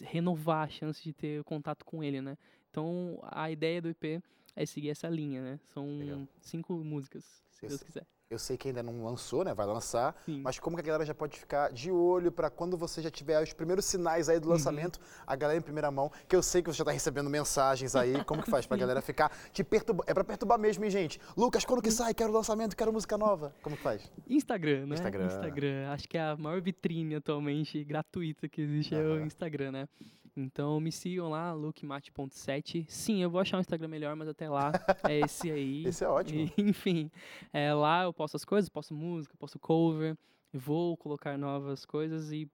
renovar 0.03 0.66
a 0.66 0.68
chance 0.68 1.03
de 1.03 1.12
ter 1.12 1.43
contato 1.45 1.85
com 1.85 2.03
ele, 2.03 2.20
né? 2.20 2.37
Então, 2.70 3.20
a 3.22 3.51
ideia 3.51 3.80
do 3.80 3.89
EP 3.89 4.22
é 4.57 4.66
seguir 4.66 4.90
essa 4.90 5.09
linha, 5.09 5.42
né? 5.42 5.61
São 5.72 5.98
Legal. 5.98 6.28
cinco 6.40 6.74
músicas, 6.74 7.24
se 7.50 7.64
Eu 7.64 7.68
Deus 7.68 7.80
sei. 7.80 7.86
quiser. 7.86 8.07
Eu 8.30 8.38
sei 8.38 8.57
que 8.57 8.66
ainda 8.68 8.82
não 8.82 9.05
lançou, 9.05 9.44
né? 9.44 9.52
Vai 9.55 9.66
lançar. 9.66 10.16
Sim. 10.24 10.40
Mas 10.40 10.59
como 10.59 10.74
que 10.76 10.80
a 10.80 10.84
galera 10.84 11.05
já 11.05 11.14
pode 11.14 11.38
ficar 11.38 11.70
de 11.70 11.92
olho 11.92 12.32
pra 12.32 12.48
quando 12.50 12.76
você 12.76 13.02
já 13.02 13.11
tiver 13.11 13.40
os 13.40 13.52
primeiros 13.52 13.84
sinais 13.84 14.28
aí 14.30 14.40
do 14.40 14.46
Uhum. 14.46 14.52
lançamento, 14.55 14.98
a 15.26 15.36
galera 15.36 15.59
em 15.59 15.62
primeira 15.62 15.88
mão, 15.90 16.11
que 16.26 16.34
eu 16.34 16.42
sei 16.42 16.62
que 16.62 16.68
você 16.72 16.78
já 16.78 16.84
tá 16.86 16.90
recebendo 16.90 17.28
mensagens 17.30 17.94
aí, 17.94 18.24
como 18.24 18.42
que 18.42 18.50
faz 18.50 18.66
pra 18.66 18.76
galera 18.78 19.02
ficar 19.02 19.30
te 19.52 19.62
perturbar? 19.62 20.05
É 20.09 20.14
pra 20.14 20.24
perturbar 20.24 20.59
mesmo, 20.59 20.82
hein, 20.84 20.90
gente? 20.90 21.20
Lucas, 21.36 21.64
quando 21.66 21.82
que 21.82 21.90
Uhum. 21.90 21.94
sai? 21.94 22.14
Quero 22.14 22.32
lançamento, 22.32 22.74
quero 22.74 22.92
música 22.92 23.16
nova. 23.18 23.55
Como 23.62 23.76
que 23.76 23.82
faz? 23.82 24.11
Instagram, 24.26 24.86
né? 24.86 24.94
Instagram. 24.94 25.26
Instagram. 25.26 25.90
Acho 25.90 26.09
que 26.09 26.16
é 26.16 26.22
a 26.22 26.36
maior 26.36 26.61
vitrine 26.62 27.14
atualmente 27.16 27.84
gratuita 27.84 28.48
que 28.48 28.62
existe 28.62 28.94
é 28.94 28.98
o. 29.00 29.20
Instagram, 29.20 29.70
né? 29.70 29.88
Então 30.37 30.80
me 30.80 30.91
sigam 30.91 31.28
lá, 31.30 31.53
lookmate.7. 31.53 32.87
Sim, 32.89 33.22
eu 33.22 33.30
vou 33.30 33.41
achar 33.41 33.57
um 33.57 33.61
Instagram 33.61 33.89
melhor, 33.89 34.16
mas 34.16 34.28
até 34.28 34.49
lá 34.49 34.72
é 35.09 35.20
esse 35.20 35.51
aí. 35.51 35.85
Esse 35.87 36.05
é 36.05 36.09
ótimo. 36.09 36.41
E, 36.41 36.53
enfim, 36.62 37.11
é, 37.53 37.72
lá 37.72 38.03
eu 38.05 38.12
posto 38.12 38.37
as 38.37 38.45
coisas, 38.45 38.68
posto 38.68 38.95
música, 38.95 39.35
posto 39.39 39.59
cover, 39.59 40.16
vou 40.53 40.97
colocar 40.97 41.39
novas 41.39 41.85
coisas 41.85 42.32
e 42.32 42.51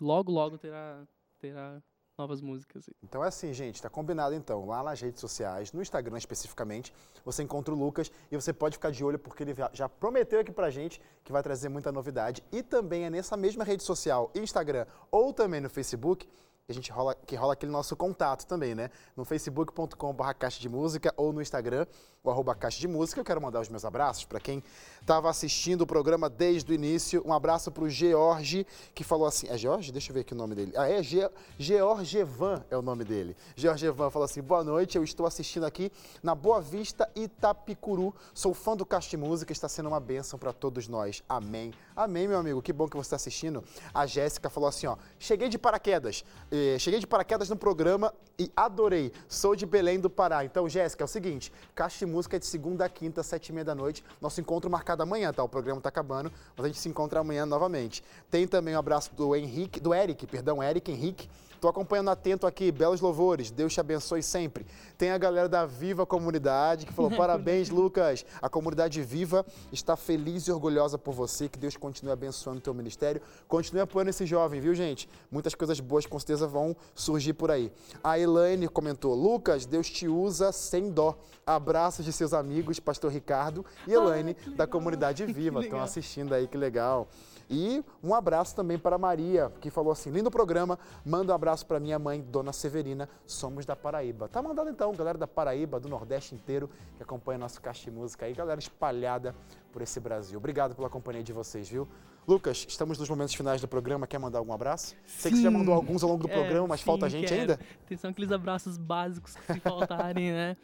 logo, 0.00 0.32
logo 0.32 0.56
terá, 0.58 1.06
terá 1.38 1.82
novas 2.16 2.40
músicas. 2.40 2.88
Então 3.02 3.24
é 3.24 3.28
assim, 3.28 3.52
gente, 3.52 3.80
tá 3.82 3.90
combinado 3.90 4.34
então. 4.34 4.64
Lá 4.66 4.82
nas 4.82 5.00
redes 5.00 5.20
sociais, 5.20 5.72
no 5.72 5.82
Instagram 5.82 6.16
especificamente, 6.18 6.92
você 7.24 7.42
encontra 7.42 7.74
o 7.74 7.78
Lucas 7.78 8.10
e 8.30 8.36
você 8.36 8.52
pode 8.52 8.76
ficar 8.76 8.90
de 8.90 9.04
olho 9.04 9.18
porque 9.18 9.42
ele 9.42 9.54
já- 9.54 9.70
já 9.72 9.88
prometeu 9.88 10.40
aqui 10.40 10.52
pra 10.52 10.70
gente 10.70 11.00
que 11.24 11.32
vai 11.32 11.42
trazer 11.42 11.68
muita 11.68 11.90
novidade. 11.92 12.42
E 12.52 12.62
também 12.62 13.04
é 13.04 13.10
nessa 13.10 13.36
mesma 13.36 13.64
rede 13.64 13.82
social, 13.82 14.30
Instagram 14.34 14.86
ou 15.10 15.32
também 15.32 15.60
no 15.60 15.68
Facebook, 15.70 16.28
a 16.68 16.72
gente 16.72 16.92
rola, 16.92 17.14
que 17.14 17.34
rola 17.34 17.54
aquele 17.54 17.72
nosso 17.72 17.96
contato 17.96 18.46
também, 18.46 18.72
né? 18.72 18.88
No 19.16 19.24
facebook.com.br 19.24 20.32
caixa 20.38 20.60
de 20.60 20.68
música 20.68 21.12
ou 21.16 21.32
no 21.32 21.42
Instagram, 21.42 21.86
o 22.22 22.30
arroba 22.30 22.54
caixa 22.54 22.78
de 22.78 22.86
música. 22.86 23.20
Eu 23.20 23.24
quero 23.24 23.40
mandar 23.42 23.60
os 23.60 23.68
meus 23.68 23.84
abraços 23.84 24.24
para 24.24 24.38
quem 24.38 24.62
estava 25.00 25.28
assistindo 25.28 25.82
o 25.82 25.86
programa 25.86 26.30
desde 26.30 26.70
o 26.70 26.74
início. 26.74 27.20
Um 27.26 27.32
abraço 27.32 27.72
para 27.72 27.82
o 27.82 27.90
George, 27.90 28.64
que 28.94 29.02
falou 29.02 29.26
assim. 29.26 29.48
É 29.48 29.58
George? 29.58 29.90
Deixa 29.90 30.10
eu 30.10 30.14
ver 30.14 30.20
aqui 30.20 30.34
o 30.34 30.36
nome 30.36 30.54
dele. 30.54 30.72
Ah, 30.76 30.88
é 30.88 31.02
Ge 31.02 31.28
Georgevan 31.58 32.64
é 32.70 32.76
o 32.76 32.82
nome 32.82 33.02
dele. 33.02 33.36
Georgevan 33.56 34.08
falou 34.08 34.24
assim: 34.24 34.40
boa 34.40 34.62
noite, 34.62 34.96
eu 34.96 35.02
estou 35.02 35.26
assistindo 35.26 35.66
aqui 35.66 35.90
na 36.22 36.34
Boa 36.34 36.60
Vista 36.60 37.10
Itapicuru. 37.16 38.14
Sou 38.32 38.54
fã 38.54 38.76
do 38.76 38.86
Caixa 38.86 39.10
de 39.10 39.16
Música, 39.16 39.50
está 39.50 39.68
sendo 39.68 39.88
uma 39.88 39.98
bênção 39.98 40.38
para 40.38 40.52
todos 40.52 40.86
nós. 40.86 41.24
Amém. 41.28 41.74
Amém, 41.96 42.28
meu 42.28 42.38
amigo. 42.38 42.62
Que 42.62 42.72
bom 42.72 42.86
que 42.86 42.96
você 42.96 43.06
está 43.08 43.16
assistindo. 43.16 43.64
A 43.92 44.06
Jéssica 44.06 44.48
falou 44.48 44.68
assim: 44.68 44.86
ó, 44.86 44.96
cheguei 45.18 45.48
de 45.48 45.58
paraquedas. 45.58 46.24
Eh, 46.54 46.78
cheguei 46.78 47.00
de 47.00 47.06
paraquedas 47.06 47.48
no 47.48 47.56
programa 47.56 48.12
e 48.38 48.52
adorei. 48.54 49.10
Sou 49.26 49.56
de 49.56 49.64
Belém 49.64 49.98
do 49.98 50.10
Pará. 50.10 50.44
Então, 50.44 50.68
Jéssica, 50.68 51.02
é 51.02 51.06
o 51.06 51.08
seguinte: 51.08 51.50
Caixa 51.74 52.04
de 52.04 52.12
Música 52.12 52.36
é 52.36 52.38
de 52.38 52.44
segunda 52.44 52.84
a 52.84 52.90
quinta, 52.90 53.22
sete 53.22 53.48
e 53.48 53.52
meia 53.54 53.64
da 53.64 53.74
noite. 53.74 54.04
Nosso 54.20 54.38
encontro 54.38 54.70
marcado 54.70 55.02
amanhã, 55.02 55.32
tá? 55.32 55.42
O 55.42 55.48
programa 55.48 55.80
tá 55.80 55.88
acabando, 55.88 56.30
mas 56.54 56.66
a 56.66 56.68
gente 56.68 56.78
se 56.78 56.90
encontra 56.90 57.20
amanhã 57.20 57.46
novamente. 57.46 58.04
Tem 58.30 58.46
também 58.46 58.76
um 58.76 58.78
abraço 58.78 59.14
do 59.14 59.34
Henrique, 59.34 59.80
do 59.80 59.94
Eric, 59.94 60.26
perdão, 60.26 60.62
Eric 60.62 60.92
Henrique 60.92 61.26
Estou 61.62 61.70
acompanhando 61.70 62.10
atento 62.10 62.44
aqui, 62.44 62.72
belos 62.72 63.00
louvores, 63.00 63.52
Deus 63.52 63.72
te 63.72 63.78
abençoe 63.78 64.20
sempre. 64.20 64.66
Tem 64.98 65.12
a 65.12 65.16
galera 65.16 65.48
da 65.48 65.64
Viva 65.64 66.04
Comunidade 66.04 66.84
que 66.84 66.92
falou: 66.92 67.08
parabéns, 67.16 67.70
Lucas. 67.70 68.26
A 68.42 68.48
comunidade 68.48 69.00
Viva 69.00 69.46
está 69.70 69.96
feliz 69.96 70.48
e 70.48 70.50
orgulhosa 70.50 70.98
por 70.98 71.14
você. 71.14 71.48
Que 71.48 71.56
Deus 71.56 71.76
continue 71.76 72.10
abençoando 72.10 72.58
o 72.58 72.60
teu 72.60 72.74
ministério. 72.74 73.22
Continue 73.46 73.80
apoiando 73.80 74.10
esse 74.10 74.26
jovem, 74.26 74.60
viu, 74.60 74.74
gente? 74.74 75.08
Muitas 75.30 75.54
coisas 75.54 75.78
boas 75.78 76.04
com 76.04 76.18
certeza 76.18 76.48
vão 76.48 76.74
surgir 76.96 77.34
por 77.34 77.48
aí. 77.48 77.70
A 78.02 78.18
Elaine 78.18 78.66
comentou: 78.66 79.14
Lucas, 79.14 79.64
Deus 79.64 79.88
te 79.88 80.08
usa 80.08 80.50
sem 80.50 80.90
dó. 80.90 81.16
Abraços 81.46 82.04
de 82.04 82.12
seus 82.12 82.34
amigos, 82.34 82.80
Pastor 82.80 83.12
Ricardo 83.12 83.64
e 83.86 83.92
Elaine, 83.92 84.36
ah, 84.48 84.50
da 84.50 84.66
comunidade 84.66 85.24
Viva. 85.32 85.62
Estão 85.62 85.80
assistindo 85.80 86.34
aí, 86.34 86.48
que 86.48 86.56
legal. 86.56 87.06
E 87.48 87.84
um 88.02 88.14
abraço 88.14 88.54
também 88.54 88.78
para 88.78 88.98
Maria, 88.98 89.52
que 89.60 89.70
falou 89.70 89.92
assim: 89.92 90.10
lindo 90.10 90.30
programa, 90.30 90.78
manda 91.04 91.32
um 91.32 91.34
abraço 91.34 91.66
para 91.66 91.78
minha 91.80 91.98
mãe, 91.98 92.20
Dona 92.20 92.52
Severina, 92.52 93.08
somos 93.26 93.66
da 93.66 93.76
Paraíba. 93.76 94.28
Tá 94.28 94.42
mandado 94.42 94.70
então, 94.70 94.92
galera 94.92 95.18
da 95.18 95.26
Paraíba, 95.26 95.78
do 95.78 95.88
Nordeste 95.88 96.34
inteiro, 96.34 96.70
que 96.96 97.02
acompanha 97.02 97.38
nosso 97.38 97.60
Caixa 97.60 97.90
de 97.90 97.90
Música 97.90 98.26
aí, 98.26 98.32
galera 98.32 98.60
espalhada 98.60 99.34
por 99.72 99.82
esse 99.82 99.98
Brasil. 100.00 100.38
Obrigado 100.38 100.74
pela 100.74 100.88
companhia 100.88 101.22
de 101.22 101.32
vocês, 101.32 101.68
viu? 101.68 101.88
Lucas, 102.26 102.64
estamos 102.68 102.98
nos 102.98 103.08
momentos 103.08 103.34
finais 103.34 103.60
do 103.60 103.66
programa. 103.66 104.06
Quer 104.06 104.18
mandar 104.18 104.38
algum 104.38 104.52
abraço? 104.52 104.88
Sim. 104.88 104.96
Sei 105.06 105.30
que 105.32 105.36
você 105.38 105.42
já 105.42 105.50
mandou 105.50 105.74
alguns 105.74 106.02
ao 106.04 106.10
longo 106.10 106.22
do 106.22 106.30
é, 106.30 106.32
programa, 106.32 106.68
mas 106.68 106.80
sim, 106.80 106.86
falta 106.86 107.08
gente 107.08 107.28
quero. 107.28 107.40
ainda? 107.40 107.60
São 107.98 108.10
aqueles 108.10 108.30
abraços 108.30 108.78
básicos 108.78 109.34
que 109.34 109.54
se 109.54 109.60
faltarem, 109.60 110.30
né? 110.30 110.56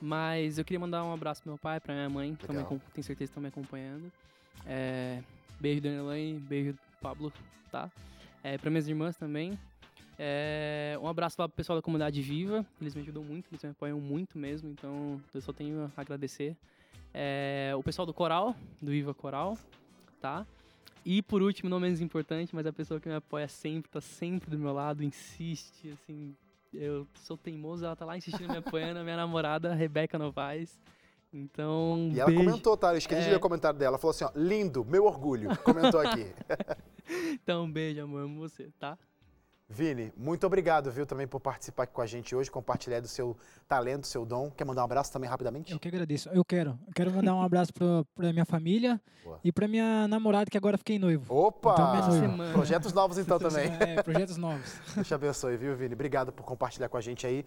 Mas 0.00 0.58
eu 0.58 0.64
queria 0.64 0.80
mandar 0.80 1.04
um 1.04 1.12
abraço 1.12 1.42
pro 1.42 1.50
meu 1.50 1.58
pai, 1.58 1.78
pra 1.80 1.94
minha 1.94 2.08
mãe, 2.08 2.34
que 2.34 2.46
também, 2.46 2.64
tenho 2.64 2.80
certeza 3.04 3.18
que 3.18 3.24
estão 3.24 3.42
me 3.42 3.48
acompanhando. 3.48 4.10
É, 4.66 5.22
Beijo, 5.62 5.80
Dona 5.80 5.94
Elaine. 5.98 6.40
Beijo, 6.40 6.76
Pablo, 7.00 7.32
tá? 7.70 7.88
É, 8.42 8.58
para 8.58 8.68
minhas 8.68 8.88
irmãs 8.88 9.16
também. 9.16 9.56
É, 10.18 10.98
um 11.00 11.06
abraço 11.06 11.36
para 11.36 11.46
o 11.46 11.48
pessoal 11.48 11.78
da 11.78 11.82
comunidade 11.82 12.20
Viva. 12.20 12.66
Eles 12.80 12.96
me 12.96 13.02
ajudam 13.02 13.22
muito, 13.22 13.46
eles 13.48 13.62
me 13.62 13.70
apoiam 13.70 14.00
muito 14.00 14.36
mesmo. 14.36 14.68
Então, 14.68 15.22
eu 15.32 15.40
só 15.40 15.52
tenho 15.52 15.88
a 15.96 16.00
agradecer. 16.00 16.56
É, 17.14 17.72
o 17.76 17.82
pessoal 17.82 18.04
do 18.04 18.12
Coral, 18.12 18.56
do 18.80 18.90
Viva 18.90 19.14
Coral, 19.14 19.56
tá? 20.20 20.44
E 21.04 21.22
por 21.22 21.40
último, 21.40 21.70
não 21.70 21.78
menos 21.78 22.00
importante, 22.00 22.52
mas 22.52 22.66
a 22.66 22.72
pessoa 22.72 22.98
que 22.98 23.08
me 23.08 23.14
apoia 23.14 23.46
sempre, 23.46 23.88
tá 23.88 24.00
sempre 24.00 24.50
do 24.50 24.58
meu 24.58 24.72
lado, 24.72 25.04
insiste, 25.04 25.90
assim, 25.92 26.34
eu 26.74 27.06
sou 27.14 27.36
teimoso, 27.36 27.84
ela 27.84 27.94
tá 27.94 28.04
lá 28.04 28.16
insistindo, 28.16 28.50
me 28.50 28.58
apoiando, 28.58 28.98
a 28.98 29.04
minha 29.04 29.16
namorada, 29.16 29.72
Rebeca 29.74 30.18
Novaes. 30.18 30.76
Então. 31.32 32.10
E 32.12 32.20
ela 32.20 32.30
beijo. 32.30 32.44
comentou, 32.44 32.76
tá? 32.76 32.92
Eu 32.92 32.98
esqueci 32.98 33.20
é... 33.22 33.24
de 33.24 33.30
ler 33.30 33.36
o 33.36 33.40
comentário 33.40 33.78
dela. 33.78 33.92
Ela 33.92 33.98
falou 33.98 34.10
assim: 34.10 34.24
ó, 34.24 34.30
lindo, 34.34 34.84
meu 34.84 35.04
orgulho. 35.04 35.56
Comentou 35.58 36.00
aqui. 36.00 36.26
então, 37.32 37.64
um 37.64 37.72
beijo, 37.72 38.02
amor. 38.02 38.24
Amo 38.24 38.40
você, 38.40 38.70
tá? 38.78 38.98
Vini, 39.72 40.12
muito 40.18 40.46
obrigado, 40.46 40.92
viu, 40.92 41.06
também 41.06 41.26
por 41.26 41.40
participar 41.40 41.84
aqui 41.84 41.94
com 41.94 42.02
a 42.02 42.06
gente 42.06 42.36
hoje, 42.36 42.50
compartilhar 42.50 43.00
do 43.00 43.08
seu 43.08 43.34
talento, 43.66 44.02
do 44.02 44.06
seu 44.06 44.26
dom. 44.26 44.50
Quer 44.50 44.66
mandar 44.66 44.82
um 44.82 44.84
abraço 44.84 45.10
também 45.10 45.30
rapidamente? 45.30 45.72
Eu 45.72 45.80
que 45.80 45.88
agradeço. 45.88 46.28
Eu 46.28 46.44
quero. 46.44 46.78
Eu 46.86 46.92
quero 46.94 47.10
mandar 47.10 47.34
um 47.34 47.40
abraço 47.40 47.72
para 47.72 48.32
minha 48.32 48.44
família 48.44 49.00
Boa. 49.24 49.40
e 49.42 49.50
para 49.50 49.66
minha 49.66 50.06
namorada, 50.06 50.50
que 50.50 50.58
agora 50.58 50.76
fiquei 50.76 50.98
noivo. 50.98 51.34
Opa! 51.34 51.72
Então, 51.72 52.52
projetos 52.52 52.92
novos 52.92 53.16
então 53.16 53.38
também. 53.38 53.72
É, 53.80 54.02
projetos 54.02 54.36
novos. 54.36 54.78
Deus 54.94 55.08
te 55.08 55.14
abençoe, 55.14 55.56
viu, 55.56 55.74
Vini? 55.74 55.94
Obrigado 55.94 56.32
por 56.32 56.44
compartilhar 56.44 56.90
com 56.90 56.98
a 56.98 57.00
gente 57.00 57.26
aí. 57.26 57.42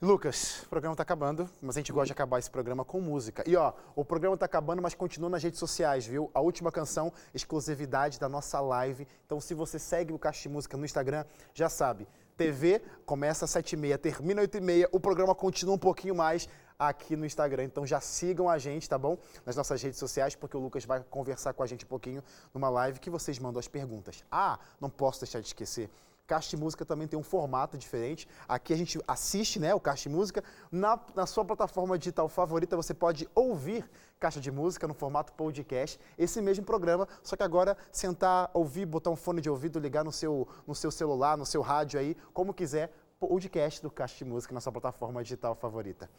Lucas, 0.00 0.62
o 0.62 0.68
programa 0.68 0.94
está 0.94 1.02
acabando, 1.02 1.50
mas 1.60 1.76
a 1.76 1.80
gente 1.80 1.90
gosta 1.90 2.06
de 2.06 2.12
acabar 2.12 2.38
esse 2.38 2.48
programa 2.48 2.84
com 2.84 3.00
música. 3.00 3.42
E 3.44 3.56
ó, 3.56 3.72
o 3.96 4.04
programa 4.04 4.34
está 4.34 4.46
acabando, 4.46 4.80
mas 4.80 4.94
continua 4.94 5.28
nas 5.28 5.42
redes 5.42 5.58
sociais, 5.58 6.06
viu? 6.06 6.30
A 6.32 6.40
última 6.40 6.70
canção, 6.70 7.12
exclusividade 7.34 8.20
da 8.20 8.28
nossa 8.28 8.60
live. 8.60 9.08
Então, 9.26 9.40
se 9.40 9.54
você 9.54 9.76
segue 9.76 10.12
o 10.12 10.18
Caixa 10.18 10.42
de 10.42 10.50
Música 10.50 10.76
no 10.76 10.84
Instagram, 10.84 11.24
já 11.52 11.68
sabe. 11.68 12.06
TV 12.36 12.80
começa 13.04 13.44
às 13.44 13.50
7h30, 13.50 13.98
termina 13.98 14.42
às 14.42 14.46
8h30, 14.46 14.88
o 14.92 15.00
programa 15.00 15.34
continua 15.34 15.74
um 15.74 15.78
pouquinho 15.78 16.14
mais 16.14 16.48
aqui 16.78 17.16
no 17.16 17.26
Instagram. 17.26 17.64
Então 17.64 17.84
já 17.84 18.00
sigam 18.00 18.48
a 18.48 18.56
gente, 18.56 18.88
tá 18.88 18.96
bom? 18.96 19.18
Nas 19.44 19.56
nossas 19.56 19.82
redes 19.82 19.98
sociais, 19.98 20.36
porque 20.36 20.56
o 20.56 20.60
Lucas 20.60 20.84
vai 20.84 21.02
conversar 21.10 21.52
com 21.52 21.64
a 21.64 21.66
gente 21.66 21.84
um 21.84 21.88
pouquinho 21.88 22.22
numa 22.54 22.68
live 22.68 23.00
que 23.00 23.10
vocês 23.10 23.36
mandam 23.40 23.58
as 23.58 23.66
perguntas. 23.66 24.22
Ah, 24.30 24.60
não 24.80 24.88
posso 24.88 25.20
deixar 25.22 25.40
de 25.40 25.48
esquecer. 25.48 25.90
Caixa 26.28 26.50
de 26.50 26.58
Música 26.58 26.84
também 26.84 27.08
tem 27.08 27.18
um 27.18 27.22
formato 27.22 27.78
diferente. 27.78 28.28
Aqui 28.46 28.74
a 28.74 28.76
gente 28.76 29.00
assiste 29.08 29.58
né, 29.58 29.74
o 29.74 29.80
Caixa 29.80 30.10
de 30.10 30.14
Música. 30.14 30.44
Na, 30.70 31.00
na 31.16 31.24
sua 31.24 31.42
plataforma 31.42 31.98
digital 31.98 32.28
favorita, 32.28 32.76
você 32.76 32.92
pode 32.92 33.26
ouvir 33.34 33.88
Caixa 34.20 34.38
de 34.38 34.50
Música 34.50 34.86
no 34.86 34.92
formato 34.92 35.32
podcast. 35.32 35.98
Esse 36.18 36.42
mesmo 36.42 36.66
programa, 36.66 37.08
só 37.22 37.34
que 37.34 37.42
agora 37.42 37.78
sentar, 37.90 38.50
ouvir, 38.52 38.84
botar 38.84 39.08
um 39.08 39.16
fone 39.16 39.40
de 39.40 39.48
ouvido, 39.48 39.80
ligar 39.80 40.04
no 40.04 40.12
seu, 40.12 40.46
no 40.66 40.74
seu 40.74 40.90
celular, 40.90 41.34
no 41.38 41.46
seu 41.46 41.62
rádio 41.62 41.98
aí, 41.98 42.14
como 42.34 42.52
quiser, 42.52 42.92
podcast 43.18 43.82
do 43.82 43.90
Caixa 43.90 44.18
de 44.18 44.26
Música 44.26 44.52
na 44.52 44.60
sua 44.60 44.70
plataforma 44.70 45.22
digital 45.22 45.54
favorita. 45.54 46.10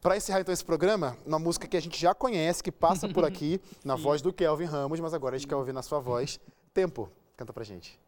Para 0.00 0.16
encerrar 0.16 0.40
então 0.40 0.52
esse 0.52 0.64
programa, 0.64 1.16
uma 1.24 1.38
música 1.38 1.68
que 1.68 1.76
a 1.76 1.80
gente 1.80 1.98
já 1.98 2.12
conhece, 2.12 2.60
que 2.60 2.72
passa 2.72 3.08
por 3.08 3.22
aqui, 3.24 3.60
na 3.84 3.94
voz 3.94 4.20
do 4.20 4.32
Kelvin 4.32 4.64
Ramos, 4.64 4.98
mas 4.98 5.14
agora 5.14 5.36
a 5.36 5.38
gente 5.38 5.48
quer 5.48 5.56
ouvir 5.56 5.72
na 5.72 5.80
sua 5.80 6.00
voz. 6.00 6.40
Tempo. 6.74 7.08
Canta 7.36 7.52
pra 7.52 7.62
gente. 7.62 8.03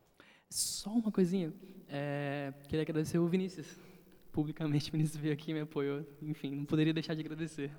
Só 0.50 0.90
uma 0.90 1.10
coisinha. 1.10 1.52
É, 1.88 2.52
queria 2.64 2.82
agradecer 2.82 3.18
o 3.18 3.26
Vinícius. 3.26 3.78
Publicamente, 4.32 4.88
o 4.88 4.92
Vinícius 4.92 5.16
veio 5.16 5.34
aqui 5.34 5.50
e 5.50 5.54
me 5.54 5.60
apoiou. 5.60 6.04
Enfim, 6.22 6.50
não 6.50 6.64
poderia 6.64 6.92
deixar 6.92 7.14
de 7.14 7.20
agradecer. 7.20 7.70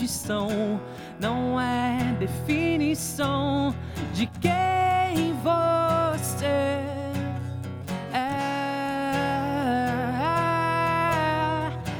condição, 0.00 0.80
não 1.20 1.60
é 1.60 2.16
definição 2.18 3.74
de 4.14 4.26
quem 4.26 5.34
você 5.42 6.46
é. 8.14 8.30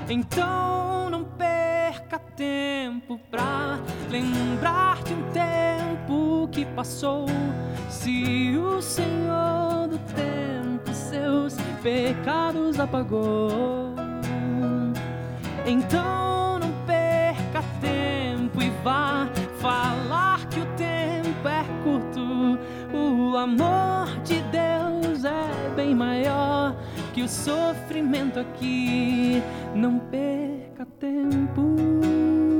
Então 0.09 1.11
não 1.11 1.24
perca 1.24 2.18
tempo 2.18 3.20
pra 3.30 3.78
lembrar 4.09 5.03
de 5.03 5.12
um 5.12 5.22
tempo 5.32 6.48
que 6.51 6.64
passou. 6.64 7.26
Se 7.90 8.57
o 8.57 8.80
Senhor 8.80 9.88
do 9.88 9.98
tempo 10.14 10.90
seus 10.94 11.55
pecados 11.82 12.80
apagou, 12.80 13.94
então 15.66 16.30
vá 18.83 19.28
falar 19.59 20.47
que 20.49 20.61
o 20.61 20.66
tempo 20.76 21.49
é 21.49 21.64
curto. 21.83 22.59
O 22.93 23.37
amor 23.37 24.09
de 24.24 24.41
Deus 24.43 25.24
é 25.24 25.74
bem 25.74 25.95
maior 25.95 26.74
que 27.12 27.22
o 27.22 27.28
sofrimento 27.28 28.41
aqui. 28.41 29.43
Não 29.74 29.99
perca 29.99 30.87
tempo. 30.99 32.60